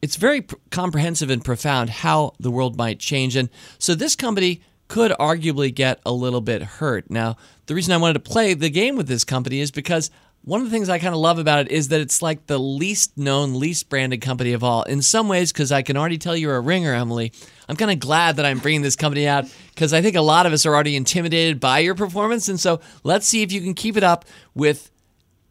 it's 0.00 0.16
very 0.16 0.42
pr- 0.42 0.56
comprehensive 0.70 1.30
and 1.30 1.44
profound 1.44 1.88
how 1.88 2.32
the 2.40 2.50
world 2.50 2.76
might 2.76 2.98
change. 2.98 3.36
And 3.36 3.48
so 3.78 3.94
this 3.94 4.16
company 4.16 4.62
could 4.88 5.12
arguably 5.12 5.72
get 5.74 6.00
a 6.04 6.12
little 6.12 6.40
bit 6.40 6.62
hurt. 6.62 7.08
Now, 7.08 7.36
the 7.66 7.74
reason 7.74 7.94
I 7.94 7.98
wanted 7.98 8.14
to 8.14 8.30
play 8.30 8.52
the 8.52 8.68
game 8.68 8.96
with 8.96 9.06
this 9.06 9.24
company 9.24 9.60
is 9.60 9.70
because 9.70 10.10
one 10.44 10.60
of 10.60 10.66
the 10.66 10.72
things 10.72 10.88
I 10.88 10.98
kind 10.98 11.14
of 11.14 11.20
love 11.20 11.38
about 11.38 11.60
it 11.60 11.70
is 11.70 11.88
that 11.88 12.00
it's 12.00 12.20
like 12.20 12.46
the 12.46 12.58
least 12.58 13.16
known, 13.16 13.58
least 13.58 13.88
branded 13.88 14.20
company 14.20 14.52
of 14.52 14.64
all. 14.64 14.82
In 14.82 15.00
some 15.00 15.28
ways, 15.28 15.52
because 15.52 15.70
I 15.70 15.82
can 15.82 15.96
already 15.96 16.18
tell 16.18 16.36
you're 16.36 16.56
a 16.56 16.60
ringer, 16.60 16.92
Emily, 16.92 17.32
I'm 17.68 17.76
kind 17.76 17.92
of 17.92 18.00
glad 18.00 18.36
that 18.36 18.44
I'm 18.44 18.58
bringing 18.58 18.82
this 18.82 18.96
company 18.96 19.28
out 19.28 19.44
because 19.72 19.92
I 19.92 20.02
think 20.02 20.16
a 20.16 20.20
lot 20.20 20.46
of 20.46 20.52
us 20.52 20.66
are 20.66 20.74
already 20.74 20.96
intimidated 20.96 21.60
by 21.60 21.78
your 21.78 21.94
performance. 21.94 22.48
And 22.48 22.58
so 22.58 22.80
let's 23.04 23.26
see 23.26 23.42
if 23.42 23.52
you 23.52 23.60
can 23.60 23.74
keep 23.74 23.96
it 23.96 24.02
up 24.02 24.24
with 24.52 24.90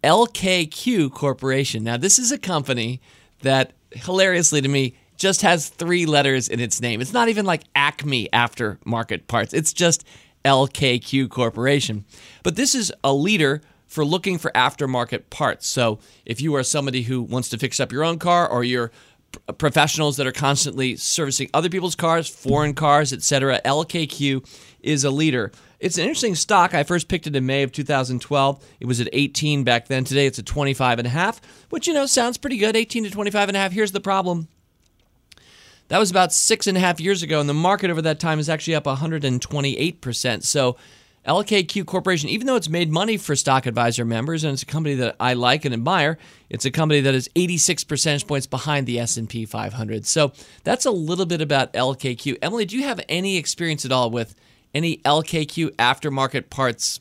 LKQ 0.03 1.11
Corporation. 1.13 1.83
Now, 1.83 1.95
this 1.95 2.19
is 2.19 2.33
a 2.33 2.37
company 2.37 2.99
that 3.43 3.71
hilariously 3.91 4.61
to 4.61 4.67
me 4.67 4.95
just 5.15 5.41
has 5.43 5.69
three 5.69 6.05
letters 6.05 6.49
in 6.49 6.59
its 6.59 6.81
name. 6.81 6.99
It's 6.99 7.13
not 7.13 7.29
even 7.29 7.45
like 7.45 7.61
Acme 7.75 8.27
aftermarket 8.33 9.27
parts. 9.27 9.53
It's 9.53 9.71
just 9.71 10.03
LKQ 10.43 11.29
Corporation. 11.29 12.03
But 12.43 12.55
this 12.55 12.75
is 12.75 12.91
a 13.03 13.13
leader 13.13 13.61
for 13.91 14.05
looking 14.05 14.37
for 14.37 14.51
aftermarket 14.51 15.29
parts. 15.29 15.67
So 15.67 15.99
if 16.25 16.39
you 16.39 16.55
are 16.55 16.63
somebody 16.63 17.01
who 17.01 17.21
wants 17.21 17.49
to 17.49 17.57
fix 17.57 17.77
up 17.77 17.91
your 17.91 18.05
own 18.05 18.19
car 18.19 18.47
or 18.47 18.63
you're 18.63 18.89
uh, 19.49 19.51
professionals 19.51 20.15
that 20.15 20.25
are 20.25 20.31
constantly 20.31 20.95
servicing 20.95 21.49
other 21.53 21.67
people's 21.67 21.95
cars, 21.95 22.29
foreign 22.29 22.73
cars, 22.73 23.11
etc. 23.11 23.59
LKQ 23.65 24.47
is 24.79 25.03
a 25.03 25.11
leader. 25.11 25.51
It's 25.81 25.97
an 25.97 26.03
interesting 26.03 26.35
stock. 26.35 26.73
I 26.73 26.83
first 26.83 27.09
picked 27.09 27.27
it 27.27 27.35
in 27.35 27.45
May 27.45 27.63
of 27.63 27.73
2012. 27.73 28.65
It 28.79 28.85
was 28.85 29.01
at 29.01 29.09
18 29.11 29.65
back 29.65 29.89
then. 29.89 30.05
Today 30.05 30.25
it's 30.25 30.39
at 30.39 30.45
25 30.45 30.99
and 30.99 31.07
a 31.07 31.11
half, 31.11 31.41
which 31.69 31.85
you 31.85 31.93
know 31.93 32.05
sounds 32.05 32.37
pretty 32.37 32.57
good. 32.57 32.77
18 32.77 33.03
to 33.03 33.11
25 33.11 33.49
and 33.49 33.57
a 33.57 33.59
half. 33.59 33.73
Here's 33.73 33.91
the 33.91 33.99
problem. 33.99 34.47
That 35.89 35.99
was 35.99 36.11
about 36.11 36.31
six 36.31 36.65
and 36.65 36.77
a 36.77 36.79
half 36.79 37.01
years 37.01 37.23
ago, 37.23 37.41
and 37.41 37.49
the 37.49 37.53
market 37.53 37.91
over 37.91 38.01
that 38.03 38.21
time 38.21 38.39
is 38.39 38.47
actually 38.47 38.75
up 38.75 38.85
128%. 38.85 40.43
So 40.43 40.77
LKQ 41.27 41.85
Corporation, 41.85 42.29
even 42.29 42.47
though 42.47 42.55
it's 42.55 42.69
made 42.69 42.91
money 42.91 43.17
for 43.17 43.35
Stock 43.35 43.65
Advisor 43.67 44.05
members 44.05 44.43
and 44.43 44.53
it's 44.53 44.63
a 44.63 44.65
company 44.65 44.95
that 44.95 45.15
I 45.19 45.33
like 45.33 45.65
and 45.65 45.73
admire, 45.73 46.17
it's 46.49 46.65
a 46.65 46.71
company 46.71 47.01
that 47.01 47.13
is 47.13 47.29
86 47.35 47.83
percentage 47.83 48.25
points 48.25 48.47
behind 48.47 48.87
the 48.87 48.99
S&P 48.99 49.45
500. 49.45 50.05
So 50.07 50.31
that's 50.63 50.85
a 50.85 50.91
little 50.91 51.27
bit 51.27 51.41
about 51.41 51.73
LKQ. 51.73 52.37
Emily, 52.41 52.65
do 52.65 52.75
you 52.75 52.83
have 52.83 52.99
any 53.07 53.37
experience 53.37 53.85
at 53.85 53.91
all 53.91 54.09
with 54.09 54.35
any 54.73 54.97
LKQ 54.97 55.75
aftermarket 55.75 56.49
parts? 56.49 56.99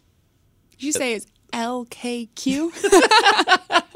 Did 0.73 0.83
you 0.83 0.93
say 0.93 1.15
it's 1.15 1.27
LKQ? 1.53 2.73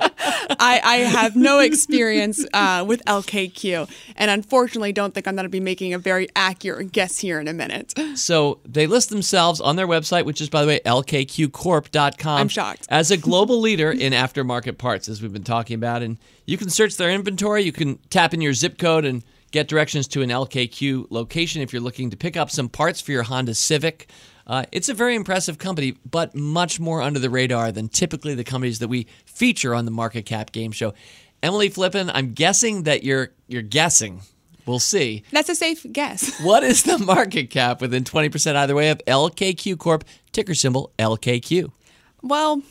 I, 0.51 0.81
I 0.85 0.97
have 0.97 1.37
no 1.37 1.59
experience 1.61 2.45
uh, 2.53 2.85
with 2.87 3.05
LKQ, 3.05 3.91
and 4.17 4.31
unfortunately, 4.31 4.93
don't 4.93 5.15
think 5.15 5.27
I'm 5.27 5.35
going 5.35 5.45
to 5.45 5.51
be 5.51 5.61
making 5.61 5.95
a 5.95 5.99
very 5.99 6.29
accurate 6.37 6.93
guess 6.93 7.19
here 7.19 7.41
in 7.41 7.49
a 7.49 7.53
minute. 7.53 7.95
So 8.15 8.61
they 8.65 8.87
list 8.87 9.11
themselves 9.11 9.61
on 9.61 9.77
their 9.77 9.87
website, 9.87 10.25
which 10.25 10.41
is, 10.41 10.49
by 10.49 10.63
the 10.63 10.69
way, 10.69 10.81
lkqcorp.com. 10.85 12.41
I'm 12.41 12.49
shocked. 12.49 12.87
As 12.89 13.11
a 13.11 13.17
global 13.17 13.61
leader 13.61 13.91
in 13.91 14.13
aftermarket 14.13 14.79
parts, 14.79 15.09
as 15.09 15.23
we've 15.23 15.33
been 15.33 15.45
talking 15.45 15.75
about. 15.75 16.03
And 16.03 16.19
you 16.47 16.57
can 16.57 16.71
search 16.71 16.97
their 16.97 17.11
inventory. 17.11 17.63
You 17.63 17.73
can 17.73 17.99
tap 18.11 18.35
in 18.35 18.41
your 18.41 18.53
zip 18.53 18.79
code 18.79 19.05
and 19.05 19.25
get 19.51 19.69
directions 19.69 20.09
to 20.09 20.23
an 20.23 20.31
LKQ 20.31 21.07
location 21.11 21.63
if 21.63 21.73
you're 21.73 21.83
looking 21.83 22.11
to 22.11 22.17
pick 22.17 22.37
up 22.37 22.51
some 22.51 22.69
parts 22.69 23.01
for 23.01 23.13
your 23.13 23.23
Honda 23.23 23.55
Civic. 23.55 24.09
Uh, 24.47 24.65
it's 24.73 24.89
a 24.89 24.95
very 24.95 25.15
impressive 25.15 25.59
company, 25.59 25.97
but 26.09 26.35
much 26.35 26.79
more 26.79 27.01
under 27.01 27.19
the 27.19 27.31
radar 27.31 27.73
than 27.73 27.89
typically 27.89 28.35
the 28.35 28.45
companies 28.45 28.79
that 28.79 28.89
we 28.89 29.07
feature 29.25 29.75
on 29.75 29.85
the 29.85 29.91
Market 29.91 30.27
Cap 30.27 30.53
Game 30.53 30.73
Show. 30.73 30.93
Emily 31.43 31.71
Flippen, 31.71 32.11
I'm 32.13 32.33
guessing 32.33 32.85
that 32.85 33.05
you're 33.05 33.31
you're 33.49 33.63
guessing. 33.63 34.23
We'll 34.67 34.79
see. 34.79 35.25
That's 35.31 35.51
a 35.51 35.55
safe 35.55 35.85
guess. 35.93 36.41
What 36.45 36.65
is 36.65 36.85
the 36.85 36.99
market 36.99 37.51
cap 37.51 37.81
within 37.83 38.05
20% 38.05 38.57
either 38.57 38.75
way 38.75 38.89
of 38.91 38.99
LKQ 39.07 39.79
Corp, 39.79 40.05
ticker 40.33 40.55
symbol 40.55 40.91
LKQ? 40.99 41.71
Well, 42.23 42.63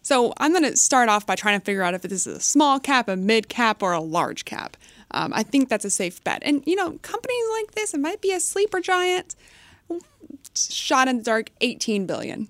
so 0.00 0.32
I'm 0.38 0.52
going 0.52 0.64
to 0.64 0.76
start 0.76 1.10
off 1.10 1.26
by 1.26 1.34
trying 1.34 1.60
to 1.60 1.64
figure 1.64 1.82
out 1.82 1.92
if 1.92 2.00
this 2.00 2.26
is 2.26 2.38
a 2.38 2.40
small 2.40 2.80
cap, 2.80 3.08
a 3.08 3.16
mid 3.16 3.50
cap, 3.50 3.82
or 3.82 3.92
a 3.92 4.00
large 4.00 4.46
cap. 4.46 4.78
Um, 5.10 5.32
I 5.34 5.42
think 5.42 5.68
that's 5.68 5.84
a 5.84 5.90
safe 5.90 6.24
bet. 6.24 6.42
And, 6.42 6.62
you 6.66 6.76
know, 6.76 6.92
companies 7.02 7.44
like 7.52 7.72
this, 7.72 7.92
it 7.92 8.00
might 8.00 8.22
be 8.22 8.32
a 8.32 8.40
sleeper 8.40 8.80
giant. 8.80 9.34
Shot 10.66 11.08
in 11.08 11.18
the 11.18 11.22
dark, 11.22 11.50
18 11.60 12.06
billion. 12.06 12.48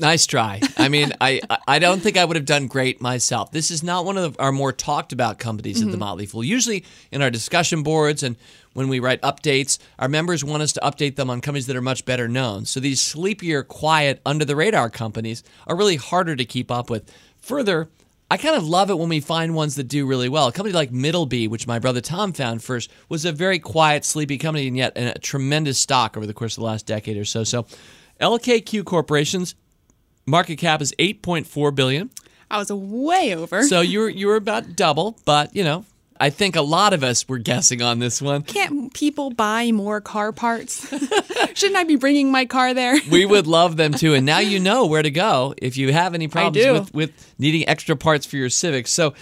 Nice 0.00 0.24
try. 0.26 0.60
I 0.78 0.88
mean, 0.88 1.12
I 1.20 1.40
I 1.68 1.78
don't 1.78 2.00
think 2.00 2.16
I 2.16 2.24
would 2.24 2.36
have 2.36 2.46
done 2.46 2.66
great 2.66 3.00
myself. 3.00 3.52
This 3.52 3.70
is 3.70 3.82
not 3.82 4.04
one 4.04 4.16
of 4.16 4.36
our 4.38 4.50
more 4.50 4.72
talked 4.72 5.12
about 5.12 5.38
companies 5.38 5.80
at 5.80 5.86
the 5.86 5.92
mm-hmm. 5.92 6.00
Motley 6.00 6.26
Fool. 6.26 6.42
Usually 6.42 6.84
in 7.12 7.20
our 7.20 7.30
discussion 7.30 7.82
boards 7.82 8.22
and 8.22 8.36
when 8.72 8.88
we 8.88 9.00
write 9.00 9.20
updates, 9.22 9.78
our 9.98 10.08
members 10.08 10.44
want 10.44 10.62
us 10.62 10.72
to 10.72 10.80
update 10.80 11.16
them 11.16 11.28
on 11.28 11.40
companies 11.40 11.66
that 11.66 11.76
are 11.76 11.82
much 11.82 12.04
better 12.04 12.28
known. 12.28 12.64
So 12.64 12.80
these 12.80 13.00
sleepier, 13.00 13.62
quiet, 13.62 14.20
under 14.24 14.44
the 14.44 14.56
radar 14.56 14.90
companies 14.90 15.42
are 15.66 15.76
really 15.76 15.96
harder 15.96 16.36
to 16.36 16.44
keep 16.44 16.70
up 16.70 16.88
with. 16.88 17.12
Further, 17.40 17.88
I 18.30 18.36
kind 18.36 18.54
of 18.54 18.66
love 18.66 18.90
it 18.90 18.98
when 18.98 19.08
we 19.08 19.18
find 19.18 19.56
ones 19.56 19.74
that 19.74 19.88
do 19.88 20.06
really 20.06 20.28
well. 20.28 20.46
A 20.46 20.52
company 20.52 20.72
like 20.72 20.92
Middleby, 20.92 21.48
which 21.48 21.66
my 21.66 21.80
brother 21.80 22.00
Tom 22.00 22.32
found 22.32 22.62
first, 22.62 22.88
was 23.08 23.24
a 23.24 23.32
very 23.32 23.58
quiet, 23.58 24.04
sleepy 24.04 24.38
company, 24.38 24.68
and 24.68 24.76
yet 24.76 24.92
a 24.96 25.18
tremendous 25.18 25.80
stock 25.80 26.16
over 26.16 26.26
the 26.26 26.34
course 26.34 26.56
of 26.56 26.60
the 26.60 26.66
last 26.66 26.86
decade 26.86 27.16
or 27.16 27.24
so. 27.24 27.42
So, 27.42 27.66
LKQ 28.20 28.84
Corporation's 28.84 29.56
market 30.26 30.56
cap 30.56 30.80
is 30.80 30.94
8.4 30.98 31.74
billion. 31.74 32.10
I 32.50 32.58
was 32.58 32.70
way 32.70 33.34
over. 33.34 33.62
So 33.62 33.80
you 33.80 34.00
were 34.00 34.08
you 34.08 34.26
were 34.26 34.36
about 34.36 34.76
double, 34.76 35.18
but 35.24 35.54
you 35.54 35.62
know, 35.62 35.84
I 36.20 36.28
think 36.28 36.54
a 36.54 36.62
lot 36.62 36.92
of 36.92 37.02
us 37.02 37.26
were 37.26 37.38
guessing 37.38 37.80
on 37.80 37.98
this 37.98 38.20
one. 38.20 38.42
Can't 38.42 38.92
people 38.92 39.30
buy 39.30 39.72
more 39.72 40.02
car 40.02 40.32
parts? 40.32 40.86
Shouldn't 41.54 41.76
I 41.76 41.84
be 41.84 41.96
bringing 41.96 42.30
my 42.30 42.44
car 42.44 42.74
there? 42.74 42.96
We 43.10 43.24
would 43.26 43.46
love 43.46 43.78
them 43.78 43.94
too, 43.94 44.12
and 44.12 44.26
now 44.26 44.38
you 44.38 44.60
know 44.60 44.84
where 44.86 45.02
to 45.02 45.10
go 45.10 45.54
if 45.56 45.78
you 45.78 45.92
have 45.92 46.14
any 46.14 46.28
problems 46.28 46.66
with 46.66 46.94
with 46.94 47.34
needing 47.38 47.66
extra 47.66 47.96
parts 47.96 48.26
for 48.26 48.36
your 48.36 48.50
Civic. 48.50 48.86
So. 48.86 49.14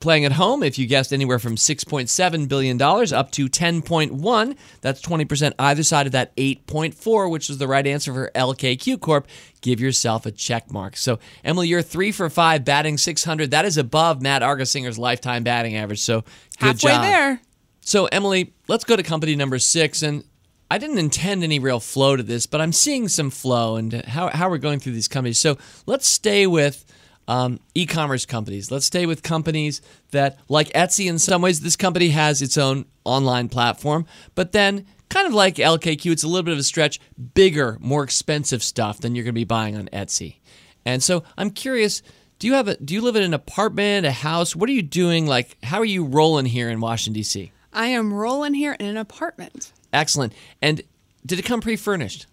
Playing 0.00 0.24
at 0.24 0.32
home, 0.32 0.62
if 0.62 0.78
you 0.78 0.86
guessed 0.86 1.12
anywhere 1.12 1.38
from 1.38 1.56
$6.7 1.56 2.48
billion 2.48 2.80
up 2.80 3.32
to 3.32 3.48
10.1, 3.48 4.56
that's 4.80 5.02
20% 5.02 5.52
either 5.58 5.82
side 5.82 6.06
of 6.06 6.12
that 6.12 6.36
8.4, 6.36 7.30
which 7.30 7.50
is 7.50 7.58
the 7.58 7.66
right 7.66 7.86
answer 7.86 8.12
for 8.12 8.30
LKQ 8.34 9.00
Corp. 9.00 9.26
Give 9.60 9.80
yourself 9.80 10.24
a 10.24 10.30
check 10.30 10.70
mark. 10.70 10.96
So, 10.96 11.18
Emily, 11.42 11.68
you're 11.68 11.82
three 11.82 12.12
for 12.12 12.30
five, 12.30 12.64
batting 12.64 12.96
600. 12.96 13.50
That 13.50 13.64
is 13.64 13.76
above 13.76 14.22
Matt 14.22 14.42
Argersinger's 14.42 14.98
lifetime 14.98 15.42
batting 15.42 15.74
average. 15.76 16.00
So, 16.00 16.20
good 16.60 16.66
Halfway 16.66 16.92
job. 16.92 17.02
there. 17.02 17.40
So, 17.80 18.06
Emily, 18.06 18.52
let's 18.68 18.84
go 18.84 18.94
to 18.94 19.02
company 19.02 19.34
number 19.34 19.58
six. 19.58 20.02
And 20.02 20.22
I 20.70 20.78
didn't 20.78 20.98
intend 20.98 21.42
any 21.42 21.58
real 21.58 21.80
flow 21.80 22.14
to 22.14 22.22
this, 22.22 22.46
but 22.46 22.60
I'm 22.60 22.72
seeing 22.72 23.08
some 23.08 23.30
flow 23.30 23.76
and 23.76 24.04
how, 24.04 24.28
how 24.28 24.48
we're 24.48 24.58
going 24.58 24.78
through 24.78 24.92
these 24.92 25.08
companies. 25.08 25.38
So, 25.38 25.58
let's 25.86 26.06
stay 26.06 26.46
with 26.46 26.84
um, 27.28 27.60
e 27.74 27.86
commerce 27.86 28.26
companies. 28.26 28.72
Let's 28.72 28.86
stay 28.86 29.06
with 29.06 29.22
companies 29.22 29.80
that, 30.10 30.38
like 30.48 30.72
Etsy, 30.72 31.08
in 31.08 31.18
some 31.18 31.42
ways, 31.42 31.60
this 31.60 31.76
company 31.76 32.08
has 32.08 32.42
its 32.42 32.58
own 32.58 32.86
online 33.04 33.48
platform, 33.48 34.06
but 34.34 34.52
then 34.52 34.86
kind 35.10 35.26
of 35.26 35.34
like 35.34 35.56
LKQ, 35.56 36.10
it's 36.10 36.24
a 36.24 36.28
little 36.28 36.42
bit 36.42 36.52
of 36.52 36.58
a 36.58 36.64
stretch, 36.64 36.98
bigger, 37.34 37.76
more 37.80 38.02
expensive 38.02 38.62
stuff 38.62 39.00
than 39.00 39.14
you're 39.14 39.24
going 39.24 39.34
to 39.34 39.40
be 39.40 39.44
buying 39.44 39.76
on 39.76 39.88
Etsy. 39.92 40.36
And 40.84 41.02
so 41.02 41.22
I'm 41.36 41.50
curious, 41.50 42.02
do 42.38 42.46
you 42.46 42.54
have 42.54 42.66
a 42.66 42.76
do 42.76 42.94
you 42.94 43.02
live 43.02 43.16
in 43.16 43.22
an 43.22 43.34
apartment, 43.34 44.06
a 44.06 44.10
house? 44.10 44.56
What 44.56 44.70
are 44.70 44.72
you 44.72 44.82
doing? 44.82 45.26
Like, 45.26 45.56
how 45.62 45.78
are 45.78 45.84
you 45.84 46.04
rolling 46.04 46.46
here 46.46 46.70
in 46.70 46.80
Washington 46.80 47.14
D.C.? 47.14 47.52
I 47.72 47.88
am 47.88 48.12
rolling 48.12 48.54
here 48.54 48.72
in 48.72 48.86
an 48.86 48.96
apartment. 48.96 49.72
Excellent. 49.92 50.32
And 50.62 50.82
did 51.26 51.38
it 51.38 51.44
come 51.44 51.60
pre-furnished? 51.60 52.26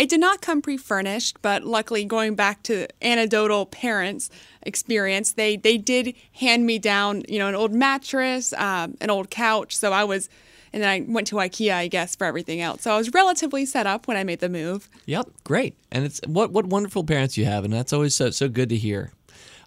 It 0.00 0.08
did 0.08 0.20
not 0.20 0.40
come 0.40 0.62
pre-furnished, 0.62 1.42
but 1.42 1.62
luckily, 1.62 2.06
going 2.06 2.34
back 2.34 2.62
to 2.62 2.88
anecdotal 3.02 3.66
parents' 3.66 4.30
experience, 4.62 5.32
they 5.32 5.58
they 5.58 5.76
did 5.76 6.14
hand 6.32 6.64
me 6.64 6.78
down, 6.78 7.22
you 7.28 7.38
know, 7.38 7.48
an 7.48 7.54
old 7.54 7.74
mattress, 7.74 8.54
um, 8.54 8.96
an 9.02 9.10
old 9.10 9.28
couch. 9.28 9.76
So 9.76 9.92
I 9.92 10.04
was, 10.04 10.30
and 10.72 10.82
then 10.82 10.88
I 10.88 11.04
went 11.06 11.26
to 11.26 11.36
IKEA, 11.36 11.74
I 11.74 11.88
guess, 11.88 12.16
for 12.16 12.24
everything 12.24 12.62
else. 12.62 12.80
So 12.80 12.94
I 12.94 12.96
was 12.96 13.12
relatively 13.12 13.66
set 13.66 13.86
up 13.86 14.08
when 14.08 14.16
I 14.16 14.24
made 14.24 14.40
the 14.40 14.48
move. 14.48 14.88
Yep, 15.04 15.28
great. 15.44 15.76
And 15.92 16.06
it's 16.06 16.18
what 16.26 16.50
what 16.50 16.64
wonderful 16.64 17.04
parents 17.04 17.36
you 17.36 17.44
have, 17.44 17.66
and 17.66 17.72
that's 17.74 17.92
always 17.92 18.14
so 18.14 18.30
so 18.30 18.48
good 18.48 18.70
to 18.70 18.76
hear. 18.76 19.12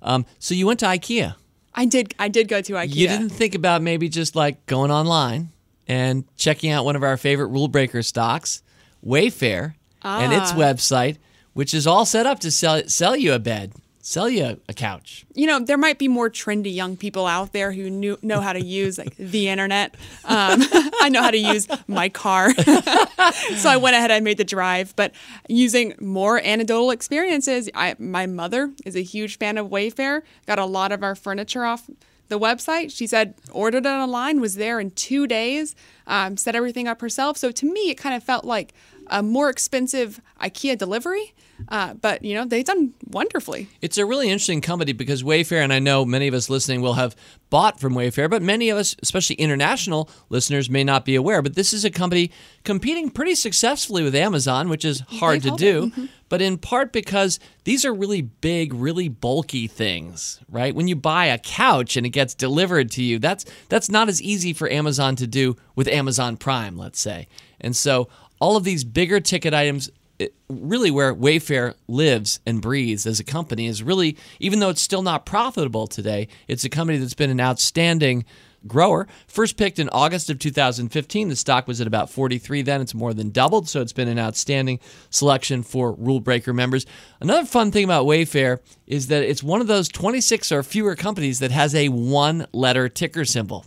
Um, 0.01 0.25
so 0.39 0.55
you 0.55 0.65
went 0.65 0.79
to 0.79 0.87
IKEA. 0.87 1.35
I 1.75 1.85
did. 1.85 2.15
I 2.17 2.27
did 2.27 2.47
go 2.47 2.59
to 2.59 2.73
IKEA. 2.73 2.95
You 2.95 3.07
didn't 3.07 3.29
think 3.29 3.53
about 3.53 3.83
maybe 3.83 4.09
just 4.09 4.35
like 4.35 4.65
going 4.65 4.89
online 4.89 5.51
and 5.87 6.25
checking 6.37 6.71
out 6.71 6.85
one 6.85 6.95
of 6.95 7.03
our 7.03 7.17
favorite 7.17 7.49
rule 7.49 7.67
breaker 7.67 8.01
stocks, 8.01 8.63
Wayfair, 9.05 9.75
and 10.03 10.33
its 10.33 10.51
Ah. 10.51 10.55
website, 10.55 11.17
which 11.53 11.73
is 11.73 11.85
all 11.87 12.05
set 12.05 12.25
up 12.25 12.39
to 12.39 12.51
sell 12.51 12.81
sell 12.87 13.15
you 13.15 13.33
a 13.33 13.39
bed, 13.39 13.73
sell 14.01 14.29
you 14.29 14.59
a 14.67 14.73
couch. 14.73 15.25
you 15.35 15.47
know, 15.47 15.59
there 15.59 15.77
might 15.77 15.97
be 15.97 16.07
more 16.07 16.29
trendy 16.29 16.73
young 16.73 16.95
people 16.97 17.25
out 17.25 17.53
there 17.53 17.71
who 17.71 17.89
knew, 17.89 18.17
know 18.21 18.39
how 18.41 18.53
to 18.53 18.63
use 18.63 18.97
like 18.97 19.15
the 19.17 19.47
internet. 19.49 19.95
Um, 20.25 20.61
I 21.01 21.09
know 21.09 21.21
how 21.21 21.31
to 21.31 21.37
use 21.37 21.67
my 21.87 22.09
car, 22.09 22.53
so 23.57 23.69
I 23.69 23.77
went 23.77 23.95
ahead 23.95 24.11
and 24.11 24.23
made 24.23 24.37
the 24.37 24.43
drive. 24.43 24.93
But 24.95 25.11
using 25.47 25.93
more 25.99 26.39
anecdotal 26.39 26.91
experiences, 26.91 27.69
I, 27.73 27.95
my 27.99 28.25
mother 28.25 28.71
is 28.85 28.95
a 28.95 29.03
huge 29.03 29.37
fan 29.37 29.57
of 29.57 29.67
Wayfair. 29.67 30.21
Got 30.45 30.59
a 30.59 30.65
lot 30.65 30.91
of 30.91 31.03
our 31.03 31.15
furniture 31.15 31.65
off 31.65 31.89
the 32.29 32.39
website. 32.39 32.91
She 32.95 33.05
said 33.07 33.35
ordered 33.51 33.85
it 33.85 33.89
online, 33.89 34.39
was 34.39 34.55
there 34.55 34.79
in 34.79 34.91
two 34.91 35.27
days, 35.27 35.75
um, 36.07 36.37
set 36.37 36.55
everything 36.55 36.87
up 36.87 37.01
herself. 37.01 37.37
So 37.37 37.51
to 37.51 37.65
me, 37.71 37.89
it 37.89 37.95
kind 37.95 38.15
of 38.15 38.23
felt 38.23 38.45
like 38.45 38.73
a 39.07 39.23
more 39.23 39.49
expensive 39.49 40.21
IKEA 40.41 40.77
delivery. 40.77 41.33
Uh, 41.69 41.93
but 41.93 42.23
you 42.25 42.33
know, 42.33 42.45
they've 42.45 42.65
done 42.65 42.93
wonderfully. 43.09 43.69
It's 43.81 43.97
a 43.97 44.05
really 44.05 44.27
interesting 44.27 44.59
company 44.59 44.91
because 44.91 45.23
Wayfair, 45.23 45.63
and 45.63 45.71
I 45.71 45.79
know 45.79 46.03
many 46.03 46.27
of 46.27 46.33
us 46.33 46.49
listening 46.49 46.81
will 46.81 46.95
have 46.95 47.15
bought 47.49 47.79
from 47.79 47.93
Wayfair, 47.93 48.29
but 48.29 48.41
many 48.41 48.69
of 48.69 48.77
us, 48.77 48.95
especially 49.01 49.35
international 49.37 50.09
listeners, 50.29 50.69
may 50.69 50.83
not 50.83 51.05
be 51.05 51.15
aware. 51.15 51.41
But 51.41 51.55
this 51.55 51.71
is 51.71 51.85
a 51.85 51.91
company 51.91 52.31
competing 52.63 53.09
pretty 53.09 53.35
successfully 53.35 54.03
with 54.03 54.15
Amazon, 54.15 54.67
which 54.67 54.83
is 54.83 55.01
hard 55.01 55.43
to 55.43 55.49
held 55.49 55.59
do, 55.59 55.91
it. 55.95 56.09
but 56.27 56.41
in 56.41 56.57
part 56.57 56.91
because 56.91 57.39
these 57.63 57.85
are 57.85 57.93
really 57.93 58.21
big, 58.21 58.73
really 58.73 59.07
bulky 59.07 59.67
things, 59.67 60.41
right? 60.49 60.75
When 60.75 60.87
you 60.87 60.95
buy 60.95 61.25
a 61.27 61.37
couch 61.37 61.95
and 61.95 62.05
it 62.05 62.09
gets 62.09 62.33
delivered 62.33 62.91
to 62.91 63.03
you, 63.03 63.19
that's 63.19 63.45
that's 63.69 63.89
not 63.89 64.09
as 64.09 64.21
easy 64.21 64.51
for 64.53 64.69
Amazon 64.69 65.15
to 65.17 65.27
do 65.27 65.55
with 65.75 65.87
Amazon 65.87 66.35
Prime, 66.35 66.77
let's 66.77 66.99
say. 66.99 67.27
And 67.61 67.75
so 67.75 68.09
all 68.39 68.55
of 68.55 68.63
these 68.63 68.83
bigger 68.83 69.19
ticket 69.19 69.53
items 69.53 69.89
it, 70.19 70.35
really 70.49 70.91
where 70.91 71.13
Wayfair 71.13 71.73
lives 71.87 72.39
and 72.45 72.61
breathes 72.61 73.05
as 73.05 73.19
a 73.19 73.23
company 73.23 73.65
is 73.67 73.83
really, 73.83 74.17
even 74.39 74.59
though 74.59 74.69
it's 74.69 74.81
still 74.81 75.01
not 75.01 75.25
profitable 75.25 75.87
today, 75.87 76.27
it's 76.47 76.63
a 76.63 76.69
company 76.69 76.97
that's 76.97 77.13
been 77.13 77.29
an 77.29 77.41
outstanding 77.41 78.25
grower. 78.65 79.07
First 79.27 79.57
picked 79.57 79.79
in 79.79 79.89
August 79.89 80.29
of 80.29 80.39
2015, 80.39 81.29
the 81.29 81.35
stock 81.35 81.67
was 81.67 81.81
at 81.81 81.87
about 81.87 82.09
43 82.09 82.61
then. 82.61 82.79
It's 82.79 82.93
more 82.93 83.13
than 83.13 83.31
doubled, 83.31 83.67
so 83.67 83.81
it's 83.81 83.91
been 83.91 84.07
an 84.07 84.19
outstanding 84.19 84.79
selection 85.09 85.63
for 85.63 85.93
Rule 85.93 86.19
Breaker 86.19 86.53
members. 86.53 86.85
Another 87.19 87.45
fun 87.45 87.71
thing 87.71 87.83
about 87.83 88.05
Wayfair 88.05 88.59
is 88.87 89.07
that 89.07 89.23
it's 89.23 89.43
one 89.43 89.61
of 89.61 89.67
those 89.67 89.89
26 89.89 90.51
or 90.51 90.63
fewer 90.63 90.95
companies 90.95 91.39
that 91.39 91.51
has 91.51 91.75
a 91.75 91.89
one 91.89 92.47
letter 92.53 92.87
ticker 92.87 93.25
symbol. 93.25 93.65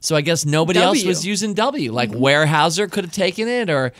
So 0.00 0.16
I 0.16 0.20
guess 0.20 0.44
nobody 0.44 0.78
else 0.78 1.04
was 1.04 1.26
using 1.26 1.54
W. 1.54 1.92
Like 1.92 2.10
mm-hmm. 2.10 2.22
Weyerhaeuser 2.22 2.90
could 2.90 3.04
have 3.04 3.12
taken 3.12 3.48
it, 3.48 3.70
or 3.70 3.92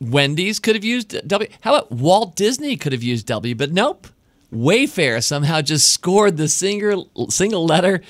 Wendy's 0.00 0.58
could 0.58 0.74
have 0.74 0.84
used 0.84 1.26
W. 1.26 1.50
How 1.60 1.74
about 1.74 1.92
Walt 1.92 2.36
Disney 2.36 2.76
could 2.76 2.92
have 2.92 3.02
used 3.02 3.26
W, 3.26 3.54
but 3.54 3.72
nope. 3.72 4.08
Wayfair 4.52 5.22
somehow 5.22 5.60
just 5.60 5.92
scored 5.92 6.38
the 6.38 6.48
single 6.48 7.10
single 7.28 7.66
letter 7.66 8.00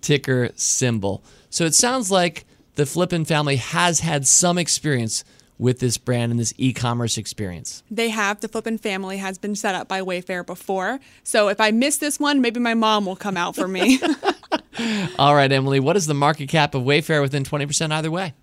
ticker 0.00 0.50
symbol. 0.56 1.22
So 1.50 1.64
it 1.64 1.74
sounds 1.74 2.10
like 2.10 2.44
the 2.74 2.82
Flippen 2.82 3.24
family 3.26 3.56
has 3.56 4.00
had 4.00 4.26
some 4.26 4.58
experience 4.58 5.24
with 5.58 5.78
this 5.78 5.98
brand 5.98 6.32
and 6.32 6.40
this 6.40 6.52
e-commerce 6.56 7.16
experience. 7.16 7.82
They 7.90 8.08
have. 8.08 8.40
The 8.40 8.48
Flippin' 8.48 8.78
family 8.78 9.18
has 9.18 9.38
been 9.38 9.54
set 9.54 9.74
up 9.74 9.86
by 9.86 10.00
Wayfair 10.00 10.44
before. 10.44 10.98
So 11.22 11.48
if 11.48 11.60
I 11.60 11.70
miss 11.70 11.98
this 11.98 12.18
one, 12.18 12.40
maybe 12.40 12.60
my 12.60 12.74
mom 12.74 13.06
will 13.06 13.16
come 13.16 13.36
out 13.36 13.54
for 13.54 13.68
me. 13.68 14.00
All 15.18 15.34
right, 15.34 15.50
Emily, 15.50 15.80
what 15.80 15.96
is 15.96 16.06
the 16.06 16.14
market 16.14 16.48
cap 16.48 16.74
of 16.74 16.82
Wayfair 16.82 17.20
within 17.20 17.44
20% 17.44 17.92
either 17.92 18.10
way? 18.10 18.34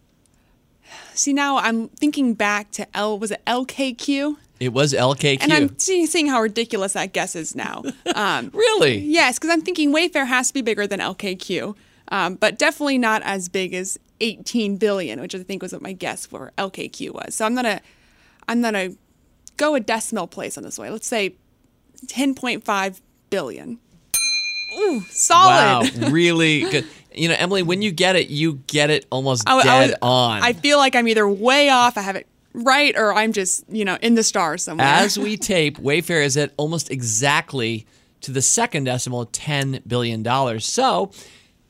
See, 1.14 1.34
now 1.34 1.58
I'm 1.58 1.90
thinking 1.90 2.34
back 2.34 2.72
to 2.72 2.88
L, 2.98 3.20
was 3.20 3.32
it 3.32 3.44
LKQ? 3.46 4.38
It 4.60 4.74
was 4.74 4.94
LKQ. 4.94 5.40
And 5.42 5.52
I'm 5.52 5.78
seeing 5.80 6.28
how 6.28 6.42
ridiculous 6.42 6.94
that 6.94 7.14
guess 7.14 7.36
is 7.36 7.56
now. 7.56 7.84
Um, 8.14 8.52
really? 8.54 9.00
yes, 9.00 9.40
because 9.40 9.50
I'm 9.50 9.62
thinking 9.62 9.92
Wayfair 9.94 10.28
has 10.28 10.50
to 10.50 10.54
be 10.54 10.62
bigger 10.62 10.86
than 10.86 11.00
LKQ, 11.00 11.76
um, 12.10 12.36
but 12.36 12.60
definitely 12.60 12.98
not 12.98 13.22
as 13.24 13.50
big 13.50 13.74
as 13.74 13.98
18 14.20 14.78
billion, 14.78 15.20
which 15.22 15.34
I 15.34 15.42
think 15.44 15.62
was 15.64 15.72
what 15.72 15.82
my 15.82 15.94
guess 15.94 16.26
for 16.26 16.52
LKQ 16.58 17.12
was. 17.12 17.36
So 17.36 17.46
I'm 17.46 17.56
gonna, 17.56 17.82
I'm 18.48 18.62
gonna 18.62 18.90
go 19.58 19.76
a 19.76 19.80
decimal 19.80 20.28
place 20.28 20.58
on 20.58 20.64
this 20.64 20.78
way. 20.78 20.90
Let's 20.90 21.08
say 21.08 21.36
10.5 22.06 23.02
billion. 23.30 23.80
Ooh, 24.78 25.02
solid. 25.10 25.92
Wow, 25.98 26.10
really 26.10 26.62
good. 26.62 26.86
You 27.14 27.28
know, 27.28 27.36
Emily, 27.38 27.62
when 27.64 27.82
you 27.82 27.92
get 27.92 28.16
it, 28.16 28.30
you 28.30 28.62
get 28.68 28.90
it 28.90 29.06
almost 29.12 29.44
I- 29.48 29.58
I 29.58 29.64
dead 29.64 29.90
was- 29.90 29.98
on. 30.02 30.42
I 30.44 30.54
feel 30.54 30.78
like 30.78 30.96
I'm 30.96 31.08
either 31.08 31.28
way 31.28 31.70
off, 31.70 31.98
I 31.98 32.02
have 32.02 32.16
it 32.16 32.28
right, 32.54 32.94
or 32.98 33.14
I'm 33.14 33.34
just, 33.34 33.64
you 33.70 33.84
know, 33.86 33.98
in 34.02 34.16
the 34.16 34.24
stars 34.24 34.64
somewhere. 34.64 34.88
As 34.88 35.18
we 35.20 35.36
tape, 35.38 35.78
Wayfair 35.78 36.24
is 36.24 36.38
at 36.38 36.54
almost 36.58 36.90
exactly 36.90 37.86
to 38.22 38.32
the 38.32 38.42
second 38.42 38.84
decimal, 38.86 39.26
$10 39.28 39.82
billion. 39.88 40.24
So, 40.60 41.12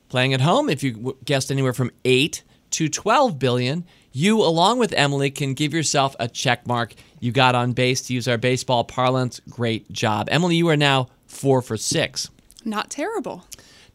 playing 0.08 0.34
at 0.34 0.40
home, 0.40 0.68
if 0.68 0.82
you 0.82 1.16
guessed 1.24 1.50
anywhere 1.50 1.72
from 1.72 1.90
8 2.04 2.42
to 2.72 2.88
12 2.88 3.38
billion, 3.38 3.84
you, 4.12 4.42
along 4.42 4.78
with 4.78 4.92
Emily, 4.92 5.30
can 5.30 5.54
give 5.54 5.72
yourself 5.72 6.14
a 6.20 6.28
check 6.28 6.66
mark. 6.66 6.94
You 7.20 7.32
got 7.32 7.54
on 7.54 7.72
base 7.72 8.02
to 8.02 8.14
use 8.14 8.28
our 8.28 8.36
baseball 8.38 8.84
parlance. 8.84 9.40
Great 9.48 9.90
job. 9.90 10.28
Emily, 10.30 10.56
you 10.56 10.68
are 10.68 10.76
now 10.76 11.08
four 11.26 11.62
for 11.62 11.76
six. 11.76 12.28
Not 12.64 12.90
terrible. 12.90 13.44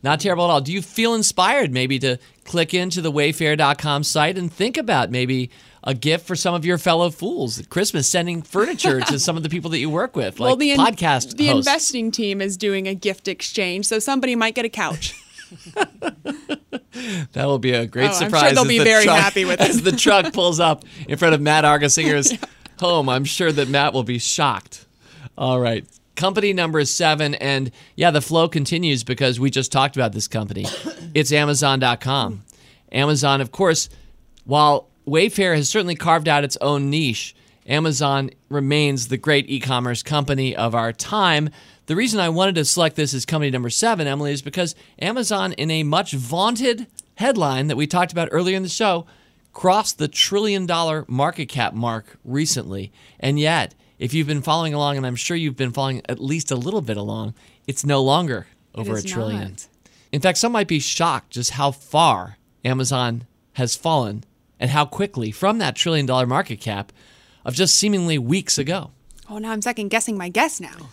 Not 0.03 0.19
terrible 0.19 0.45
at 0.45 0.49
all. 0.51 0.61
Do 0.61 0.71
you 0.71 0.81
feel 0.81 1.13
inspired 1.15 1.71
maybe 1.73 1.97
to 1.99 2.17
click 2.45 2.73
into 2.73 3.01
the 3.01 3.11
wayfair.com 3.11 4.03
site 4.03 4.37
and 4.37 4.51
think 4.53 4.77
about 4.77 5.09
maybe 5.09 5.49
a 5.83 5.93
gift 5.93 6.27
for 6.27 6.35
some 6.35 6.53
of 6.53 6.65
your 6.65 6.77
fellow 6.77 7.09
fools 7.09 7.59
at 7.59 7.69
Christmas, 7.69 8.07
sending 8.07 8.41
furniture 8.41 8.99
to 9.01 9.17
some 9.19 9.37
of 9.37 9.43
the 9.43 9.49
people 9.49 9.71
that 9.71 9.79
you 9.79 9.89
work 9.89 10.15
with, 10.15 10.39
like 10.39 10.59
the 10.59 10.71
in- 10.71 10.79
podcast 10.79 11.37
the 11.37 11.47
hosts? 11.47 11.67
investing 11.67 12.11
team 12.11 12.41
is 12.41 12.57
doing 12.57 12.87
a 12.87 12.93
gift 12.93 13.27
exchange, 13.27 13.85
so 13.87 13.97
somebody 13.97 14.35
might 14.35 14.53
get 14.53 14.65
a 14.65 14.69
couch. 14.69 15.13
that 17.33 17.45
will 17.45 17.59
be 17.59 17.71
a 17.73 17.85
great 17.85 18.05
Oh, 18.05 18.07
I'm 18.07 18.13
sure 18.19 18.27
surprise. 18.29 18.53
they'll 18.55 18.65
be 18.65 18.79
the 18.79 18.83
very 18.83 19.05
truck- 19.05 19.17
happy 19.19 19.45
with 19.45 19.61
as 19.61 19.81
the 19.81 19.91
truck 19.93 20.33
pulls 20.33 20.59
up 20.59 20.83
in 21.07 21.17
front 21.17 21.33
of 21.35 21.41
Matt 21.41 21.63
Argersinger's 21.63 22.33
home. 22.79 23.09
I'm 23.09 23.23
sure 23.25 23.51
that 23.51 23.69
Matt 23.69 23.93
will 23.93 24.03
be 24.03 24.19
shocked. 24.19 24.85
All 25.37 25.59
right. 25.59 25.85
Company 26.17 26.51
number 26.51 26.83
seven. 26.83 27.35
And 27.35 27.71
yeah, 27.95 28.11
the 28.11 28.21
flow 28.21 28.49
continues 28.49 29.05
because 29.05 29.39
we 29.39 29.49
just 29.49 29.71
talked 29.71 29.95
about 29.95 30.11
this 30.11 30.27
company. 30.27 30.65
It's 31.13 31.31
Amazon.com. 31.31 32.43
Amazon, 32.91 33.41
of 33.41 33.51
course, 33.51 33.89
while 34.43 34.87
Wayfair 35.07 35.55
has 35.55 35.67
certainly 35.67 35.95
carved 35.95 36.27
out 36.27 36.43
its 36.43 36.57
own 36.57 36.91
niche, 36.91 37.35
Amazon 37.65 38.29
remains 38.49 39.07
the 39.07 39.17
great 39.17 39.49
e 39.49 39.59
commerce 39.59 40.03
company 40.03 40.55
of 40.55 40.75
our 40.75 40.93
time. 40.93 41.49
The 41.87 41.95
reason 41.95 42.19
I 42.19 42.29
wanted 42.29 42.55
to 42.55 42.65
select 42.65 42.97
this 42.97 43.15
as 43.15 43.25
company 43.25 43.49
number 43.49 43.71
seven, 43.71 44.05
Emily, 44.05 44.31
is 44.31 44.43
because 44.43 44.75
Amazon, 44.99 45.53
in 45.53 45.71
a 45.71 45.81
much 45.83 46.11
vaunted 46.11 46.85
headline 47.15 47.67
that 47.67 47.77
we 47.77 47.87
talked 47.87 48.11
about 48.11 48.29
earlier 48.31 48.57
in 48.57 48.63
the 48.63 48.69
show, 48.69 49.07
crossed 49.53 49.97
the 49.97 50.07
trillion 50.07 50.67
dollar 50.67 51.03
market 51.07 51.47
cap 51.47 51.73
mark 51.73 52.17
recently. 52.23 52.91
And 53.19 53.39
yet, 53.39 53.73
if 53.99 54.13
you've 54.13 54.27
been 54.27 54.41
following 54.41 54.73
along, 54.73 54.97
and 54.97 55.05
I'm 55.05 55.15
sure 55.15 55.35
you've 55.37 55.55
been 55.55 55.71
following 55.71 56.01
at 56.07 56.19
least 56.19 56.51
a 56.51 56.55
little 56.55 56.81
bit 56.81 56.97
along, 56.97 57.33
it's 57.65 57.85
no 57.85 58.01
longer 58.01 58.47
over 58.75 58.95
a 58.97 59.01
trillion. 59.01 59.51
not. 59.51 59.67
In 60.11 60.21
fact, 60.21 60.37
some 60.37 60.51
might 60.51 60.67
be 60.67 60.79
shocked 60.79 61.31
just 61.31 61.51
how 61.51 61.71
far 61.71 62.37
Amazon 62.63 63.25
has 63.53 63.75
fallen 63.75 64.23
and 64.59 64.69
how 64.71 64.85
quickly 64.85 65.31
from 65.31 65.57
that 65.59 65.75
trillion 65.75 66.05
dollar 66.05 66.25
market 66.25 66.61
cap 66.61 66.91
of 67.43 67.55
just 67.55 67.75
seemingly 67.75 68.17
weeks 68.17 68.57
ago. 68.57 68.91
oh, 69.29 69.37
now 69.37 69.51
I'm 69.51 69.61
second 69.61 69.89
guessing 69.89 70.17
my 70.17 70.29
guess 70.29 70.59
now. 70.59 70.75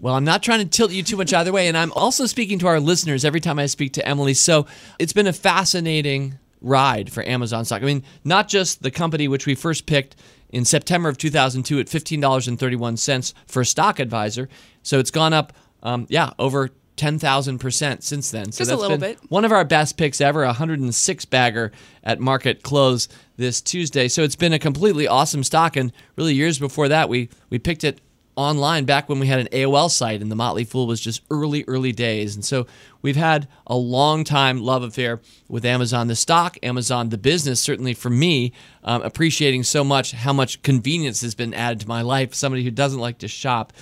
Well, 0.00 0.14
I'm 0.14 0.24
not 0.24 0.44
trying 0.44 0.60
to 0.60 0.64
tilt 0.64 0.92
you 0.92 1.02
too 1.02 1.16
much 1.16 1.34
either 1.34 1.52
way. 1.52 1.66
And 1.66 1.76
I'm 1.76 1.92
also 1.92 2.26
speaking 2.26 2.60
to 2.60 2.68
our 2.68 2.78
listeners 2.78 3.24
every 3.24 3.40
time 3.40 3.58
I 3.58 3.66
speak 3.66 3.94
to 3.94 4.08
Emily. 4.08 4.32
So 4.32 4.66
it's 5.00 5.12
been 5.12 5.26
a 5.26 5.32
fascinating 5.32 6.38
ride 6.60 7.12
for 7.12 7.24
Amazon 7.24 7.64
stock. 7.64 7.82
I 7.82 7.84
mean, 7.84 8.04
not 8.24 8.48
just 8.48 8.82
the 8.82 8.92
company 8.92 9.26
which 9.26 9.44
we 9.44 9.56
first 9.56 9.86
picked 9.86 10.14
in 10.50 10.64
September 10.64 11.08
of 11.08 11.18
2002 11.18 11.78
at 11.78 11.86
$15.31 11.86 13.34
for 13.46 13.62
a 13.62 13.66
Stock 13.66 13.98
Advisor. 13.98 14.48
So 14.82 14.98
it's 14.98 15.10
gone 15.10 15.32
up, 15.32 15.52
um, 15.82 16.06
yeah, 16.08 16.30
over 16.38 16.70
10,000% 16.96 18.02
since 18.02 18.30
then. 18.30 18.52
So 18.52 18.58
Just 18.58 18.70
a 18.70 18.76
little 18.76 18.98
been 18.98 19.12
bit. 19.12 19.30
one 19.30 19.44
of 19.44 19.52
our 19.52 19.64
best 19.64 19.96
picks 19.96 20.20
ever, 20.20 20.44
106 20.44 21.24
bagger 21.26 21.72
at 22.02 22.20
market 22.20 22.62
close 22.62 23.08
this 23.36 23.60
Tuesday. 23.60 24.08
So 24.08 24.22
it's 24.22 24.36
been 24.36 24.52
a 24.52 24.58
completely 24.58 25.06
awesome 25.06 25.44
stock. 25.44 25.76
And 25.76 25.92
really, 26.16 26.34
years 26.34 26.58
before 26.58 26.88
that, 26.88 27.08
we, 27.08 27.30
we 27.50 27.58
picked 27.58 27.84
it 27.84 28.00
online 28.38 28.84
back 28.84 29.08
when 29.08 29.18
we 29.18 29.26
had 29.26 29.40
an 29.40 29.48
AOL 29.48 29.90
site 29.90 30.22
and 30.22 30.30
the 30.30 30.36
Motley 30.36 30.62
Fool 30.62 30.86
was 30.86 31.00
just 31.00 31.22
early, 31.28 31.64
early 31.66 31.90
days. 31.90 32.36
And 32.36 32.44
so 32.44 32.66
we've 33.02 33.16
had 33.16 33.48
a 33.66 33.76
long 33.76 34.22
time 34.22 34.60
love 34.62 34.84
affair 34.84 35.20
with 35.48 35.64
Amazon, 35.64 36.06
the 36.06 36.14
stock, 36.14 36.56
Amazon, 36.62 37.08
the 37.08 37.18
business, 37.18 37.60
certainly 37.60 37.94
for 37.94 38.10
me, 38.10 38.52
um, 38.84 39.02
appreciating 39.02 39.64
so 39.64 39.82
much 39.82 40.12
how 40.12 40.32
much 40.32 40.62
convenience 40.62 41.20
has 41.20 41.34
been 41.34 41.52
added 41.52 41.80
to 41.80 41.88
my 41.88 42.00
life, 42.00 42.32
somebody 42.32 42.62
who 42.62 42.70
doesn't 42.70 43.00
like 43.00 43.18
to 43.18 43.28
shop. 43.28 43.72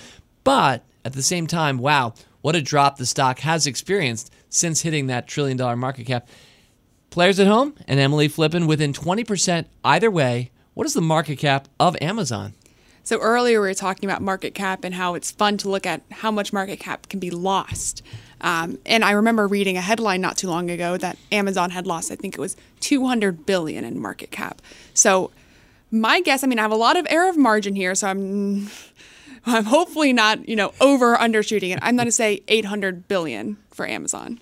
But 0.43 0.83
at 1.05 1.13
the 1.13 1.21
same 1.21 1.45
time, 1.45 1.77
wow, 1.77 2.15
what 2.41 2.55
a 2.55 2.61
drop 2.61 2.97
the 2.97 3.05
stock 3.05 3.39
has 3.39 3.67
experienced 3.67 4.33
since 4.49 4.81
hitting 4.81 5.07
that 5.07 5.27
trillion 5.27 5.57
dollar 5.57 5.75
market 5.75 6.07
cap. 6.07 6.27
Players 7.11 7.39
at 7.39 7.47
home 7.47 7.75
and 7.87 7.99
Emily 7.99 8.27
Flippen 8.27 8.67
within 8.67 8.91
20% 8.91 9.65
either 9.83 10.09
way. 10.09 10.49
What 10.73 10.87
is 10.87 10.93
the 10.93 11.01
market 11.01 11.37
cap 11.37 11.67
of 11.79 11.95
Amazon? 12.01 12.53
So 13.07 13.19
earlier 13.19 13.61
we 13.61 13.69
were 13.69 13.73
talking 13.73 14.09
about 14.09 14.21
market 14.21 14.53
cap 14.53 14.83
and 14.83 14.93
how 14.93 15.15
it's 15.15 15.31
fun 15.31 15.55
to 15.59 15.69
look 15.69 15.85
at 15.85 16.01
how 16.11 16.29
much 16.29 16.51
market 16.51 16.81
cap 16.81 17.07
can 17.07 17.21
be 17.21 17.31
lost. 17.31 18.03
Um, 18.41 18.79
and 18.85 19.01
I 19.01 19.11
remember 19.11 19.47
reading 19.47 19.77
a 19.77 19.81
headline 19.81 20.19
not 20.19 20.35
too 20.35 20.49
long 20.49 20.69
ago 20.69 20.97
that 20.97 21.17
Amazon 21.31 21.69
had 21.69 21.87
lost, 21.87 22.11
I 22.11 22.17
think 22.17 22.35
it 22.35 22.41
was 22.41 22.57
200 22.81 23.45
billion 23.45 23.85
in 23.85 23.97
market 23.97 24.29
cap. 24.29 24.61
So 24.93 25.31
my 25.89 26.19
guess, 26.19 26.43
I 26.43 26.47
mean, 26.47 26.59
I 26.59 26.63
have 26.63 26.73
a 26.73 26.75
lot 26.75 26.97
of 26.97 27.07
error 27.09 27.29
of 27.29 27.37
margin 27.37 27.77
here, 27.77 27.95
so 27.95 28.09
I'm, 28.09 28.69
I'm 29.45 29.63
hopefully 29.63 30.11
not, 30.11 30.45
you 30.45 30.57
know, 30.57 30.73
over 30.81 31.13
or 31.13 31.17
undershooting 31.17 31.71
it. 31.71 31.79
I'm 31.81 31.95
going 31.95 32.07
to 32.07 32.11
say 32.11 32.43
800 32.49 33.07
billion 33.07 33.55
for 33.71 33.87
Amazon. 33.87 34.41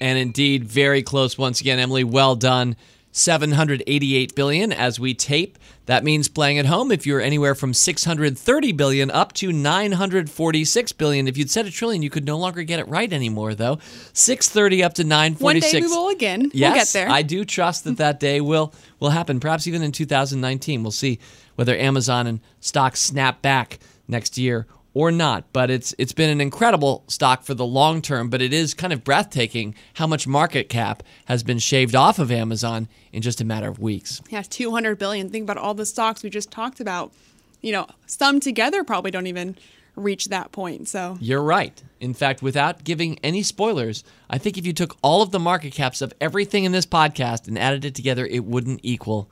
And 0.00 0.18
indeed, 0.18 0.64
very 0.64 1.04
close 1.04 1.38
once 1.38 1.60
again, 1.60 1.78
Emily. 1.78 2.02
Well 2.02 2.34
done. 2.34 2.74
788 3.12 4.34
billion 4.34 4.72
as 4.72 4.98
we 4.98 5.14
tape. 5.14 5.58
That 5.86 6.04
means 6.04 6.28
playing 6.28 6.58
at 6.58 6.66
home 6.66 6.90
if 6.90 7.06
you're 7.06 7.20
anywhere 7.20 7.54
from 7.54 7.74
630 7.74 8.72
billion 8.72 9.10
up 9.10 9.32
to 9.34 9.52
946 9.52 10.92
billion. 10.92 11.28
If 11.28 11.36
you'd 11.36 11.50
said 11.50 11.66
a 11.66 11.70
trillion, 11.70 12.02
you 12.02 12.10
could 12.10 12.24
no 12.24 12.38
longer 12.38 12.62
get 12.62 12.80
it 12.80 12.88
right 12.88 13.12
anymore, 13.12 13.54
though. 13.54 13.78
630 14.12 14.82
up 14.82 14.94
to 14.94 15.04
946. 15.04 15.72
One 15.72 15.82
day 15.82 15.86
we 15.86 15.92
will 15.92 16.08
again. 16.08 16.50
Yes, 16.54 16.70
we'll 16.70 16.80
get 16.80 16.88
there. 16.88 17.10
I 17.10 17.22
do 17.22 17.44
trust 17.44 17.84
that 17.84 17.98
that 17.98 18.18
day 18.18 18.40
will 18.40 18.72
will 18.98 19.10
happen. 19.10 19.40
Perhaps 19.40 19.66
even 19.66 19.82
in 19.82 19.92
2019, 19.92 20.82
we'll 20.82 20.90
see 20.90 21.18
whether 21.56 21.76
Amazon 21.76 22.26
and 22.26 22.40
stocks 22.60 23.00
snap 23.00 23.42
back 23.42 23.78
next 24.08 24.38
year 24.38 24.66
or 24.94 25.10
not. 25.10 25.44
But 25.52 25.70
it's 25.70 25.94
it's 25.98 26.12
been 26.12 26.30
an 26.30 26.40
incredible 26.40 27.04
stock 27.08 27.42
for 27.42 27.54
the 27.54 27.66
long 27.66 28.02
term. 28.02 28.30
But 28.30 28.42
it 28.42 28.52
is 28.52 28.74
kind 28.74 28.92
of 28.92 29.04
breathtaking 29.04 29.74
how 29.94 30.06
much 30.06 30.26
market 30.26 30.68
cap 30.68 31.02
has 31.26 31.42
been 31.42 31.58
shaved 31.58 31.94
off 31.94 32.18
of 32.18 32.30
Amazon 32.30 32.88
in 33.12 33.22
just 33.22 33.40
a 33.40 33.44
matter 33.44 33.68
of 33.68 33.78
weeks. 33.78 34.20
Yeah, 34.30 34.42
200 34.42 34.98
billion. 34.98 35.28
Think 35.30 35.44
about 35.44 35.58
all 35.58 35.74
the 35.74 35.86
stocks 35.86 36.22
we 36.22 36.30
just 36.30 36.50
talked 36.50 36.80
about. 36.80 37.12
You 37.60 37.72
know, 37.72 37.86
some 38.06 38.40
together 38.40 38.82
probably 38.84 39.10
don't 39.10 39.28
even 39.28 39.56
reach 39.94 40.28
that 40.28 40.52
point. 40.52 40.88
So, 40.88 41.18
You're 41.20 41.42
right. 41.42 41.80
In 42.00 42.14
fact, 42.14 42.42
without 42.42 42.82
giving 42.82 43.18
any 43.22 43.42
spoilers, 43.42 44.04
I 44.28 44.38
think 44.38 44.56
if 44.56 44.66
you 44.66 44.72
took 44.72 44.96
all 45.02 45.22
of 45.22 45.30
the 45.30 45.38
market 45.38 45.72
caps 45.72 46.00
of 46.00 46.12
everything 46.20 46.64
in 46.64 46.72
this 46.72 46.86
podcast 46.86 47.46
and 47.46 47.58
added 47.58 47.84
it 47.84 47.94
together, 47.94 48.26
it 48.26 48.44
wouldn't 48.44 48.80
equal 48.82 49.30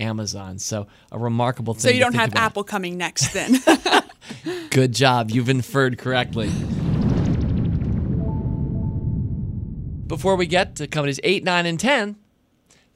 Amazon. 0.00 0.58
So 0.58 0.86
a 1.12 1.18
remarkable 1.18 1.74
thing. 1.74 1.80
so 1.80 1.90
you 1.90 2.00
don't 2.00 2.14
have 2.14 2.32
about. 2.32 2.42
Apple 2.42 2.64
coming 2.64 2.96
next 2.96 3.32
then. 3.32 3.56
Good 4.70 4.92
job. 4.92 5.30
You've 5.30 5.48
inferred 5.48 5.98
correctly. 5.98 6.50
Before 10.06 10.36
we 10.36 10.46
get 10.46 10.76
to 10.76 10.86
companies 10.88 11.20
8, 11.22 11.44
9, 11.44 11.66
and 11.66 11.78
10, 11.78 12.16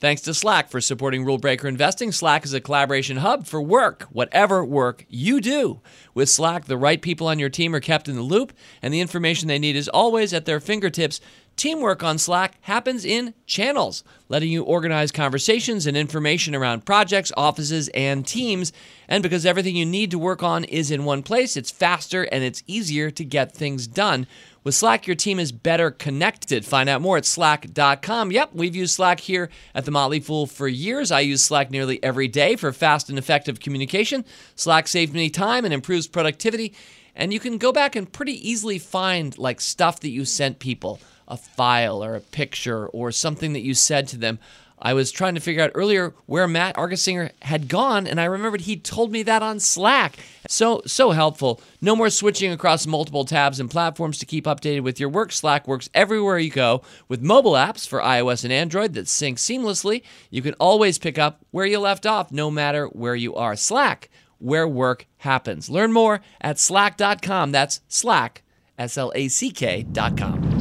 thanks 0.00 0.22
to 0.22 0.34
Slack 0.34 0.68
for 0.68 0.80
supporting 0.80 1.24
Rule 1.24 1.38
Breaker 1.38 1.68
Investing. 1.68 2.11
Slack 2.11 2.44
is 2.44 2.52
a 2.52 2.61
collaboration 2.61 3.18
hub 3.18 3.46
for 3.46 3.62
work, 3.62 4.02
whatever 4.11 4.64
work 4.64 5.07
you 5.09 5.40
do. 5.40 5.80
With 6.12 6.28
Slack, 6.28 6.64
the 6.64 6.76
right 6.76 7.00
people 7.00 7.28
on 7.28 7.38
your 7.38 7.50
team 7.50 7.72
are 7.74 7.80
kept 7.80 8.09
in 8.09 8.16
the 8.16 8.22
loop, 8.22 8.52
and 8.82 8.92
the 8.92 9.00
information 9.00 9.46
they 9.46 9.61
need 9.61 9.76
is 9.76 9.88
always 9.88 10.32
at 10.34 10.44
their 10.44 10.59
fingertips. 10.59 11.20
Teamwork 11.57 12.02
on 12.02 12.18
Slack 12.18 12.57
happens 12.62 13.05
in 13.05 13.32
channels, 13.46 14.02
letting 14.28 14.50
you 14.50 14.64
organize 14.64 15.12
conversations 15.12 15.86
and 15.86 15.96
information 15.96 16.55
around 16.55 16.84
projects, 16.84 17.32
offices, 17.36 17.88
and 17.94 18.26
teams. 18.26 18.72
And 19.09 19.22
because 19.22 19.46
everything 19.46 19.76
you 19.76 19.86
need 19.86 20.11
to 20.11 20.18
work 20.18 20.42
on 20.42 20.64
is 20.64 20.90
in 20.90 21.05
one 21.05 21.22
place, 21.22 21.57
it's 21.57 21.70
faster 21.70 22.24
and 22.24 22.42
it's 22.42 22.64
easier 22.66 23.11
to 23.12 23.24
get 23.24 23.52
things 23.52 23.86
done. 23.86 24.26
With 24.64 24.74
Slack, 24.74 25.07
your 25.07 25.14
team 25.14 25.38
is 25.38 25.52
better 25.52 25.90
connected. 25.90 26.64
Find 26.64 26.88
out 26.88 27.02
more 27.02 27.18
at 27.18 27.26
slack.com. 27.26 28.32
Yep, 28.32 28.50
we've 28.55 28.74
used 28.74 28.94
Slack 28.94 29.20
here 29.20 29.50
at 29.74 29.84
the 29.84 29.90
Motley 29.90 30.20
Fool 30.20 30.46
for 30.46 30.66
years. 30.66 31.12
I 31.12 31.20
use 31.20 31.44
Slack 31.44 31.70
nearly 31.70 32.02
every 32.02 32.28
day 32.28 32.57
for 32.57 32.72
fast 32.72 33.11
and 33.11 33.18
effective 33.18 33.61
communication. 33.61 34.24
Slack 34.57 34.88
saves 34.88 35.12
me 35.12 35.28
time 35.28 35.64
and 35.64 35.74
improves 35.74 36.09
productivity. 36.09 36.74
And 37.14 37.32
you 37.32 37.38
can 37.38 37.59
go 37.59 37.72
back 37.72 37.94
and 37.94 38.11
pretty 38.11 38.48
easily 38.48 38.78
find 38.78 39.36
like 39.38 39.61
stuff 39.61 40.00
that 40.00 40.09
you 40.09 40.24
sent 40.24 40.59
people, 40.59 40.98
a 41.28 41.36
file 41.36 42.02
or 42.02 42.14
a 42.14 42.20
picture 42.20 42.86
or 42.88 43.12
something 43.12 43.52
that 43.52 43.62
you 43.62 43.74
said 43.74 44.08
to 44.08 44.16
them. 44.16 44.38
I 44.84 44.92
was 44.92 45.10
trying 45.10 45.34
to 45.34 45.40
figure 45.40 45.62
out 45.62 45.70
earlier 45.74 46.12
where 46.26 46.46
Matt 46.46 46.76
Argersinger 46.76 47.30
had 47.42 47.68
gone, 47.68 48.06
and 48.06 48.20
I 48.20 48.24
remembered 48.24 48.62
he 48.62 48.76
told 48.76 49.12
me 49.12 49.22
that 49.22 49.42
on 49.42 49.58
Slack. 49.58 50.16
So 50.46 50.82
so 50.84 51.12
helpful. 51.12 51.60
No 51.80 51.96
more 51.96 52.10
switching 52.10 52.52
across 52.52 52.86
multiple 52.86 53.24
tabs 53.24 53.58
and 53.58 53.70
platforms 53.70 54.18
to 54.18 54.26
keep 54.26 54.44
updated 54.44 54.82
with 54.82 55.00
your 55.00 55.08
work. 55.08 55.32
Slack 55.32 55.66
works 55.66 55.88
everywhere 55.94 56.38
you 56.38 56.50
go 56.50 56.82
with 57.08 57.22
mobile 57.22 57.52
apps 57.52 57.88
for 57.88 58.00
iOS 58.00 58.44
and 58.44 58.52
Android 58.52 58.92
that 58.92 59.08
sync 59.08 59.38
seamlessly. 59.38 60.02
You 60.30 60.42
can 60.42 60.54
always 60.54 60.98
pick 60.98 61.18
up 61.18 61.40
where 61.50 61.66
you 61.66 61.78
left 61.78 62.04
off, 62.04 62.30
no 62.30 62.50
matter 62.50 62.86
where 62.88 63.14
you 63.14 63.34
are. 63.34 63.56
Slack, 63.56 64.10
where 64.38 64.68
work 64.68 65.06
happens. 65.18 65.70
Learn 65.70 65.92
more 65.92 66.20
at 66.42 66.58
slack.com. 66.58 67.52
That's 67.52 67.80
Slack, 67.88 68.42
S 68.76 68.98
L 68.98 69.12
A 69.14 69.28
C 69.28 69.50
K.com. 69.50 70.53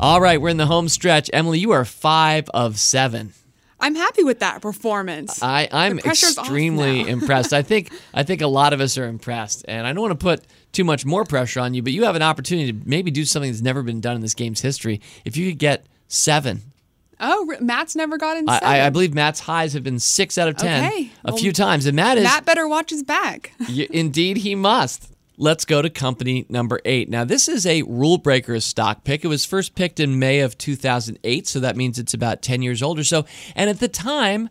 All 0.00 0.20
right, 0.20 0.40
we're 0.40 0.48
in 0.48 0.56
the 0.56 0.66
home 0.66 0.88
stretch. 0.88 1.30
Emily, 1.32 1.60
you 1.60 1.70
are 1.70 1.84
five 1.84 2.48
of 2.50 2.78
seven. 2.78 3.32
I'm 3.78 3.94
happy 3.94 4.24
with 4.24 4.40
that 4.40 4.60
performance. 4.60 5.42
I, 5.42 5.68
I'm 5.70 5.96
The 5.96 6.02
pressure's 6.02 6.36
off 6.38 6.46
extremely 6.46 7.00
impressed. 7.08 7.52
I 7.52 7.62
think 7.62 7.92
I 8.12 8.22
think 8.22 8.40
a 8.40 8.46
lot 8.46 8.72
of 8.72 8.80
us 8.80 8.98
are 8.98 9.06
impressed, 9.06 9.64
and 9.68 9.86
I 9.86 9.92
don't 9.92 10.02
want 10.02 10.18
to 10.18 10.24
put 10.24 10.44
too 10.72 10.84
much 10.84 11.04
more 11.04 11.24
pressure 11.24 11.60
on 11.60 11.74
you, 11.74 11.82
but 11.82 11.92
you 11.92 12.04
have 12.04 12.16
an 12.16 12.22
opportunity 12.22 12.72
to 12.72 12.88
maybe 12.88 13.10
do 13.10 13.24
something 13.24 13.50
that's 13.50 13.62
never 13.62 13.82
been 13.82 14.00
done 14.00 14.16
in 14.16 14.20
this 14.20 14.34
game's 14.34 14.60
history. 14.60 15.00
If 15.24 15.36
you 15.36 15.50
could 15.50 15.58
get 15.58 15.86
seven, 16.08 16.62
oh, 17.20 17.54
Matt's 17.60 17.94
never 17.94 18.18
gotten 18.18 18.48
seven. 18.48 18.66
I, 18.66 18.86
I 18.86 18.90
believe 18.90 19.14
Matt's 19.14 19.40
highs 19.40 19.74
have 19.74 19.84
been 19.84 20.00
six 20.00 20.38
out 20.38 20.48
of 20.48 20.56
ten 20.56 20.86
Okay, 20.86 21.10
a 21.24 21.32
well, 21.32 21.36
few 21.36 21.52
times, 21.52 21.86
and 21.86 21.94
Matt 21.94 22.18
is 22.18 22.24
Matt 22.24 22.44
better 22.44 22.66
watch 22.66 22.90
his 22.90 23.04
back. 23.04 23.52
Indeed, 23.68 24.38
he 24.38 24.56
must. 24.56 25.13
Let's 25.36 25.64
go 25.64 25.82
to 25.82 25.90
company 25.90 26.46
number 26.48 26.80
eight. 26.84 27.08
Now, 27.08 27.24
this 27.24 27.48
is 27.48 27.66
a 27.66 27.82
rule 27.82 28.18
breaker 28.18 28.58
stock 28.60 29.02
pick. 29.02 29.24
It 29.24 29.28
was 29.28 29.44
first 29.44 29.74
picked 29.74 29.98
in 29.98 30.20
May 30.20 30.40
of 30.40 30.56
2008, 30.56 31.46
so 31.48 31.58
that 31.58 31.76
means 31.76 31.98
it's 31.98 32.14
about 32.14 32.40
10 32.40 32.62
years 32.62 32.82
old 32.82 33.00
or 33.00 33.04
so. 33.04 33.24
And 33.56 33.68
at 33.68 33.80
the 33.80 33.88
time, 33.88 34.48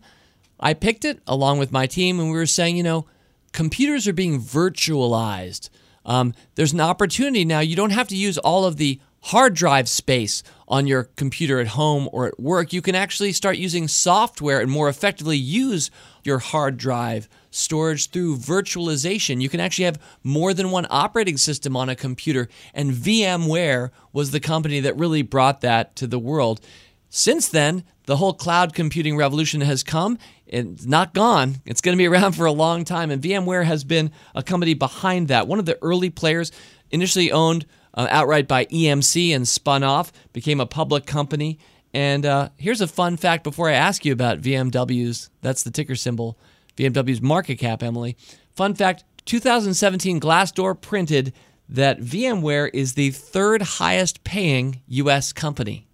I 0.60 0.74
picked 0.74 1.06
it 1.06 1.20
along 1.26 1.58
with 1.58 1.72
my 1.72 1.86
team, 1.86 2.20
and 2.20 2.30
we 2.30 2.36
were 2.36 2.44
saying, 2.44 2.76
you 2.76 2.82
know, 2.82 3.06
computers 3.52 4.06
are 4.06 4.12
being 4.12 4.38
virtualized. 4.38 5.70
Um, 6.04 6.34
there's 6.54 6.74
an 6.74 6.82
opportunity 6.82 7.46
now. 7.46 7.60
You 7.60 7.76
don't 7.76 7.90
have 7.90 8.08
to 8.08 8.16
use 8.16 8.36
all 8.36 8.66
of 8.66 8.76
the 8.76 9.00
hard 9.22 9.54
drive 9.54 9.88
space 9.88 10.42
on 10.68 10.86
your 10.86 11.04
computer 11.04 11.60
at 11.60 11.68
home 11.68 12.10
or 12.12 12.26
at 12.26 12.38
work. 12.38 12.74
You 12.74 12.82
can 12.82 12.94
actually 12.94 13.32
start 13.32 13.56
using 13.56 13.88
software 13.88 14.60
and 14.60 14.70
more 14.70 14.90
effectively 14.90 15.38
use 15.38 15.90
your 16.24 16.40
hard 16.40 16.76
drive 16.76 17.26
storage 17.54 18.10
through 18.10 18.36
virtualization. 18.36 19.40
You 19.40 19.48
can 19.48 19.60
actually 19.60 19.86
have 19.86 20.00
more 20.22 20.52
than 20.52 20.70
one 20.70 20.86
operating 20.90 21.36
system 21.36 21.76
on 21.76 21.88
a 21.88 21.96
computer, 21.96 22.48
and 22.72 22.92
VMware 22.92 23.90
was 24.12 24.30
the 24.30 24.40
company 24.40 24.80
that 24.80 24.96
really 24.96 25.22
brought 25.22 25.60
that 25.60 25.96
to 25.96 26.06
the 26.06 26.18
world. 26.18 26.60
Since 27.08 27.48
then, 27.48 27.84
the 28.06 28.16
whole 28.16 28.34
cloud 28.34 28.74
computing 28.74 29.16
revolution 29.16 29.60
has 29.60 29.82
come. 29.82 30.18
It's 30.46 30.84
not 30.84 31.14
gone. 31.14 31.62
It's 31.64 31.80
going 31.80 31.96
to 31.96 32.02
be 32.02 32.06
around 32.08 32.32
for 32.32 32.44
a 32.44 32.52
long 32.52 32.84
time. 32.84 33.10
And 33.10 33.22
VMware 33.22 33.64
has 33.64 33.84
been 33.84 34.10
a 34.34 34.42
company 34.42 34.74
behind 34.74 35.28
that. 35.28 35.46
One 35.46 35.58
of 35.58 35.66
the 35.66 35.78
early 35.80 36.10
players, 36.10 36.50
initially 36.90 37.30
owned 37.30 37.66
uh, 37.94 38.08
outright 38.10 38.48
by 38.48 38.66
EMC 38.66 39.34
and 39.34 39.46
spun 39.46 39.84
off, 39.84 40.12
became 40.32 40.60
a 40.60 40.66
public 40.66 41.06
company. 41.06 41.58
And 41.92 42.26
uh, 42.26 42.48
here's 42.56 42.80
a 42.80 42.88
fun 42.88 43.16
fact 43.16 43.44
before 43.44 43.70
I 43.70 43.74
ask 43.74 44.04
you 44.04 44.12
about 44.12 44.40
VMW's, 44.40 45.30
that's 45.40 45.62
the 45.62 45.70
ticker 45.70 45.94
symbol, 45.94 46.36
VMW's 46.76 47.22
market 47.22 47.56
cap, 47.56 47.82
Emily. 47.82 48.16
Fun 48.54 48.74
fact 48.74 49.04
2017 49.24 50.20
Glassdoor 50.20 50.80
printed 50.80 51.32
that 51.68 52.00
VMware 52.00 52.70
is 52.72 52.94
the 52.94 53.10
third 53.10 53.62
highest 53.62 54.22
paying 54.24 54.82
U.S. 54.88 55.32
company. 55.32 55.86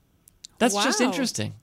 That's 0.59 0.75
just 0.75 1.01
interesting. 1.01 1.55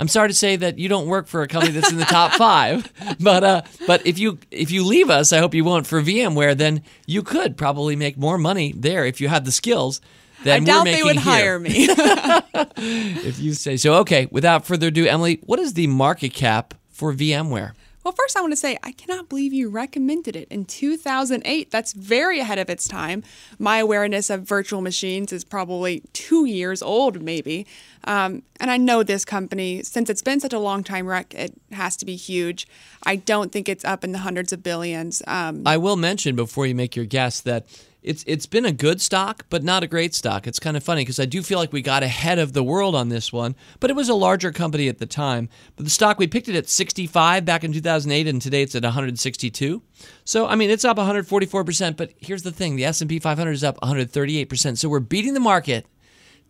I'm 0.00 0.08
sorry 0.08 0.28
to 0.28 0.34
say 0.34 0.56
that 0.56 0.78
you 0.78 0.88
don't 0.88 1.06
work 1.06 1.26
for 1.26 1.42
a 1.42 1.46
company 1.46 1.72
that's 1.72 1.92
in 1.92 1.98
the 1.98 2.06
top 2.06 2.32
five, 2.38 2.90
but 3.20 3.44
uh, 3.44 3.62
but 3.86 4.04
if 4.06 4.18
you 4.18 4.38
if 4.50 4.70
you 4.70 4.84
leave 4.84 5.10
us, 5.10 5.30
I 5.30 5.38
hope 5.38 5.54
you 5.54 5.62
won't 5.62 5.86
for 5.86 6.00
VMware. 6.00 6.56
Then 6.56 6.82
you 7.06 7.22
could 7.22 7.58
probably 7.58 7.96
make 7.96 8.16
more 8.16 8.38
money 8.38 8.72
there 8.74 9.04
if 9.04 9.20
you 9.20 9.28
had 9.28 9.44
the 9.44 9.52
skills. 9.52 10.00
Than 10.42 10.62
I 10.62 10.64
doubt 10.64 10.84
they 10.84 11.02
would 11.02 11.16
here. 11.16 11.22
hire 11.22 11.58
me. 11.58 11.70
if 11.90 13.38
you 13.38 13.52
say 13.52 13.76
so. 13.76 13.96
Okay, 13.96 14.26
without 14.30 14.64
further 14.64 14.86
ado, 14.86 15.04
Emily, 15.04 15.38
what 15.44 15.58
is 15.58 15.74
the 15.74 15.86
market 15.86 16.32
cap 16.32 16.72
for 16.88 17.12
VMware? 17.12 17.72
Well, 18.02 18.12
first, 18.12 18.34
I 18.34 18.40
want 18.40 18.52
to 18.52 18.56
say 18.56 18.78
I 18.82 18.92
cannot 18.92 19.28
believe 19.28 19.52
you 19.52 19.68
recommended 19.68 20.34
it 20.34 20.48
in 20.50 20.64
2008. 20.64 21.70
That's 21.70 21.92
very 21.92 22.40
ahead 22.40 22.58
of 22.58 22.70
its 22.70 22.88
time. 22.88 23.22
My 23.58 23.78
awareness 23.78 24.30
of 24.30 24.42
virtual 24.42 24.80
machines 24.80 25.32
is 25.34 25.44
probably 25.44 26.02
two 26.14 26.46
years 26.46 26.80
old, 26.80 27.20
maybe. 27.20 27.66
Um, 28.04 28.42
and 28.58 28.70
I 28.70 28.78
know 28.78 29.02
this 29.02 29.26
company, 29.26 29.82
since 29.82 30.08
it's 30.08 30.22
been 30.22 30.40
such 30.40 30.54
a 30.54 30.58
long 30.58 30.82
time 30.82 31.06
rec, 31.06 31.34
it 31.34 31.52
has 31.72 31.94
to 31.98 32.06
be 32.06 32.16
huge. 32.16 32.66
I 33.04 33.16
don't 33.16 33.52
think 33.52 33.68
it's 33.68 33.84
up 33.84 34.02
in 34.02 34.12
the 34.12 34.18
hundreds 34.18 34.54
of 34.54 34.62
billions. 34.62 35.22
Um, 35.26 35.62
I 35.66 35.76
will 35.76 35.96
mention 35.96 36.36
before 36.36 36.66
you 36.66 36.74
make 36.74 36.96
your 36.96 37.04
guess 37.04 37.42
that 37.42 37.66
it's 38.02 38.24
it's 38.26 38.46
been 38.46 38.64
a 38.64 38.72
good 38.72 39.00
stock, 39.00 39.44
but 39.50 39.62
not 39.62 39.82
a 39.82 39.86
great 39.86 40.14
stock. 40.14 40.46
It's 40.46 40.58
kind 40.58 40.76
of 40.76 40.82
funny 40.82 41.02
because 41.02 41.20
I 41.20 41.26
do 41.26 41.42
feel 41.42 41.58
like 41.58 41.72
we 41.72 41.82
got 41.82 42.02
ahead 42.02 42.38
of 42.38 42.52
the 42.54 42.62
world 42.62 42.94
on 42.94 43.08
this 43.10 43.32
one, 43.32 43.54
but 43.78 43.90
it 43.90 43.96
was 43.96 44.08
a 44.08 44.14
larger 44.14 44.52
company 44.52 44.88
at 44.88 44.98
the 44.98 45.06
time. 45.06 45.48
But 45.76 45.84
the 45.84 45.90
stock 45.90 46.18
we 46.18 46.26
picked 46.26 46.48
it 46.48 46.56
at 46.56 46.68
65 46.68 47.44
back 47.44 47.62
in 47.64 47.72
2008, 47.72 48.26
and 48.26 48.40
today 48.40 48.62
it's 48.62 48.74
at 48.74 48.82
162. 48.84 49.82
So 50.24 50.46
I 50.46 50.54
mean, 50.54 50.70
it's 50.70 50.84
up 50.84 50.96
144 50.96 51.64
percent. 51.64 51.96
But 51.96 52.12
here's 52.18 52.42
the 52.42 52.52
thing: 52.52 52.76
the 52.76 52.84
S&P 52.86 53.18
500 53.18 53.50
is 53.52 53.64
up 53.64 53.76
138 53.82 54.44
percent. 54.46 54.78
So 54.78 54.88
we're 54.88 55.00
beating 55.00 55.34
the 55.34 55.40
market. 55.40 55.86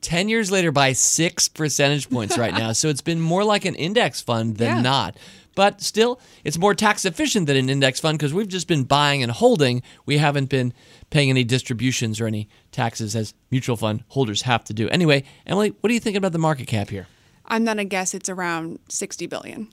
10 0.03 0.31
years 0.31 0.51
later 0.51 0.73
by 0.73 0.95
six 0.95 1.47
percentage 1.47 2.09
points 2.09 2.39
right 2.39 2.55
now. 2.59 2.73
So 2.73 2.89
it's 2.89 3.03
been 3.03 3.21
more 3.21 3.45
like 3.45 3.67
an 3.67 3.75
index 3.75 4.23
fund 4.23 4.57
than 4.57 4.77
Yeah. 4.77 4.81
not. 4.83 5.17
But 5.61 5.83
still, 5.83 6.19
it's 6.43 6.57
more 6.57 6.75
tax 6.75 7.05
efficient 7.05 7.47
than 7.47 7.55
an 7.55 7.69
index 7.69 8.01
fund 8.01 8.19
because 8.19 8.33
we've 8.33 8.49
just 8.49 8.67
been 8.67 8.85
buying 8.85 9.23
and 9.23 9.31
holding. 9.31 9.83
We 10.07 10.17
haven't 10.17 10.49
been 10.49 10.73
paying 11.11 11.29
any 11.29 11.45
distributions 11.45 12.19
or 12.19 12.27
any 12.27 12.49
taxes 12.73 13.15
as 13.15 13.35
mutual 13.51 13.77
fund 13.77 14.03
holders 14.09 14.41
have 14.41 14.65
to 14.65 14.73
do. 14.73 14.89
Anyway, 14.89 15.23
Emily, 15.45 15.75
what 15.79 15.89
do 15.89 15.93
you 15.93 16.01
think 16.01 16.17
about 16.17 16.33
the 16.33 16.39
market 16.39 16.67
cap 16.67 16.89
here? 16.89 17.09
I'm 17.45 17.67
going 17.67 17.77
to 17.77 17.85
guess 17.85 18.15
it's 18.15 18.31
around 18.31 18.79
60 18.89 19.27
billion. 19.27 19.69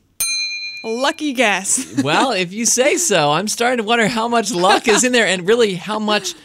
Lucky 0.84 1.32
guess. 1.32 2.04
Well, 2.04 2.34
if 2.34 2.52
you 2.52 2.66
say 2.66 2.98
so, 2.98 3.32
I'm 3.32 3.48
starting 3.48 3.78
to 3.78 3.84
wonder 3.84 4.10
how 4.10 4.28
much 4.28 4.54
luck 4.54 4.90
is 4.90 5.06
in 5.06 5.14
there 5.14 5.26
and 5.26 5.48
really 5.48 5.76
how 5.76 6.00
much 6.00 6.36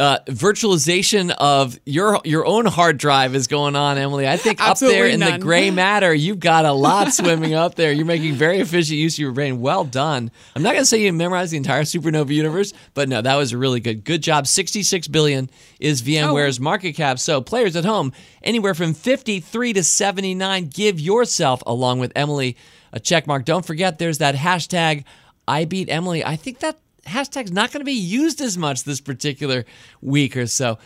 uh, 0.00 0.18
virtualization 0.28 1.30
of 1.30 1.78
your 1.84 2.20
your 2.24 2.46
own 2.46 2.64
hard 2.64 2.96
drive 2.96 3.34
is 3.34 3.46
going 3.46 3.76
on, 3.76 3.98
Emily. 3.98 4.26
I 4.26 4.38
think 4.38 4.58
up 4.58 4.78
there 4.78 5.06
in 5.06 5.20
the 5.20 5.36
gray 5.38 5.70
matter, 5.72 6.14
you've 6.14 6.40
got 6.40 6.64
a 6.64 6.72
lot 6.72 7.12
swimming 7.12 7.52
up 7.52 7.74
there. 7.74 7.92
You're 7.92 8.06
making 8.06 8.32
very 8.32 8.60
efficient 8.60 8.98
use 8.98 9.16
of 9.16 9.18
your 9.18 9.32
brain. 9.32 9.60
Well 9.60 9.84
done. 9.84 10.30
I'm 10.56 10.62
not 10.62 10.72
going 10.72 10.82
to 10.82 10.86
say 10.86 11.02
you 11.02 11.12
memorized 11.12 11.52
the 11.52 11.58
entire 11.58 11.82
supernova 11.82 12.30
universe, 12.30 12.72
but 12.94 13.10
no, 13.10 13.20
that 13.20 13.36
was 13.36 13.52
a 13.52 13.58
really 13.58 13.80
good. 13.80 14.02
Good 14.02 14.22
job. 14.22 14.46
66 14.46 15.06
billion 15.08 15.50
is 15.78 16.00
VMware's 16.00 16.58
market 16.58 16.94
cap. 16.94 17.18
So 17.18 17.42
players 17.42 17.76
at 17.76 17.84
home, 17.84 18.14
anywhere 18.42 18.72
from 18.72 18.94
53 18.94 19.74
to 19.74 19.84
79, 19.84 20.68
give 20.68 20.98
yourself, 20.98 21.62
along 21.66 21.98
with 21.98 22.12
Emily, 22.16 22.56
a 22.90 23.00
check 23.00 23.26
mark. 23.26 23.44
Don't 23.44 23.66
forget, 23.66 23.98
there's 23.98 24.18
that 24.18 24.34
hashtag 24.34 25.04
I 25.46 25.66
beat 25.66 25.90
Emily. 25.90 26.24
I 26.24 26.36
think 26.36 26.60
that 26.60 26.78
hashtag's 27.06 27.52
not 27.52 27.72
going 27.72 27.80
to 27.80 27.84
be 27.84 27.92
used 27.92 28.40
as 28.40 28.56
much 28.58 28.84
this 28.84 29.00
particular 29.00 29.64
week 30.02 30.36
or 30.36 30.46
so. 30.46 30.78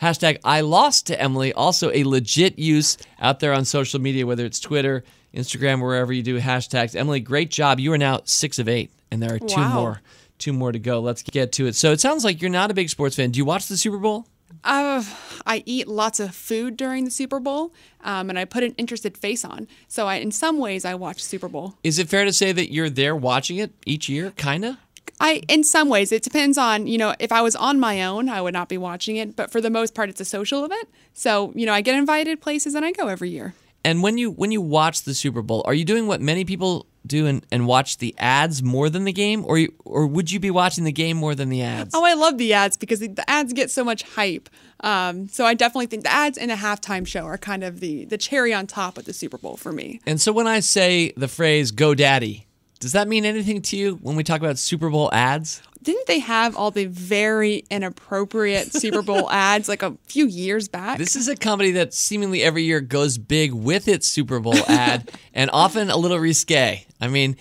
Hashtag 0.00 0.38
I 0.44 0.62
lost 0.62 1.06
to 1.08 1.20
Emily, 1.20 1.52
also 1.52 1.90
a 1.92 2.04
legit 2.04 2.58
use 2.58 2.96
out 3.18 3.40
there 3.40 3.52
on 3.52 3.64
social 3.66 4.00
media, 4.00 4.26
whether 4.26 4.44
it's 4.46 4.58
Twitter, 4.58 5.04
Instagram, 5.34 5.80
wherever 5.82 6.12
you 6.12 6.22
do 6.22 6.40
hashtags. 6.40 6.96
Emily, 6.96 7.20
great 7.20 7.50
job. 7.50 7.78
You 7.78 7.92
are 7.92 7.98
now 7.98 8.20
six 8.24 8.58
of 8.58 8.68
eight, 8.68 8.90
and 9.10 9.22
there 9.22 9.34
are 9.34 9.38
two 9.38 9.60
Wow. 9.60 9.74
more. 9.74 10.00
Two 10.38 10.54
more 10.54 10.72
to 10.72 10.78
go. 10.78 11.00
Let's 11.00 11.22
get 11.22 11.52
to 11.52 11.66
it. 11.66 11.74
So 11.74 11.92
it 11.92 12.00
sounds 12.00 12.24
like 12.24 12.40
you're 12.40 12.50
not 12.50 12.70
a 12.70 12.74
big 12.74 12.88
sports 12.88 13.16
fan. 13.16 13.30
Do 13.30 13.36
you 13.36 13.44
watch 13.44 13.66
the 13.66 13.76
Super 13.76 13.98
Bowl? 13.98 14.26
Uh, 14.64 15.04
I 15.46 15.62
eat 15.66 15.86
lots 15.86 16.18
of 16.18 16.34
food 16.34 16.76
during 16.78 17.04
the 17.04 17.10
Super 17.10 17.38
Bowl, 17.38 17.72
um, 18.02 18.30
and 18.30 18.38
I 18.38 18.46
put 18.46 18.62
an 18.62 18.74
interested 18.78 19.16
face 19.18 19.44
on. 19.44 19.68
So, 19.86 20.06
I, 20.06 20.16
in 20.16 20.32
some 20.32 20.58
ways, 20.58 20.84
I 20.86 20.94
watch 20.94 21.22
Super 21.22 21.48
Bowl. 21.48 21.74
Is 21.84 21.98
it 21.98 22.08
fair 22.08 22.24
to 22.24 22.32
say 22.32 22.52
that 22.52 22.72
you're 22.72 22.90
there 22.90 23.14
watching 23.14 23.58
it 23.58 23.70
each 23.86 24.08
year, 24.08 24.32
kinda? 24.36 24.78
I, 25.20 25.42
in 25.48 25.62
some 25.62 25.88
ways, 25.88 26.10
it 26.12 26.22
depends 26.22 26.58
on 26.58 26.86
you 26.86 26.98
know 26.98 27.14
if 27.18 27.30
I 27.30 27.42
was 27.42 27.54
on 27.54 27.78
my 27.78 28.02
own, 28.02 28.28
I 28.28 28.40
would 28.40 28.54
not 28.54 28.68
be 28.68 28.78
watching 28.78 29.16
it. 29.16 29.36
But 29.36 29.50
for 29.50 29.60
the 29.60 29.70
most 29.70 29.94
part, 29.94 30.08
it's 30.08 30.20
a 30.20 30.24
social 30.24 30.64
event. 30.64 30.88
So, 31.12 31.52
you 31.54 31.66
know, 31.66 31.72
I 31.72 31.82
get 31.82 31.94
invited 31.94 32.40
places 32.40 32.74
and 32.74 32.84
I 32.84 32.92
go 32.92 33.08
every 33.08 33.30
year. 33.30 33.54
And 33.84 34.02
when 34.02 34.18
you 34.18 34.30
when 34.30 34.50
you 34.50 34.60
watch 34.60 35.02
the 35.02 35.14
Super 35.14 35.42
Bowl, 35.42 35.62
are 35.66 35.74
you 35.74 35.84
doing 35.84 36.06
what 36.06 36.20
many 36.20 36.44
people 36.44 36.86
do 37.06 37.26
and, 37.26 37.44
and 37.50 37.66
watch 37.66 37.98
the 37.98 38.14
ads 38.18 38.62
more 38.62 38.90
than 38.90 39.04
the 39.04 39.12
game, 39.12 39.44
or 39.46 39.58
you, 39.58 39.72
or 39.84 40.06
would 40.06 40.30
you 40.30 40.38
be 40.38 40.50
watching 40.50 40.84
the 40.84 40.92
game 40.92 41.16
more 41.16 41.34
than 41.34 41.48
the 41.48 41.62
ads? 41.62 41.94
Oh, 41.94 42.04
I 42.04 42.12
love 42.12 42.36
the 42.36 42.52
ads 42.52 42.76
because 42.76 43.00
the, 43.00 43.24
ads 43.26 43.54
get 43.54 43.70
so 43.70 43.82
much 43.82 44.02
hype. 44.02 44.50
Um, 44.80 45.28
so 45.28 45.46
I 45.46 45.54
definitely 45.54 45.86
think 45.86 46.04
the 46.04 46.12
ads 46.12 46.36
and 46.36 46.50
the 46.50 46.56
halftime 46.56 47.06
show 47.06 47.24
are 47.24 47.38
kind 47.38 47.64
of 47.64 47.80
the 47.80 48.04
the 48.04 48.18
cherry 48.18 48.52
on 48.52 48.66
top 48.66 48.98
of 48.98 49.06
the 49.06 49.12
Super 49.12 49.38
Bowl 49.38 49.56
for 49.56 49.72
me. 49.72 50.00
And 50.06 50.20
so 50.20 50.32
when 50.32 50.46
I 50.46 50.60
say 50.60 51.12
the 51.16 51.28
phrase 51.28 51.70
"Go 51.70 51.94
Daddy," 51.94 52.46
does 52.80 52.92
that 52.92 53.08
mean 53.08 53.26
anything 53.26 53.60
to 53.60 53.76
you 53.76 53.96
when 54.02 54.16
we 54.16 54.24
talk 54.24 54.40
about 54.40 54.58
Super 54.58 54.88
Bowl 54.88 55.10
ads? 55.12 55.62
Didn't 55.82 56.06
they 56.06 56.18
have 56.18 56.56
all 56.56 56.70
the 56.70 56.86
very 56.86 57.64
inappropriate 57.70 58.72
Super 58.74 59.02
Bowl 59.02 59.30
ads 59.30 59.68
like 59.68 59.82
a 59.82 59.96
few 60.06 60.26
years 60.26 60.66
back? 60.68 60.98
This 60.98 61.14
is 61.14 61.28
a 61.28 61.36
company 61.36 61.72
that 61.72 61.92
seemingly 61.92 62.42
every 62.42 62.64
year 62.64 62.80
goes 62.80 63.18
big 63.18 63.52
with 63.52 63.86
its 63.86 64.06
Super 64.06 64.40
Bowl 64.40 64.56
ad, 64.66 65.10
and 65.34 65.50
often 65.52 65.90
a 65.90 65.96
little 65.96 66.18
risque. 66.18 66.86
I 67.00 67.08
mean, 67.08 67.34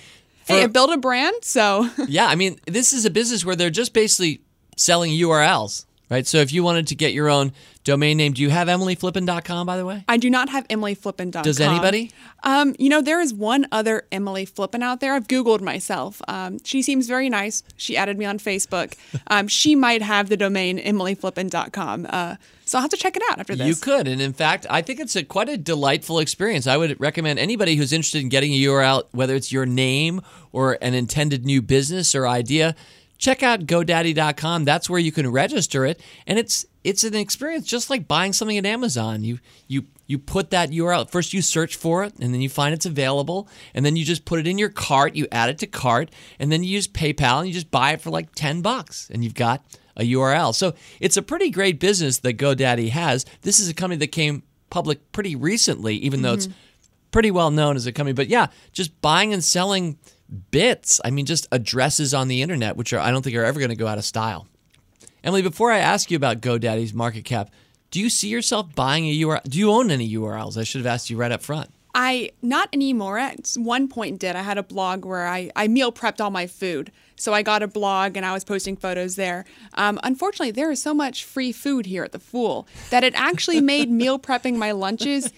for, 0.43 0.53
hey, 0.53 0.63
I 0.63 0.67
built 0.67 0.91
a 0.91 0.97
brand, 0.97 1.35
so 1.41 1.89
yeah, 2.07 2.27
I 2.27 2.35
mean, 2.35 2.59
this 2.67 2.91
is 2.91 3.05
a 3.05 3.09
business 3.09 3.45
where 3.45 3.55
they're 3.55 3.69
just 3.69 3.93
basically 3.93 4.41
selling 4.75 5.11
URLs, 5.11 5.85
right? 6.09 6.27
So 6.27 6.39
if 6.39 6.51
you 6.51 6.63
wanted 6.63 6.87
to 6.87 6.95
get 6.95 7.13
your 7.13 7.29
own 7.29 7.53
domain 7.89 8.17
name, 8.17 8.33
do 8.33 8.41
you 8.41 8.49
have 8.49 8.67
emilyflippen.com, 8.67 9.65
by 9.65 9.75
the 9.75 9.85
way? 9.85 10.03
I 10.07 10.17
do 10.17 10.29
not 10.29 10.49
have 10.49 10.67
EmilyFlippen.com. 10.67 11.41
Does 11.41 11.59
anybody? 11.59 12.11
Um, 12.43 12.75
you 12.77 12.87
know, 12.87 13.01
there 13.01 13.19
is 13.19 13.33
one 13.33 13.67
other 13.71 14.05
Emily 14.11 14.45
Flippen 14.45 14.83
out 14.83 14.99
there. 14.99 15.15
I've 15.15 15.27
Googled 15.27 15.61
myself. 15.61 16.21
Um, 16.27 16.59
she 16.63 16.81
seems 16.81 17.07
very 17.07 17.29
nice. 17.29 17.63
She 17.77 17.97
added 17.97 18.17
me 18.17 18.25
on 18.25 18.39
Facebook. 18.39 18.93
Um, 19.31 19.47
she 19.47 19.75
might 19.75 20.01
have 20.01 20.29
the 20.29 20.37
domain 20.37 20.79
EmilyFlippen.com. 20.79 22.07
Uh, 22.09 22.35
so 22.65 22.77
I'll 22.77 22.81
have 22.81 22.91
to 22.91 22.97
check 22.97 23.15
it 23.15 23.21
out 23.29 23.39
after 23.39 23.55
this. 23.55 23.67
You 23.67 23.75
could, 23.75 24.07
and 24.07 24.21
in 24.21 24.33
fact, 24.33 24.65
I 24.69 24.81
think 24.81 24.99
it's 24.99 25.15
a 25.15 25.23
quite 25.23 25.49
a 25.49 25.57
delightful 25.57 26.19
experience. 26.19 26.65
I 26.65 26.77
would 26.77 26.99
recommend 26.99 27.37
anybody 27.37 27.75
who's 27.75 27.93
interested 27.93 28.21
in 28.21 28.29
getting 28.29 28.53
a 28.53 28.57
URL, 28.57 29.03
whether 29.11 29.35
it's 29.35 29.51
your 29.51 29.65
name 29.65 30.21
or 30.51 30.77
an 30.81 30.93
intended 30.93 31.45
new 31.45 31.61
business 31.61 32.15
or 32.15 32.27
idea, 32.27 32.75
check 33.19 33.43
out 33.43 33.67
GoDaddy.com. 33.67 34.65
That's 34.65 34.89
where 34.89 34.99
you 34.99 35.11
can 35.11 35.29
register 35.29 35.85
it, 35.85 36.01
and 36.25 36.39
it's 36.39 36.65
it's 36.83 37.03
an 37.03 37.13
experience 37.13 37.67
just 37.67 37.89
like 37.89 38.07
buying 38.07 38.33
something 38.33 38.57
at 38.57 38.65
Amazon. 38.65 39.23
You 39.23 39.37
you 39.67 39.85
you 40.07 40.17
put 40.17 40.49
that 40.49 40.71
URL 40.71 41.07
first. 41.07 41.33
You 41.33 41.43
search 41.43 41.75
for 41.75 42.03
it, 42.03 42.15
and 42.19 42.33
then 42.33 42.41
you 42.41 42.49
find 42.49 42.73
it's 42.73 42.87
available, 42.87 43.47
and 43.75 43.85
then 43.85 43.95
you 43.95 44.03
just 44.03 44.25
put 44.25 44.39
it 44.39 44.47
in 44.47 44.57
your 44.57 44.69
cart. 44.69 45.15
You 45.15 45.27
add 45.31 45.49
it 45.51 45.59
to 45.59 45.67
cart, 45.67 46.09
and 46.39 46.51
then 46.51 46.63
you 46.63 46.71
use 46.71 46.87
PayPal, 46.87 47.39
and 47.39 47.47
you 47.47 47.53
just 47.53 47.69
buy 47.69 47.91
it 47.91 48.01
for 48.01 48.09
like 48.09 48.33
ten 48.33 48.61
bucks, 48.61 49.09
and 49.13 49.23
you've 49.23 49.35
got 49.35 49.63
a 49.95 50.03
URL. 50.03 50.55
So 50.55 50.73
it's 50.99 51.17
a 51.17 51.21
pretty 51.21 51.51
great 51.51 51.79
business 51.79 52.19
that 52.19 52.37
GoDaddy 52.37 52.89
has. 52.89 53.25
This 53.41 53.59
is 53.59 53.69
a 53.69 53.73
company 53.73 53.97
that 53.97 54.07
came 54.07 54.43
public 54.69 55.11
pretty 55.11 55.35
recently, 55.35 55.95
even 55.97 56.21
though 56.21 56.33
it's 56.33 56.47
mm-hmm. 56.47 56.57
pretty 57.11 57.31
well 57.31 57.51
known 57.51 57.75
as 57.75 57.85
a 57.85 57.91
company. 57.91 58.13
But 58.13 58.29
yeah, 58.29 58.47
just 58.71 59.01
buying 59.01 59.33
and 59.33 59.43
selling 59.43 59.97
bits. 60.51 61.01
I 61.03 61.11
mean, 61.11 61.25
just 61.25 61.47
addresses 61.51 62.13
on 62.13 62.27
the 62.27 62.41
internet, 62.41 62.75
which 62.75 62.93
are 62.93 62.99
I 62.99 63.11
don't 63.11 63.21
think 63.21 63.35
are 63.35 63.43
ever 63.43 63.59
going 63.59 63.69
to 63.69 63.75
go 63.75 63.87
out 63.87 63.97
of 63.97 64.05
style. 64.05 64.47
Emily, 65.23 65.41
before 65.41 65.71
I 65.71 65.79
ask 65.79 66.09
you 66.09 66.17
about 66.17 66.41
GoDaddy's 66.41 66.93
market 66.93 67.25
cap, 67.25 67.49
do 67.91 67.99
you 67.99 68.09
see 68.09 68.29
yourself 68.29 68.73
buying 68.75 69.05
a 69.05 69.21
URL? 69.21 69.43
Do 69.43 69.57
you 69.57 69.71
own 69.71 69.91
any 69.91 70.09
URLs? 70.13 70.57
I 70.57 70.63
should 70.63 70.79
have 70.79 70.87
asked 70.87 71.09
you 71.09 71.17
right 71.17 71.31
up 71.31 71.41
front. 71.41 71.71
I 71.95 72.31
not 72.41 72.69
anymore. 72.71 73.17
At 73.17 73.53
one 73.57 73.87
point, 73.87 74.19
did 74.19 74.35
I 74.35 74.43
had 74.43 74.57
a 74.57 74.63
blog 74.63 75.05
where 75.05 75.27
I, 75.27 75.51
I 75.55 75.67
meal 75.67 75.91
prepped 75.91 76.21
all 76.21 76.29
my 76.29 76.47
food. 76.47 76.91
So 77.15 77.33
I 77.33 77.41
got 77.41 77.63
a 77.63 77.67
blog 77.67 78.15
and 78.15 78.25
I 78.25 78.31
was 78.31 78.45
posting 78.45 78.77
photos 78.77 79.17
there. 79.17 79.43
Um, 79.73 79.99
unfortunately, 80.03 80.51
there 80.51 80.71
is 80.71 80.81
so 80.81 80.93
much 80.93 81.25
free 81.25 81.51
food 81.51 81.85
here 81.85 82.03
at 82.03 82.13
the 82.13 82.19
Fool 82.19 82.65
that 82.91 83.03
it 83.03 83.13
actually 83.15 83.59
made 83.59 83.91
meal 83.91 84.17
prepping 84.17 84.55
my 84.55 84.71
lunches 84.71 85.33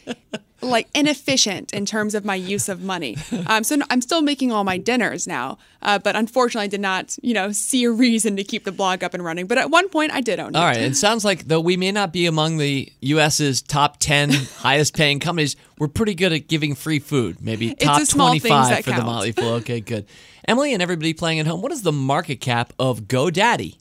like 0.61 0.87
inefficient 0.93 1.73
in 1.73 1.85
terms 1.85 2.15
of 2.15 2.23
my 2.25 2.35
use 2.35 2.69
of 2.69 2.81
money. 2.81 3.17
Um, 3.47 3.63
so 3.63 3.77
I'm 3.89 4.01
still 4.01 4.21
making 4.21 4.51
all 4.51 4.63
my 4.63 4.77
dinners 4.77 5.27
now, 5.27 5.57
uh, 5.81 5.97
but 5.99 6.15
unfortunately, 6.15 6.65
I 6.65 6.67
did 6.67 6.79
not 6.79 7.17
you 7.21 7.33
know 7.33 7.51
see 7.51 7.83
a 7.83 7.91
reason 7.91 8.35
to 8.37 8.43
keep 8.43 8.63
the 8.65 8.71
blog 8.71 9.03
up 9.03 9.13
and 9.13 9.23
running. 9.25 9.47
But 9.47 9.57
at 9.57 9.69
one 9.69 9.89
point, 9.89 10.11
I 10.13 10.21
did 10.21 10.39
own 10.39 10.49
it. 10.49 10.57
All 10.57 10.63
right. 10.63 10.77
It 10.77 10.95
sounds 10.95 11.25
like 11.25 11.47
though 11.47 11.59
we 11.59 11.75
may 11.75 11.91
not 11.91 12.13
be 12.13 12.27
among 12.27 12.57
the 12.57 12.91
U.S.'s 13.01 13.61
top 13.61 13.97
ten 13.97 14.29
highest 14.57 14.95
paying 14.95 15.19
companies, 15.19 15.55
we're 15.79 15.87
pretty 15.87 16.13
good 16.13 16.31
at 16.31 16.47
giving 16.47 16.75
free 16.75 16.99
food. 16.99 17.41
Maybe 17.41 17.71
It's 17.71 17.83
top 17.83 17.95
twenty 17.95 18.05
five 18.05 18.07
small 18.07 18.27
twenty 18.27 18.39
things 18.39 18.51
five 18.51 18.69
that 18.69 18.83
for 18.83 18.91
the. 18.91 19.03
Motley 19.05 19.31
Fool. 19.31 19.49
Okay, 19.61 19.81
good. 19.81 20.05
Emily 20.47 20.73
and 20.73 20.81
everybody 20.81 21.13
playing 21.13 21.39
at 21.39 21.47
home. 21.47 21.61
What 21.61 21.71
is 21.71 21.81
the 21.81 21.91
market 21.91 22.37
cap 22.41 22.73
of 22.79 23.01
GoDaddy? 23.03 23.77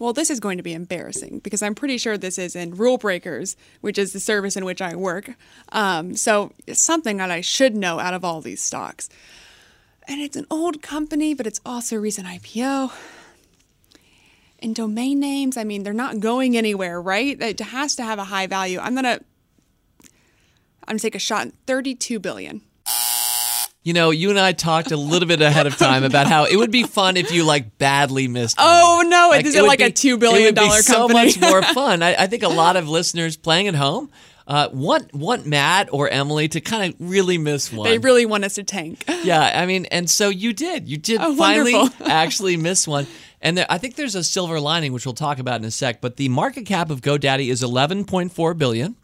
Well, 0.00 0.14
this 0.14 0.30
is 0.30 0.40
going 0.40 0.56
to 0.56 0.62
be 0.62 0.72
embarrassing 0.72 1.40
because 1.40 1.62
I'm 1.62 1.74
pretty 1.74 1.98
sure 1.98 2.16
this 2.16 2.38
is 2.38 2.56
in 2.56 2.74
Rule 2.74 2.96
Breakers, 2.96 3.54
which 3.82 3.98
is 3.98 4.14
the 4.14 4.18
service 4.18 4.56
in 4.56 4.64
which 4.64 4.80
I 4.80 4.96
work. 4.96 5.32
Um, 5.72 6.16
so 6.16 6.52
it's 6.66 6.80
something 6.80 7.18
that 7.18 7.30
I 7.30 7.42
should 7.42 7.76
know 7.76 8.00
out 8.00 8.14
of 8.14 8.24
all 8.24 8.40
these 8.40 8.62
stocks. 8.62 9.10
And 10.08 10.22
it's 10.22 10.36
an 10.38 10.46
old 10.50 10.80
company, 10.80 11.34
but 11.34 11.46
it's 11.46 11.60
also 11.66 11.96
a 11.96 12.00
recent 12.00 12.26
IPO. 12.26 12.90
And 14.60 14.74
domain 14.74 15.20
names, 15.20 15.58
I 15.58 15.64
mean, 15.64 15.82
they're 15.82 15.92
not 15.92 16.18
going 16.18 16.56
anywhere, 16.56 17.00
right? 17.00 17.40
It 17.40 17.60
has 17.60 17.94
to 17.96 18.02
have 18.02 18.18
a 18.18 18.24
high 18.24 18.46
value. 18.46 18.78
I'm 18.78 18.94
gonna, 18.94 19.20
I'm 20.00 20.96
gonna 20.96 20.98
take 20.98 21.14
a 21.14 21.18
shot. 21.18 21.48
Thirty-two 21.66 22.18
billion. 22.18 22.62
You 23.82 23.94
know, 23.94 24.10
you 24.10 24.28
and 24.28 24.38
I 24.38 24.52
talked 24.52 24.90
a 24.90 24.96
little 24.96 25.26
bit 25.26 25.40
ahead 25.40 25.66
of 25.66 25.78
time 25.78 26.04
about 26.10 26.26
how 26.26 26.44
it 26.44 26.56
would 26.56 26.70
be 26.70 26.82
fun 26.82 27.16
if 27.16 27.32
you 27.32 27.44
like 27.44 27.78
badly 27.78 28.28
missed. 28.28 28.58
one. 28.58 28.66
Oh 28.68 29.02
no! 29.06 29.19
Like, 29.30 29.46
is 29.46 29.54
it 29.54 29.64
like 29.64 29.80
a 29.80 29.90
two 29.90 30.18
billion 30.18 30.54
dollar 30.54 30.82
company. 30.82 31.30
so 31.30 31.40
much 31.40 31.50
more 31.50 31.62
fun. 31.74 32.02
I, 32.02 32.14
I 32.24 32.26
think 32.26 32.42
a 32.42 32.48
lot 32.48 32.76
of 32.76 32.88
listeners 32.88 33.36
playing 33.36 33.68
at 33.68 33.74
home 33.74 34.10
uh, 34.50 34.68
want 34.72 35.14
want 35.14 35.46
Matt 35.46 35.88
or 35.92 36.08
Emily 36.08 36.48
to 36.48 36.60
kind 36.60 36.92
of 36.92 37.00
really 37.08 37.38
miss 37.38 37.72
one. 37.72 37.88
they 37.88 37.98
really 37.98 38.26
want 38.26 38.44
us 38.44 38.54
to 38.54 38.64
tank. 38.64 39.04
Yeah, 39.22 39.52
I 39.54 39.66
mean, 39.66 39.84
and 39.86 40.08
so 40.08 40.30
you 40.30 40.54
did. 40.54 40.88
You 40.88 40.96
did 40.96 41.20
Oh, 41.20 41.36
finally 41.36 41.74
actually 42.04 42.56
miss 42.56 42.88
one. 42.88 43.06
And 43.42 43.58
there, 43.58 43.66
I 43.68 43.76
think 43.76 43.96
there's 43.96 44.14
a 44.14 44.24
silver 44.24 44.58
lining, 44.58 44.94
which 44.94 45.04
we'll 45.04 45.14
talk 45.14 45.38
about 45.38 45.60
in 45.60 45.66
a 45.66 45.70
sec. 45.70 46.00
But 46.00 46.16
the 46.16 46.30
market 46.30 46.64
cap 46.64 46.88
of 46.88 47.02
GoDaddy 47.02 47.48
is 47.48 47.62
11.4 47.62 48.58
billion. 48.58 48.96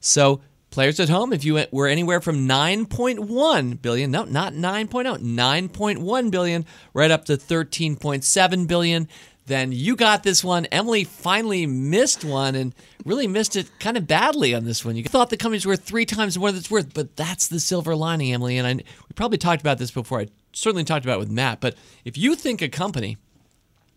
So 0.00 0.40
players 0.70 0.98
at 0.98 1.08
home, 1.08 1.32
if 1.32 1.44
you 1.44 1.64
were 1.70 1.86
anywhere 1.86 2.20
from 2.20 2.48
9.1 2.48 3.80
billion, 3.80 4.10
no, 4.10 4.24
not 4.24 4.54
9.0, 4.54 5.18
9.1 5.18 6.30
billion, 6.30 6.66
right 6.92 7.10
up 7.12 7.24
to 7.26 7.36
13.7 7.36 8.66
billion. 8.66 9.08
Then 9.50 9.72
you 9.72 9.96
got 9.96 10.22
this 10.22 10.44
one. 10.44 10.66
Emily 10.66 11.02
finally 11.02 11.66
missed 11.66 12.24
one 12.24 12.54
and 12.54 12.72
really 13.04 13.26
missed 13.26 13.56
it 13.56 13.68
kind 13.80 13.96
of 13.96 14.06
badly 14.06 14.54
on 14.54 14.64
this 14.64 14.84
one. 14.84 14.94
You 14.94 15.02
thought 15.02 15.28
the 15.28 15.36
company's 15.36 15.66
worth 15.66 15.82
three 15.82 16.06
times 16.06 16.38
more 16.38 16.52
than 16.52 16.60
it's 16.60 16.70
worth, 16.70 16.94
but 16.94 17.16
that's 17.16 17.48
the 17.48 17.58
silver 17.58 17.96
lining, 17.96 18.32
Emily. 18.32 18.58
And 18.58 18.66
I, 18.68 18.74
we 18.74 19.12
probably 19.16 19.38
talked 19.38 19.60
about 19.60 19.78
this 19.78 19.90
before. 19.90 20.20
I 20.20 20.28
certainly 20.52 20.84
talked 20.84 21.04
about 21.04 21.16
it 21.16 21.18
with 21.18 21.30
Matt. 21.30 21.60
But 21.60 21.74
if 22.04 22.16
you 22.16 22.36
think 22.36 22.62
a 22.62 22.68
company 22.68 23.18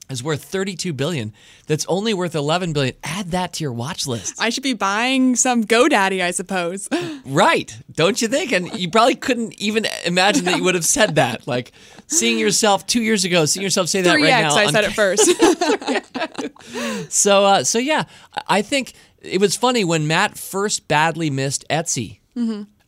is 0.10 0.24
worth 0.24 0.44
32 0.44 0.92
billion 0.92 1.34
that's 1.66 1.86
only 1.86 2.14
worth 2.14 2.36
11 2.36 2.74
billion 2.74 2.94
add 3.04 3.32
that 3.32 3.54
to 3.54 3.64
your 3.64 3.72
watch 3.72 4.06
list 4.06 4.40
I 4.40 4.50
should 4.50 4.64
be 4.64 4.74
buying 4.74 5.36
some 5.38 5.64
GoDaddy, 5.64 6.22
I 6.22 6.32
suppose. 6.32 6.90
right 7.26 7.76
don't 7.92 8.22
you 8.22 8.28
think 8.28 8.52
and 8.52 8.78
you 8.78 8.90
probably 8.90 9.16
couldn't 9.16 9.60
even 9.62 9.88
imagine 10.06 10.44
that 10.46 10.58
you 10.58 10.64
would 10.64 10.76
have 10.76 10.86
said 10.86 11.16
that 11.16 11.48
like 11.48 11.72
seeing 12.14 12.40
yourself 12.40 12.86
two 12.88 13.02
years 13.02 13.26
ago 13.26 13.46
seeing 13.46 13.64
yourself 13.64 13.88
say 13.90 14.02
that 14.02 14.14
right 14.16 14.30
now 14.44 14.56
I 14.56 14.72
said 14.72 14.84
it 14.86 14.94
first. 14.94 15.30
So, 17.10 17.46
uh, 17.46 17.64
so 17.64 17.78
yeah, 17.80 18.04
I 18.48 18.62
think 18.62 18.94
it 19.22 19.40
was 19.40 19.56
funny 19.56 19.84
when 19.84 20.08
Matt 20.08 20.38
first 20.38 20.88
badly 20.88 21.30
missed 21.30 21.66
Etsy 21.70 22.20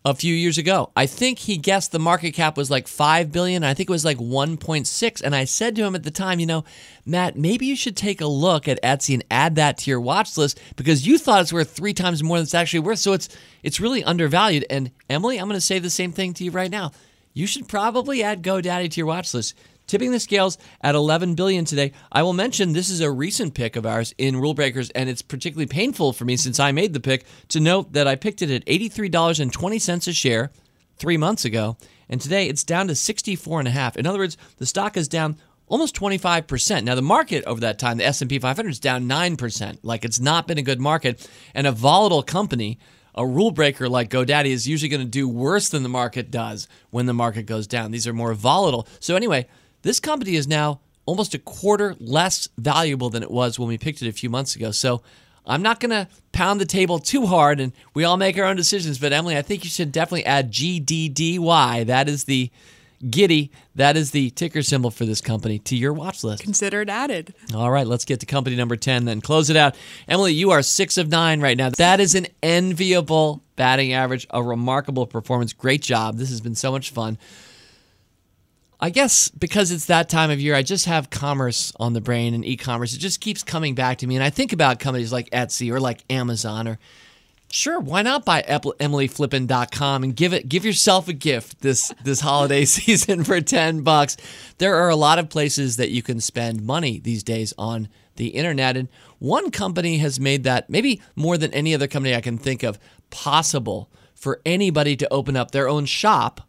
a 0.03 0.15
few 0.15 0.33
years 0.33 0.57
ago. 0.57 0.91
I 0.95 1.05
think 1.05 1.39
he 1.39 1.57
guessed 1.57 1.91
the 1.91 1.99
market 1.99 2.31
cap 2.31 2.57
was 2.57 2.71
like 2.71 2.87
five 2.87 3.31
billion. 3.31 3.63
I 3.63 3.73
think 3.73 3.89
it 3.89 3.93
was 3.93 4.05
like 4.05 4.17
one 4.17 4.57
point 4.57 4.87
six. 4.87 5.21
And 5.21 5.35
I 5.35 5.45
said 5.45 5.75
to 5.75 5.83
him 5.83 5.93
at 5.95 6.03
the 6.03 6.11
time, 6.11 6.39
you 6.39 6.45
know, 6.45 6.63
Matt, 7.05 7.37
maybe 7.37 7.65
you 7.67 7.75
should 7.75 7.95
take 7.97 8.21
a 8.21 8.27
look 8.27 8.67
at 8.67 8.81
Etsy 8.81 9.13
and 9.13 9.23
add 9.29 9.55
that 9.55 9.77
to 9.79 9.91
your 9.91 10.01
watch 10.01 10.35
list 10.37 10.59
because 10.75 11.05
you 11.05 11.17
thought 11.17 11.41
it's 11.41 11.53
worth 11.53 11.71
three 11.71 11.93
times 11.93 12.23
more 12.23 12.37
than 12.37 12.43
it's 12.43 12.53
actually 12.55 12.79
worth. 12.79 12.99
So 12.99 13.13
it's 13.13 13.29
it's 13.61 13.79
really 13.79 14.03
undervalued. 14.03 14.65
And 14.69 14.91
Emily, 15.09 15.37
I'm 15.37 15.47
going 15.47 15.59
to 15.59 15.61
say 15.65 15.79
the 15.79 15.89
same 15.89 16.11
thing 16.11 16.33
to 16.35 16.43
you 16.43 16.51
right 16.51 16.71
now. 16.71 16.91
You 17.35 17.47
should 17.47 17.67
probably 17.67 18.23
add 18.23 18.41
GoDaddy 18.41 18.89
to 18.89 18.97
your 18.97 19.07
watch 19.07 19.33
list. 19.33 19.55
Tipping 19.87 20.11
the 20.11 20.19
scales 20.21 20.57
at 20.81 20.95
11 20.95 21.35
billion 21.35 21.65
today. 21.65 21.91
I 22.11 22.23
will 22.23 22.33
mention 22.33 22.73
this 22.73 22.89
is 22.89 23.01
a 23.01 23.11
recent 23.11 23.53
pick 23.53 23.75
of 23.75 23.85
ours 23.85 24.15
in 24.17 24.37
Rule 24.37 24.55
Breakers, 24.55 24.89
and 24.91 25.09
it's 25.09 25.21
particularly 25.21 25.67
painful 25.67 26.13
for 26.13 26.23
me 26.25 26.37
since 26.37 26.59
I 26.59 26.71
made 26.71 26.93
the 26.93 26.99
pick 26.99 27.25
to 27.49 27.59
note 27.59 27.91
that 27.91 28.07
I 28.07 28.15
picked 28.15 28.41
it 28.41 28.49
at 28.49 28.65
$83.20 28.65 30.07
a 30.07 30.13
share 30.13 30.49
three 30.97 31.17
months 31.17 31.45
ago, 31.45 31.77
and 32.09 32.19
today 32.19 32.47
it's 32.47 32.63
down 32.63 32.87
to 32.87 32.95
64 32.95 33.59
and 33.59 33.67
a 33.67 33.71
half. 33.71 33.97
In 33.97 34.07
other 34.07 34.19
words, 34.19 34.37
the 34.57 34.65
stock 34.65 34.97
is 34.97 35.07
down 35.07 35.37
almost 35.67 35.95
25%. 35.95 36.83
Now 36.83 36.95
the 36.95 37.01
market 37.01 37.43
over 37.45 37.59
that 37.59 37.77
time, 37.77 37.97
the 37.97 38.05
S&P 38.05 38.39
500 38.39 38.69
is 38.69 38.79
down 38.79 39.07
9%. 39.07 39.79
Like 39.83 40.05
it's 40.05 40.19
not 40.19 40.47
been 40.47 40.57
a 40.57 40.63
good 40.63 40.79
market, 40.79 41.29
and 41.53 41.67
a 41.67 41.71
volatile 41.71 42.23
company 42.23 42.79
a 43.15 43.25
rule 43.25 43.51
breaker 43.51 43.89
like 43.89 44.09
GoDaddy 44.09 44.49
is 44.49 44.67
usually 44.67 44.89
going 44.89 45.01
to 45.01 45.07
do 45.07 45.27
worse 45.27 45.69
than 45.69 45.83
the 45.83 45.89
market 45.89 46.29
does 46.29 46.67
when 46.91 47.05
the 47.05 47.13
market 47.13 47.43
goes 47.43 47.65
down. 47.65 47.91
These 47.91 48.05
are 48.07 48.13
more 48.13 48.33
volatile. 48.33 48.87
So, 48.99 49.15
anyway, 49.15 49.47
this 49.81 49.99
company 49.99 50.35
is 50.35 50.47
now 50.47 50.81
almost 51.05 51.33
a 51.33 51.39
quarter 51.39 51.95
less 51.99 52.49
valuable 52.57 53.09
than 53.09 53.23
it 53.23 53.31
was 53.31 53.57
when 53.57 53.67
we 53.67 53.77
picked 53.77 54.01
it 54.01 54.09
a 54.09 54.13
few 54.13 54.29
months 54.29 54.55
ago. 54.55 54.71
So, 54.71 55.01
I'm 55.47 55.61
not 55.61 55.79
going 55.79 55.91
to 55.91 56.07
pound 56.31 56.59
the 56.59 56.65
table 56.65 56.99
too 56.99 57.27
hard 57.27 57.59
and 57.59 57.71
we 57.93 58.03
all 58.03 58.17
make 58.17 58.37
our 58.37 58.45
own 58.45 58.55
decisions. 58.55 58.99
But, 58.99 59.13
Emily, 59.13 59.37
I 59.37 59.41
think 59.41 59.63
you 59.63 59.69
should 59.69 59.91
definitely 59.91 60.25
add 60.25 60.51
GDDY. 60.51 61.85
That 61.85 62.09
is 62.09 62.25
the 62.25 62.51
Giddy, 63.09 63.51
that 63.75 63.97
is 63.97 64.11
the 64.11 64.29
ticker 64.31 64.61
symbol 64.61 64.91
for 64.91 65.05
this 65.05 65.21
company 65.21 65.59
to 65.59 65.75
your 65.75 65.93
watch 65.93 66.23
list. 66.23 66.43
Consider 66.43 66.81
it 66.81 66.89
added. 66.89 67.33
All 67.53 67.69
right, 67.69 67.85
let's 67.85 68.05
get 68.05 68.19
to 68.21 68.25
company 68.25 68.55
number 68.55 68.75
10 68.75 69.05
then. 69.05 69.21
Close 69.21 69.49
it 69.49 69.57
out. 69.57 69.75
Emily, 70.07 70.33
you 70.33 70.51
are 70.51 70.61
six 70.61 70.97
of 70.97 71.09
nine 71.09 71.41
right 71.41 71.57
now. 71.57 71.69
That 71.69 71.99
is 71.99 72.15
an 72.15 72.27
enviable 72.41 73.43
batting 73.55 73.93
average, 73.93 74.27
a 74.29 74.41
remarkable 74.41 75.07
performance. 75.07 75.53
Great 75.53 75.81
job. 75.81 76.17
This 76.17 76.29
has 76.29 76.41
been 76.41 76.55
so 76.55 76.71
much 76.71 76.91
fun. 76.91 77.17
I 78.79 78.89
guess 78.89 79.29
because 79.29 79.71
it's 79.71 79.85
that 79.85 80.09
time 80.09 80.29
of 80.31 80.39
year, 80.39 80.53
I 80.53 80.61
just 80.61 80.85
have 80.85 81.09
commerce 81.09 81.71
on 81.79 81.93
the 81.93 82.01
brain 82.01 82.33
and 82.33 82.45
e 82.45 82.57
commerce. 82.57 82.93
It 82.93 82.99
just 82.99 83.21
keeps 83.21 83.41
coming 83.41 83.73
back 83.73 83.99
to 83.99 84.07
me. 84.07 84.15
And 84.15 84.23
I 84.23 84.29
think 84.29 84.51
about 84.53 84.79
companies 84.79 85.13
like 85.13 85.29
Etsy 85.29 85.71
or 85.71 85.79
like 85.79 86.03
Amazon 86.09 86.67
or 86.67 86.77
Sure, 87.55 87.79
why 87.79 88.01
not 88.01 88.25
buy 88.25 88.41
emilyflippen.com 88.41 90.03
and 90.03 90.13
give 90.13 90.33
it 90.33 90.49
give 90.49 90.65
yourself 90.65 91.07
a 91.07 91.13
gift 91.13 91.61
this 91.61 91.93
this 92.03 92.19
holiday 92.19 92.65
season 92.65 93.23
for 93.23 93.39
10 93.39 93.79
bucks. 93.79 94.17
There 94.57 94.75
are 94.75 94.89
a 94.89 94.95
lot 94.97 95.19
of 95.19 95.29
places 95.29 95.77
that 95.77 95.89
you 95.89 96.03
can 96.03 96.19
spend 96.19 96.63
money 96.63 96.99
these 96.99 97.23
days 97.23 97.53
on 97.57 97.87
the 98.17 98.27
internet 98.27 98.75
and 98.75 98.89
one 99.19 99.51
company 99.51 99.99
has 99.99 100.19
made 100.19 100.43
that 100.43 100.69
maybe 100.69 101.01
more 101.15 101.37
than 101.37 101.53
any 101.53 101.73
other 101.73 101.87
company 101.87 102.13
I 102.13 102.19
can 102.19 102.37
think 102.37 102.61
of 102.61 102.77
possible 103.09 103.89
for 104.13 104.41
anybody 104.45 104.97
to 104.97 105.13
open 105.13 105.37
up 105.37 105.51
their 105.51 105.69
own 105.69 105.85
shop 105.85 106.41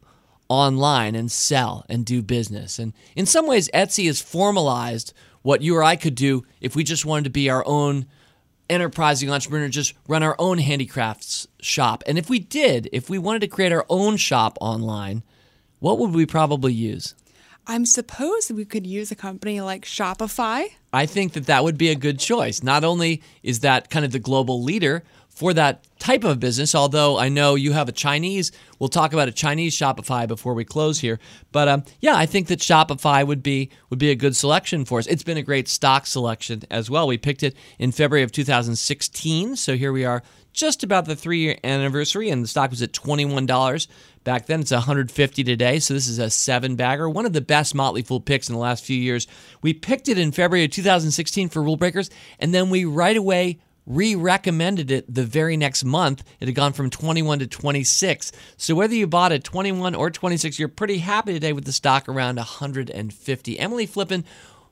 online 0.48 1.14
and 1.14 1.30
sell 1.30 1.86
and 1.88 2.04
do 2.04 2.20
business. 2.20 2.80
And 2.80 2.92
in 3.14 3.26
some 3.26 3.46
ways 3.46 3.70
Etsy 3.72 4.06
has 4.06 4.20
formalized 4.20 5.12
what 5.42 5.62
you 5.62 5.76
or 5.76 5.84
I 5.84 5.94
could 5.94 6.16
do 6.16 6.44
if 6.60 6.74
we 6.74 6.82
just 6.82 7.06
wanted 7.06 7.24
to 7.24 7.30
be 7.30 7.48
our 7.48 7.64
own 7.64 8.06
enterprising 8.68 9.30
entrepreneur 9.30 9.68
just 9.68 9.94
run 10.08 10.22
our 10.22 10.36
own 10.38 10.58
handicrafts 10.58 11.46
shop. 11.60 12.02
And 12.06 12.18
if 12.18 12.28
we 12.28 12.38
did, 12.38 12.88
if 12.92 13.08
we 13.08 13.18
wanted 13.18 13.40
to 13.40 13.48
create 13.48 13.72
our 13.72 13.86
own 13.88 14.16
shop 14.16 14.58
online, 14.60 15.22
what 15.78 15.98
would 15.98 16.12
we 16.12 16.26
probably 16.26 16.72
use? 16.72 17.14
I'm 17.68 17.84
supposed 17.84 18.50
we 18.50 18.64
could 18.64 18.86
use 18.86 19.10
a 19.10 19.16
company 19.16 19.60
like 19.60 19.84
Shopify. 19.84 20.66
I 20.92 21.06
think 21.06 21.32
that 21.32 21.46
that 21.46 21.64
would 21.64 21.76
be 21.76 21.88
a 21.88 21.96
good 21.96 22.20
choice. 22.20 22.62
Not 22.62 22.84
only 22.84 23.22
is 23.42 23.60
that 23.60 23.90
kind 23.90 24.04
of 24.04 24.12
the 24.12 24.20
global 24.20 24.62
leader 24.62 25.02
for 25.36 25.52
that 25.52 25.86
type 25.98 26.24
of 26.24 26.40
business, 26.40 26.74
although 26.74 27.18
I 27.18 27.28
know 27.28 27.56
you 27.56 27.72
have 27.72 27.90
a 27.90 27.92
Chinese, 27.92 28.52
we'll 28.78 28.88
talk 28.88 29.12
about 29.12 29.28
a 29.28 29.32
Chinese 29.32 29.76
Shopify 29.76 30.26
before 30.26 30.54
we 30.54 30.64
close 30.64 31.00
here. 31.00 31.18
But 31.52 31.68
um, 31.68 31.84
yeah, 32.00 32.16
I 32.16 32.24
think 32.24 32.48
that 32.48 32.60
Shopify 32.60 33.24
would 33.24 33.42
be 33.42 33.70
would 33.90 33.98
be 33.98 34.10
a 34.10 34.14
good 34.14 34.34
selection 34.34 34.86
for 34.86 34.98
us. 34.98 35.06
It's 35.06 35.22
been 35.22 35.36
a 35.36 35.42
great 35.42 35.68
stock 35.68 36.06
selection 36.06 36.62
as 36.70 36.88
well. 36.88 37.06
We 37.06 37.18
picked 37.18 37.42
it 37.42 37.54
in 37.78 37.92
February 37.92 38.22
of 38.22 38.32
2016, 38.32 39.56
so 39.56 39.76
here 39.76 39.92
we 39.92 40.06
are, 40.06 40.22
just 40.54 40.82
about 40.82 41.04
the 41.04 41.14
three 41.14 41.40
year 41.40 41.58
anniversary, 41.62 42.30
and 42.30 42.42
the 42.42 42.48
stock 42.48 42.70
was 42.70 42.80
at 42.80 42.94
twenty 42.94 43.26
one 43.26 43.44
dollars 43.44 43.86
back 44.24 44.46
then. 44.46 44.60
It's 44.60 44.72
150 44.72 45.44
today, 45.44 45.78
so 45.80 45.92
this 45.92 46.08
is 46.08 46.18
a 46.18 46.30
seven 46.30 46.76
bagger, 46.76 47.10
one 47.10 47.26
of 47.26 47.34
the 47.34 47.42
best 47.42 47.74
Motley 47.74 48.00
Fool 48.00 48.20
picks 48.20 48.48
in 48.48 48.54
the 48.54 48.60
last 48.60 48.86
few 48.86 48.96
years. 48.96 49.26
We 49.60 49.74
picked 49.74 50.08
it 50.08 50.18
in 50.18 50.32
February 50.32 50.64
of 50.64 50.70
2016 50.70 51.50
for 51.50 51.62
Rule 51.62 51.76
Breakers, 51.76 52.08
and 52.38 52.54
then 52.54 52.70
we 52.70 52.86
right 52.86 53.18
away 53.18 53.58
re-recommended 53.86 54.90
it 54.90 55.12
the 55.12 55.24
very 55.24 55.56
next 55.56 55.84
month. 55.84 56.24
It 56.40 56.46
had 56.46 56.54
gone 56.54 56.72
from 56.72 56.90
21 56.90 57.38
to 57.38 57.46
26. 57.46 58.32
So 58.56 58.74
whether 58.74 58.94
you 58.94 59.06
bought 59.06 59.32
at 59.32 59.44
21 59.44 59.94
or 59.94 60.10
26, 60.10 60.58
you're 60.58 60.68
pretty 60.68 60.98
happy 60.98 61.32
today 61.32 61.52
with 61.52 61.64
the 61.64 61.72
stock 61.72 62.08
around 62.08 62.36
150. 62.36 63.58
Emily 63.58 63.86
Flippen, 63.86 64.24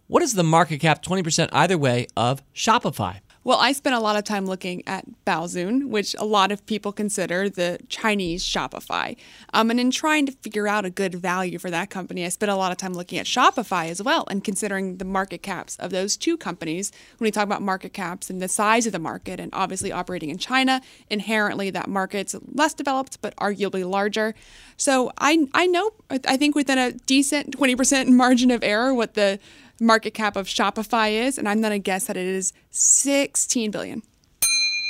what 0.07 0.23
is 0.23 0.35
the 0.35 0.43
market 0.43 0.81
cap 0.81 1.03
20% 1.03 1.49
either 1.53 1.79
way 1.79 2.07
of 2.17 2.43
Shopify? 2.55 3.21
Well, 3.45 3.59
I 3.59 3.73
spent 3.73 3.95
a 3.95 4.01
lot 4.01 4.17
of 4.17 4.25
time 4.25 4.47
looking 4.47 4.83
at 4.87 5.05
Baozun, 5.27 5.89
which 5.89 6.17
a 6.19 6.25
lot 6.25 6.51
of 6.51 6.65
people 6.65 6.93
consider 6.93 7.51
the 7.51 7.79
Chinese 7.91 8.43
Shopify. 8.43 9.19
Um, 9.53 9.71
and 9.71 9.79
in 9.79 9.91
trying 9.91 10.25
to 10.25 10.33
figure 10.33 10.67
out 10.67 10.87
a 10.87 10.91
good 10.91 11.15
value 11.15 11.59
for 11.59 11.71
that 11.71 11.91
company, 11.91 12.25
I 12.25 12.31
spent 12.31 12.51
a 12.51 12.57
lot 12.57 12.73
of 12.73 12.79
time 12.79 12.95
looking 12.95 13.19
at 13.19 13.27
Shopify 13.27 13.91
as 13.91 14.03
well 14.03 14.25
and 14.31 14.43
considering 14.43 14.97
the 14.97 15.05
market 15.05 15.43
caps 15.43 15.77
of 15.77 15.91
those 15.91 16.17
two 16.17 16.39
companies. 16.39 16.91
When 17.19 17.27
we 17.27 17.31
talk 17.31 17.45
about 17.45 17.61
market 17.61 17.93
caps 17.93 18.31
and 18.31 18.41
the 18.41 18.49
size 18.49 18.87
of 18.87 18.93
the 18.93 18.99
market, 18.99 19.39
and 19.39 19.51
obviously 19.53 19.93
operating 19.93 20.31
in 20.31 20.39
China, 20.39 20.81
inherently 21.11 21.69
that 21.69 21.87
market's 21.87 22.35
less 22.51 22.73
developed 22.73 23.21
but 23.21 23.37
arguably 23.37 23.89
larger. 23.89 24.35
So 24.79 25.13
I 25.19 25.47
I 25.53 25.67
know 25.67 25.91
I 26.09 26.39
think 26.39 26.55
within 26.55 26.79
a 26.79 26.93
decent 26.93 27.57
20% 27.59 28.09
margin 28.17 28.51
of 28.51 28.65
error 28.65 28.95
what 28.95 29.13
the 29.13 29.39
market 29.81 30.13
cap 30.15 30.37
of 30.37 30.47
Shopify 30.47 31.13
is, 31.13 31.39
and 31.39 31.49
I'm 31.49 31.61
going 31.61 31.73
to 31.73 31.79
guess 31.79 32.07
that 32.07 32.17
it 32.17 32.27
is 32.27 32.53
16 32.71 33.71
billion. 33.71 34.03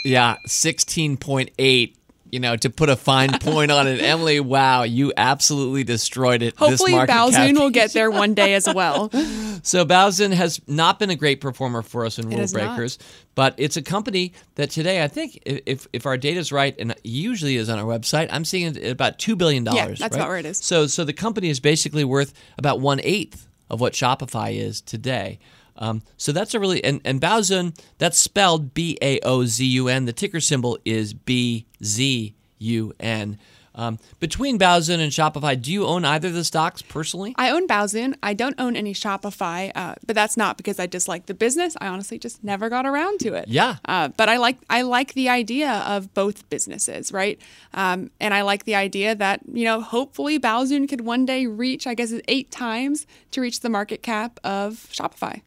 Yeah, 0.05 0.37
16.8. 0.47 1.97
You 2.31 2.41
know, 2.41 2.57
to 2.57 2.69
put 2.69 2.89
a 2.89 2.97
fine 2.97 3.39
point 3.39 3.71
on 3.71 3.87
it, 3.87 4.01
Emily. 4.01 4.41
Wow, 4.41 4.83
you 4.83 5.13
absolutely 5.17 5.85
destroyed 5.85 6.43
it. 6.43 6.57
this 6.57 6.81
Hopefully. 6.81 6.93
Baozun 6.93 7.55
will 7.55 7.71
get 7.71 7.93
there 7.93 8.11
one 8.11 8.35
day 8.35 8.55
as 8.55 8.67
well. 8.73 9.11
So 9.63 9.87
Baozun 9.87 10.33
has 10.35 10.61
not 10.67 10.99
been 10.99 11.09
a 11.09 11.17
great 11.17 11.41
performer 11.41 11.81
for 11.81 12.05
us 12.05 12.19
in 12.19 12.29
Rule 12.29 12.37
has 12.37 12.53
not. 12.53 12.77
Breakers, 12.77 12.99
but 13.35 13.55
it's 13.57 13.79
a 13.79 13.83
company 13.83 14.35
that 14.57 14.69
today 14.69 15.03
I 15.03 15.09
think 15.09 15.41
if 15.47 15.87
if 15.95 16.05
our 16.05 16.19
data 16.19 16.39
is 16.39 16.53
right, 16.53 16.75
and 16.79 16.95
usually 17.03 17.57
is 17.57 17.71
on 17.71 17.79
our 17.79 17.85
website, 17.87 18.29
I'm 18.31 18.45
seeing 18.45 18.67
it 18.67 18.77
at 18.77 18.91
about 18.91 19.19
two 19.19 19.37
billion 19.37 19.65
dollars. 19.65 20.01
that's 20.01 20.15
about 20.15 20.29
where 20.29 20.37
it 20.37 20.45
is. 20.45 20.59
So 20.59 20.87
so 20.87 21.05
the 21.05 21.15
company 21.15 21.49
is 21.49 21.61
basically 21.61 22.05
worth 22.05 22.35
about 22.59 22.81
one 22.81 23.01
eighth 23.05 23.49
of 23.71 23.81
what 23.81 23.93
Shopify 23.93 24.55
is 24.55 24.81
today. 24.81 25.39
Um, 25.77 26.03
so 26.17 26.33
that's 26.33 26.55
a 26.55 26.61
really 26.61 26.83
and 26.85 27.01
and 27.05 27.21
Baozun 27.21 27.77
that's 27.99 28.19
spelled 28.19 28.75
B 28.75 28.97
A 29.03 29.19
O 29.21 29.45
Z 29.45 29.65
U 29.65 29.89
N. 29.89 30.05
The 30.05 30.13
ticker 30.13 30.41
symbol 30.41 30.79
is 30.85 31.15
B 31.15 31.67
Z 31.83 32.35
U 32.59 32.93
N. 33.01 33.39
Um, 33.75 33.99
between 34.21 34.59
Baozun 34.59 35.01
and 35.01 35.11
Shopify, 35.11 35.61
do 35.61 35.73
you 35.73 35.85
own 35.85 36.05
either 36.05 36.29
of 36.29 36.35
the 36.35 36.45
stocks 36.45 36.81
personally? 36.83 37.35
I 37.37 37.51
own 37.51 37.67
Baozun. 37.67 38.15
I 38.23 38.33
don't 38.33 38.55
own 38.59 38.77
any 38.77 38.95
Shopify, 38.95 39.73
uh, 39.75 39.97
but 40.07 40.15
that's 40.15 40.37
not 40.37 40.57
because 40.57 40.79
I 40.79 40.87
dislike 40.87 41.27
the 41.27 41.35
business. 41.35 41.77
I 41.81 41.89
honestly 41.89 42.19
just 42.19 42.45
never 42.45 42.69
got 42.69 42.87
around 42.87 43.21
to 43.21 43.35
it. 43.35 43.49
Yeah. 43.49 43.77
Uh, 43.85 44.09
but 44.09 44.29
I 44.29 44.37
like 44.37 44.59
I 44.71 44.83
like 44.83 45.15
the 45.15 45.29
idea 45.29 45.71
of 45.87 46.15
both 46.15 46.49
businesses, 46.51 47.13
right? 47.13 47.41
Um, 47.73 48.11
and 48.21 48.33
I 48.33 48.43
like 48.43 48.65
the 48.65 48.77
idea 48.77 49.15
that 49.17 49.41
you 49.53 49.65
know 49.65 49.81
hopefully 49.81 50.39
Baozun 50.39 50.89
could 50.89 51.01
one 51.01 51.27
day 51.27 51.47
reach, 51.47 51.87
I 51.87 51.95
guess, 51.95 52.13
it's 52.13 52.25
eight 52.29 52.51
times 52.51 53.07
to 53.33 53.41
reach 53.41 53.61
the 53.61 53.71
market 53.71 54.03
cap 54.03 54.39
of 54.45 54.89
Shopify. 54.93 55.43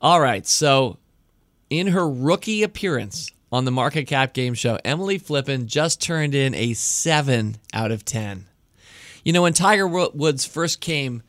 All 0.00 0.20
right. 0.20 0.46
So, 0.46 0.98
in 1.70 1.88
her 1.88 2.08
rookie 2.08 2.62
appearance 2.62 3.32
on 3.54 3.64
the 3.64 3.70
Market 3.70 4.06
Cap 4.06 4.34
Game 4.34 4.52
Show, 4.54 4.80
Emily 4.84 5.16
Flippen 5.16 5.66
just 5.66 6.02
turned 6.02 6.34
in 6.34 6.56
a 6.56 6.74
7 6.74 7.56
out 7.72 7.92
of 7.92 8.04
10. 8.04 8.46
You 9.22 9.32
know, 9.32 9.42
when 9.42 9.52
Tiger 9.52 9.86
Woods 9.86 10.44
first 10.44 10.80
came 10.80 11.22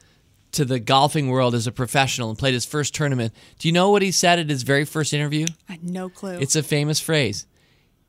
to 0.54 0.66
the 0.66 0.80
golfing 0.80 1.30
world 1.30 1.54
as 1.54 1.68
a 1.68 1.72
professional 1.72 2.30
and 2.30 2.38
played 2.38 2.56
his 2.56 2.66
first 2.66 2.96
tournament, 2.96 3.32
do 3.60 3.68
you 3.68 3.72
know 3.72 3.92
what 3.92 4.02
he 4.02 4.10
said 4.10 4.40
at 4.40 4.50
his 4.50 4.64
very 4.64 4.86
first 4.86 5.14
interview? 5.14 5.46
I 5.70 5.74
had 5.74 5.84
no 5.84 6.10
clue. 6.10 6.40
It's 6.40 6.56
a 6.56 6.64
famous 6.64 7.00
phrase. 7.00 7.46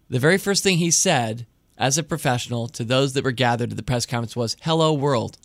The 0.09 0.19
very 0.19 0.39
first 0.39 0.63
thing 0.63 0.79
he 0.79 0.91
said 0.91 1.47
as 1.77 1.99
a 1.99 2.03
professional 2.03 2.69
to 2.69 2.85
those 2.85 3.13
that 3.13 3.25
were 3.25 3.33
gathered 3.33 3.71
at 3.71 3.77
the 3.77 3.83
press 3.83 4.07
conference 4.07 4.35
was, 4.35 4.57
Hello, 4.63 4.95
world. 4.95 5.37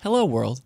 Hello, 0.00 0.24
world. 0.24 0.62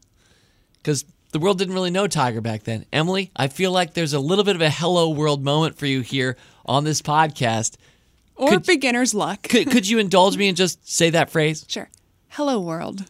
Because 0.79 1.05
the 1.33 1.39
world 1.39 1.59
didn't 1.59 1.75
really 1.75 1.91
know 1.91 2.07
Tiger 2.07 2.41
back 2.41 2.63
then. 2.65 2.85
Emily, 2.93 3.31
I 3.35 3.49
feel 3.49 3.73
like 3.73 3.95
there's 3.95 4.13
a 4.13 4.21
little 4.21 4.45
bit 4.45 4.55
of 4.57 4.63
a 4.63 4.71
hello, 4.71 5.11
world 5.11 5.43
moment 5.45 5.77
for 5.77 5.87
you 5.87 6.01
here 6.03 6.37
on 6.65 6.85
this 6.85 7.03
podcast. 7.03 7.77
or 8.37 8.51
could- 8.51 8.67
beginner's 8.67 9.15
luck. 9.15 9.43
Could, 9.49 9.71
could 9.71 9.89
you 9.89 9.99
indulge 9.99 10.37
me 10.37 10.49
and 10.49 10.57
just 10.57 10.89
say 10.89 11.11
that 11.11 11.31
phrase? 11.31 11.65
sure. 11.69 11.89
Hello, 12.29 12.59
world. 12.61 13.05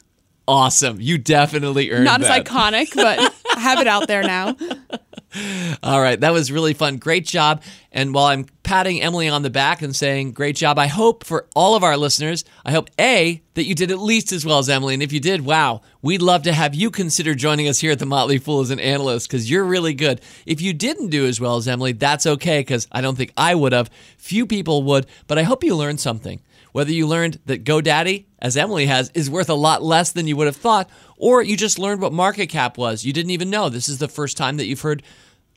Awesome. 0.48 1.00
You 1.00 1.18
definitely 1.18 1.92
earned 1.92 2.04
Not 2.04 2.20
that. 2.22 2.40
as 2.40 2.44
iconic, 2.44 2.94
but 2.94 3.32
Have 3.58 3.80
it 3.80 3.86
out 3.86 4.08
there 4.08 4.22
now. 4.22 4.56
All 5.82 6.00
right, 6.00 6.20
that 6.20 6.32
was 6.32 6.52
really 6.52 6.74
fun. 6.74 6.98
Great 6.98 7.26
job. 7.26 7.62
And 7.90 8.12
while 8.12 8.26
I'm 8.26 8.46
patting 8.62 9.00
Emily 9.00 9.28
on 9.28 9.42
the 9.42 9.50
back 9.50 9.80
and 9.80 9.96
saying 9.96 10.32
great 10.32 10.56
job, 10.56 10.78
I 10.78 10.86
hope 10.88 11.24
for 11.24 11.46
all 11.54 11.74
of 11.74 11.82
our 11.82 11.96
listeners, 11.96 12.44
I 12.64 12.72
hope 12.72 12.90
A, 12.98 13.42
that 13.54 13.64
you 13.64 13.74
did 13.74 13.90
at 13.90 13.98
least 13.98 14.32
as 14.32 14.44
well 14.44 14.58
as 14.58 14.68
Emily. 14.68 14.94
And 14.94 15.02
if 15.02 15.12
you 15.12 15.20
did, 15.20 15.44
wow, 15.44 15.80
we'd 16.02 16.22
love 16.22 16.42
to 16.42 16.52
have 16.52 16.74
you 16.74 16.90
consider 16.90 17.34
joining 17.34 17.66
us 17.68 17.80
here 17.80 17.92
at 17.92 17.98
the 17.98 18.06
Motley 18.06 18.38
Fool 18.38 18.60
as 18.60 18.70
an 18.70 18.80
analyst 18.80 19.28
because 19.28 19.50
you're 19.50 19.64
really 19.64 19.94
good. 19.94 20.20
If 20.44 20.60
you 20.60 20.74
didn't 20.74 21.08
do 21.08 21.26
as 21.26 21.40
well 21.40 21.56
as 21.56 21.66
Emily, 21.66 21.92
that's 21.92 22.26
okay 22.26 22.60
because 22.60 22.86
I 22.92 23.00
don't 23.00 23.16
think 23.16 23.32
I 23.36 23.54
would 23.54 23.72
have. 23.72 23.90
Few 24.18 24.46
people 24.46 24.82
would, 24.84 25.06
but 25.26 25.38
I 25.38 25.42
hope 25.44 25.64
you 25.64 25.74
learned 25.74 26.00
something. 26.00 26.40
Whether 26.72 26.92
you 26.92 27.06
learned 27.06 27.38
that 27.46 27.64
GoDaddy, 27.64 28.24
as 28.38 28.56
Emily 28.56 28.86
has, 28.86 29.10
is 29.14 29.30
worth 29.30 29.50
a 29.50 29.54
lot 29.54 29.82
less 29.82 30.12
than 30.12 30.26
you 30.26 30.36
would 30.36 30.46
have 30.46 30.56
thought, 30.56 30.88
or 31.16 31.42
you 31.42 31.56
just 31.56 31.78
learned 31.78 32.00
what 32.00 32.12
market 32.12 32.46
cap 32.46 32.78
was. 32.78 33.04
You 33.04 33.12
didn't 33.12 33.30
even 33.30 33.50
know. 33.50 33.68
This 33.68 33.88
is 33.88 33.98
the 33.98 34.08
first 34.08 34.36
time 34.36 34.56
that 34.56 34.66
you've 34.66 34.80
heard 34.80 35.02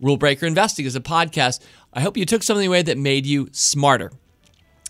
Rule 0.02 0.18
Breaker 0.18 0.46
Investing 0.46 0.86
as 0.86 0.96
a 0.96 1.02
podcast. 1.02 1.62
I 1.94 2.02
hope 2.02 2.18
you 2.18 2.26
took 2.26 2.44
something 2.44 2.68
away 2.68 2.82
that 2.82 2.98
made 2.98 3.26
you 3.26 3.48
smarter. 3.54 4.12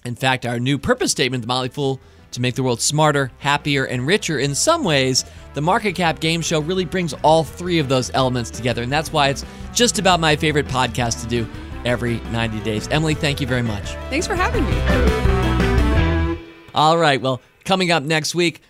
In 0.03 0.15
fact, 0.15 0.45
our 0.45 0.59
new 0.59 0.77
purpose 0.77 1.11
statement, 1.11 1.41
The 1.41 1.47
Motley 1.47 1.69
Fool, 1.69 1.99
to 2.31 2.41
make 2.41 2.55
the 2.55 2.63
world 2.63 2.81
smarter, 2.81 3.31
happier, 3.39 3.85
and 3.85 4.05
richer. 4.05 4.39
In 4.39 4.55
some 4.55 4.83
ways, 4.83 5.25
the 5.53 5.61
Market 5.61 5.93
Cap 5.93 6.19
Game 6.19 6.41
Show 6.41 6.59
really 6.59 6.85
brings 6.85 7.13
all 7.13 7.43
three 7.43 7.79
of 7.79 7.87
those 7.87 8.11
elements 8.13 8.49
together. 8.49 8.83
And 8.83 8.91
that's 8.91 9.13
why 9.13 9.29
it's 9.29 9.45
just 9.73 9.99
about 9.99 10.19
my 10.19 10.35
favorite 10.35 10.67
podcast 10.67 11.21
to 11.21 11.27
do 11.27 11.47
every 11.85 12.19
90 12.31 12.59
days. 12.61 12.87
Emily, 12.89 13.13
thank 13.13 13.39
you 13.39 13.47
very 13.47 13.61
much. 13.61 13.91
Thanks 14.09 14.27
for 14.27 14.35
having 14.35 14.65
me. 14.65 15.74
All 16.75 16.97
right. 16.97 17.21
Well, 17.21 17.41
coming 17.63 17.89
up 17.89 18.03
next 18.03 18.35
week, 18.35 18.61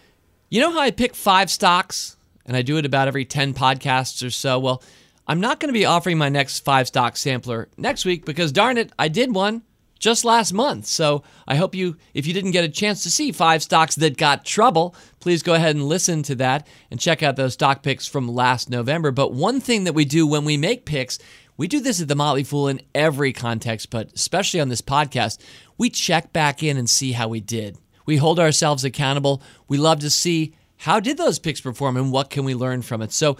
you 0.50 0.62
know 0.62 0.72
how 0.72 0.80
I 0.80 0.92
pick 0.92 1.16
five 1.16 1.50
stocks 1.50 2.18
and 2.46 2.56
I 2.56 2.62
do 2.62 2.78
it 2.78 2.86
about 2.86 3.08
every 3.08 3.26
10 3.26 3.56
podcasts 3.56 4.24
or 4.24 4.30
so? 4.30 4.60
Well, 4.60 4.84
I'm 5.28 5.42
not 5.42 5.60
going 5.60 5.70
to 5.70 5.74
be 5.74 5.86
offering 5.86 6.20
my 6.20 6.30
next 6.30 6.60
five 6.60 6.86
stock 6.88 7.18
sampler 7.18 7.68
next 7.78 8.06
week 8.06 8.24
because 8.24 8.52
darn 8.52 8.78
it, 8.78 8.92
I 9.00 9.08
did 9.08 9.34
one 9.34 9.64
just 9.98 10.24
last 10.24 10.54
month. 10.54 10.86
So 10.86 11.24
I 11.48 11.56
hope 11.56 11.74
you, 11.74 11.98
if 12.14 12.28
you 12.28 12.34
didn't 12.34 12.52
get 12.52 12.64
a 12.64 12.70
chance 12.70 13.02
to 13.04 13.10
see 13.10 13.32
five 13.32 13.64
stocks 13.64 13.96
that 13.96 14.18
got 14.18 14.46
trouble, 14.46 14.96
please 15.20 15.42
go 15.42 15.56
ahead 15.56 15.76
and 15.76 15.86
listen 15.86 16.22
to 16.24 16.36
that 16.36 16.68
and 16.92 17.00
check 17.00 17.24
out 17.24 17.38
those 17.38 17.54
stock 17.54 17.82
picks 17.82 18.06
from 18.06 18.28
last 18.28 18.70
November. 18.70 19.10
But 19.10 19.34
one 19.34 19.60
thing 19.60 19.86
that 19.86 19.94
we 19.94 20.06
do 20.06 20.28
when 20.28 20.46
we 20.46 20.58
make 20.58 20.86
picks, 20.86 21.18
we 21.58 21.68
do 21.68 21.80
this 21.80 22.00
at 22.00 22.08
the 22.08 22.16
Motley 22.16 22.44
Fool 22.44 22.68
in 22.68 22.82
every 22.94 23.34
context, 23.34 23.90
but 23.90 24.14
especially 24.14 24.60
on 24.60 24.70
this 24.70 24.82
podcast, 24.82 25.40
we 25.76 25.90
check 25.90 26.32
back 26.32 26.62
in 26.62 26.78
and 26.78 26.88
see 26.88 27.14
how 27.14 27.30
we 27.30 27.40
did. 27.40 27.80
We 28.06 28.18
hold 28.18 28.40
ourselves 28.40 28.84
accountable. 28.84 29.42
We 29.68 29.78
love 29.78 30.00
to 30.00 30.10
see 30.10 30.54
how 30.78 31.00
did 31.00 31.18
those 31.18 31.40
picks 31.40 31.62
perform 31.62 31.98
and 31.98 32.12
what 32.12 32.30
can 32.30 32.44
we 32.44 32.56
learn 32.56 32.82
from 32.82 33.02
it. 33.02 33.12
So 33.12 33.38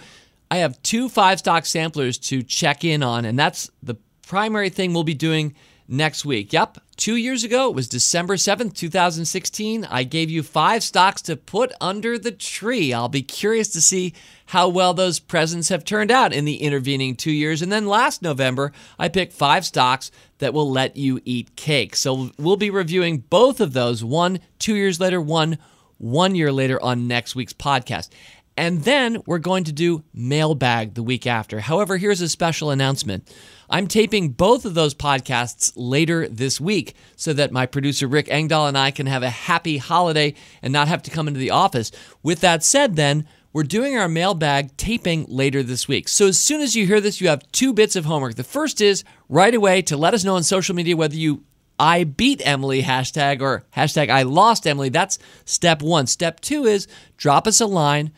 I 0.50 0.58
have 0.58 0.80
two 0.82 1.08
five 1.08 1.38
stock 1.38 1.66
samplers 1.66 2.18
to 2.18 2.42
check 2.42 2.84
in 2.84 3.02
on, 3.02 3.24
and 3.24 3.38
that's 3.38 3.70
the 3.82 3.96
primary 4.26 4.70
thing 4.70 4.92
we'll 4.92 5.04
be 5.04 5.14
doing 5.14 5.54
next 5.88 6.24
week. 6.24 6.52
Yep, 6.52 6.78
two 6.96 7.16
years 7.16 7.44
ago, 7.44 7.68
it 7.68 7.74
was 7.74 7.88
December 7.88 8.36
7th, 8.36 8.74
2016. 8.74 9.84
I 9.84 10.02
gave 10.04 10.30
you 10.30 10.42
five 10.42 10.82
stocks 10.82 11.22
to 11.22 11.36
put 11.36 11.72
under 11.80 12.18
the 12.18 12.32
tree. 12.32 12.92
I'll 12.92 13.08
be 13.08 13.22
curious 13.22 13.68
to 13.68 13.80
see 13.80 14.14
how 14.46 14.68
well 14.68 14.94
those 14.94 15.18
presents 15.18 15.68
have 15.68 15.84
turned 15.84 16.10
out 16.10 16.32
in 16.32 16.44
the 16.44 16.56
intervening 16.56 17.16
two 17.16 17.32
years. 17.32 17.62
And 17.62 17.70
then 17.70 17.86
last 17.86 18.22
November, 18.22 18.72
I 18.98 19.08
picked 19.08 19.32
five 19.32 19.64
stocks 19.64 20.10
that 20.38 20.54
will 20.54 20.70
let 20.70 20.96
you 20.96 21.20
eat 21.24 21.56
cake. 21.56 21.96
So 21.96 22.30
we'll 22.38 22.56
be 22.56 22.70
reviewing 22.70 23.18
both 23.18 23.60
of 23.60 23.72
those 23.72 24.04
one 24.04 24.40
two 24.58 24.74
years 24.74 25.00
later, 25.00 25.20
one 25.20 25.58
one 25.98 26.34
year 26.34 26.52
later 26.52 26.82
on 26.82 27.08
next 27.08 27.34
week's 27.34 27.54
podcast. 27.54 28.10
And 28.56 28.84
then 28.84 29.22
we're 29.26 29.38
going 29.38 29.64
to 29.64 29.72
do 29.72 30.02
mailbag 30.14 30.94
the 30.94 31.02
week 31.02 31.26
after. 31.26 31.60
However, 31.60 31.98
here's 31.98 32.22
a 32.22 32.28
special 32.28 32.70
announcement. 32.70 33.30
I'm 33.68 33.86
taping 33.86 34.30
both 34.30 34.64
of 34.64 34.74
those 34.74 34.94
podcasts 34.94 35.72
later 35.76 36.26
this 36.28 36.60
week 36.60 36.94
so 37.16 37.32
that 37.34 37.52
my 37.52 37.66
producer 37.66 38.06
Rick 38.06 38.28
Engdahl 38.30 38.66
and 38.66 38.78
I 38.78 38.92
can 38.92 39.06
have 39.06 39.22
a 39.22 39.30
happy 39.30 39.76
holiday 39.76 40.34
and 40.62 40.72
not 40.72 40.88
have 40.88 41.02
to 41.02 41.10
come 41.10 41.28
into 41.28 41.40
the 41.40 41.50
office. 41.50 41.90
With 42.22 42.40
that 42.40 42.64
said, 42.64 42.96
then, 42.96 43.26
we're 43.52 43.62
doing 43.62 43.96
our 43.96 44.08
mailbag 44.08 44.76
taping 44.76 45.24
later 45.28 45.62
this 45.62 45.88
week. 45.88 46.08
So 46.08 46.26
as 46.26 46.38
soon 46.38 46.60
as 46.60 46.76
you 46.76 46.86
hear 46.86 47.00
this, 47.00 47.22
you 47.22 47.28
have 47.28 47.50
two 47.52 47.72
bits 47.72 47.96
of 47.96 48.04
homework. 48.04 48.34
The 48.34 48.44
first 48.44 48.82
is 48.82 49.02
right 49.30 49.54
away 49.54 49.80
to 49.82 49.96
let 49.96 50.12
us 50.12 50.24
know 50.24 50.36
on 50.36 50.42
social 50.42 50.74
media 50.74 50.94
whether 50.94 51.16
you 51.16 51.42
I 51.78 52.04
beat 52.04 52.42
Emily 52.44 52.82
hashtag 52.82 53.40
or 53.40 53.64
hashtag 53.74 54.10
I 54.10 54.22
lost 54.22 54.66
Emily. 54.66 54.90
That's 54.90 55.18
step 55.44 55.82
one. 55.82 56.06
Step 56.06 56.40
two 56.40 56.64
is 56.64 56.86
drop 57.16 57.46
us 57.46 57.60
a 57.60 57.66
line. 57.66 58.12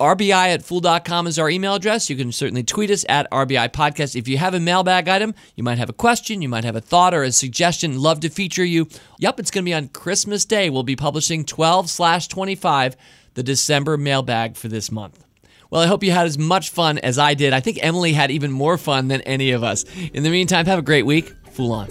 RBI 0.00 0.54
at 0.54 0.62
fool.com 0.62 1.26
is 1.26 1.38
our 1.38 1.50
email 1.50 1.74
address. 1.74 2.08
You 2.08 2.16
can 2.16 2.32
certainly 2.32 2.62
tweet 2.62 2.90
us 2.90 3.04
at 3.06 3.30
RBI 3.30 3.68
Podcast. 3.68 4.16
If 4.16 4.28
you 4.28 4.38
have 4.38 4.54
a 4.54 4.60
mailbag 4.60 5.08
item, 5.08 5.34
you 5.56 5.62
might 5.62 5.76
have 5.76 5.90
a 5.90 5.92
question, 5.92 6.40
you 6.40 6.48
might 6.48 6.64
have 6.64 6.74
a 6.74 6.80
thought 6.80 7.12
or 7.12 7.22
a 7.22 7.30
suggestion. 7.30 8.00
Love 8.00 8.20
to 8.20 8.30
feature 8.30 8.64
you. 8.64 8.88
Yep, 9.18 9.40
it's 9.40 9.50
going 9.50 9.62
to 9.62 9.68
be 9.68 9.74
on 9.74 9.88
Christmas 9.88 10.46
Day. 10.46 10.70
We'll 10.70 10.84
be 10.84 10.96
publishing 10.96 11.44
12 11.44 11.90
slash 11.90 12.28
25, 12.28 12.96
the 13.34 13.42
December 13.42 13.98
mailbag 13.98 14.56
for 14.56 14.68
this 14.68 14.90
month. 14.90 15.22
Well, 15.68 15.82
I 15.82 15.86
hope 15.86 16.02
you 16.02 16.12
had 16.12 16.26
as 16.26 16.38
much 16.38 16.70
fun 16.70 16.96
as 16.96 17.18
I 17.18 17.34
did. 17.34 17.52
I 17.52 17.60
think 17.60 17.78
Emily 17.82 18.14
had 18.14 18.30
even 18.30 18.50
more 18.50 18.78
fun 18.78 19.08
than 19.08 19.20
any 19.20 19.50
of 19.50 19.62
us. 19.62 19.84
In 20.14 20.22
the 20.22 20.30
meantime, 20.30 20.64
have 20.64 20.78
a 20.78 20.82
great 20.82 21.04
week. 21.04 21.30
Fool 21.50 21.72
on. 21.72 21.90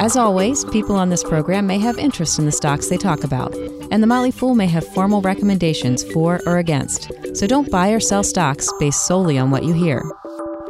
As 0.00 0.16
always, 0.16 0.64
people 0.66 0.96
on 0.96 1.10
this 1.10 1.22
program 1.22 1.66
may 1.66 1.78
have 1.78 1.98
interest 1.98 2.38
in 2.38 2.46
the 2.46 2.52
stocks 2.52 2.88
they 2.88 2.96
talk 2.96 3.24
about, 3.24 3.54
and 3.90 4.02
the 4.02 4.06
Motley 4.06 4.30
Fool 4.30 4.54
may 4.54 4.66
have 4.66 4.86
formal 4.86 5.20
recommendations 5.20 6.04
for 6.12 6.40
or 6.46 6.58
against. 6.58 7.10
So 7.34 7.46
don't 7.46 7.70
buy 7.70 7.90
or 7.90 8.00
sell 8.00 8.22
stocks 8.22 8.72
based 8.78 9.06
solely 9.06 9.38
on 9.38 9.50
what 9.50 9.64
you 9.64 9.72
hear. 9.72 10.02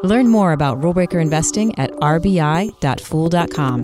Learn 0.03 0.29
more 0.29 0.53
about 0.53 0.83
rule 0.83 0.95
breaker 0.95 1.21
investing 1.21 1.79
at 1.79 1.91
rbi.fool.com. 1.93 3.83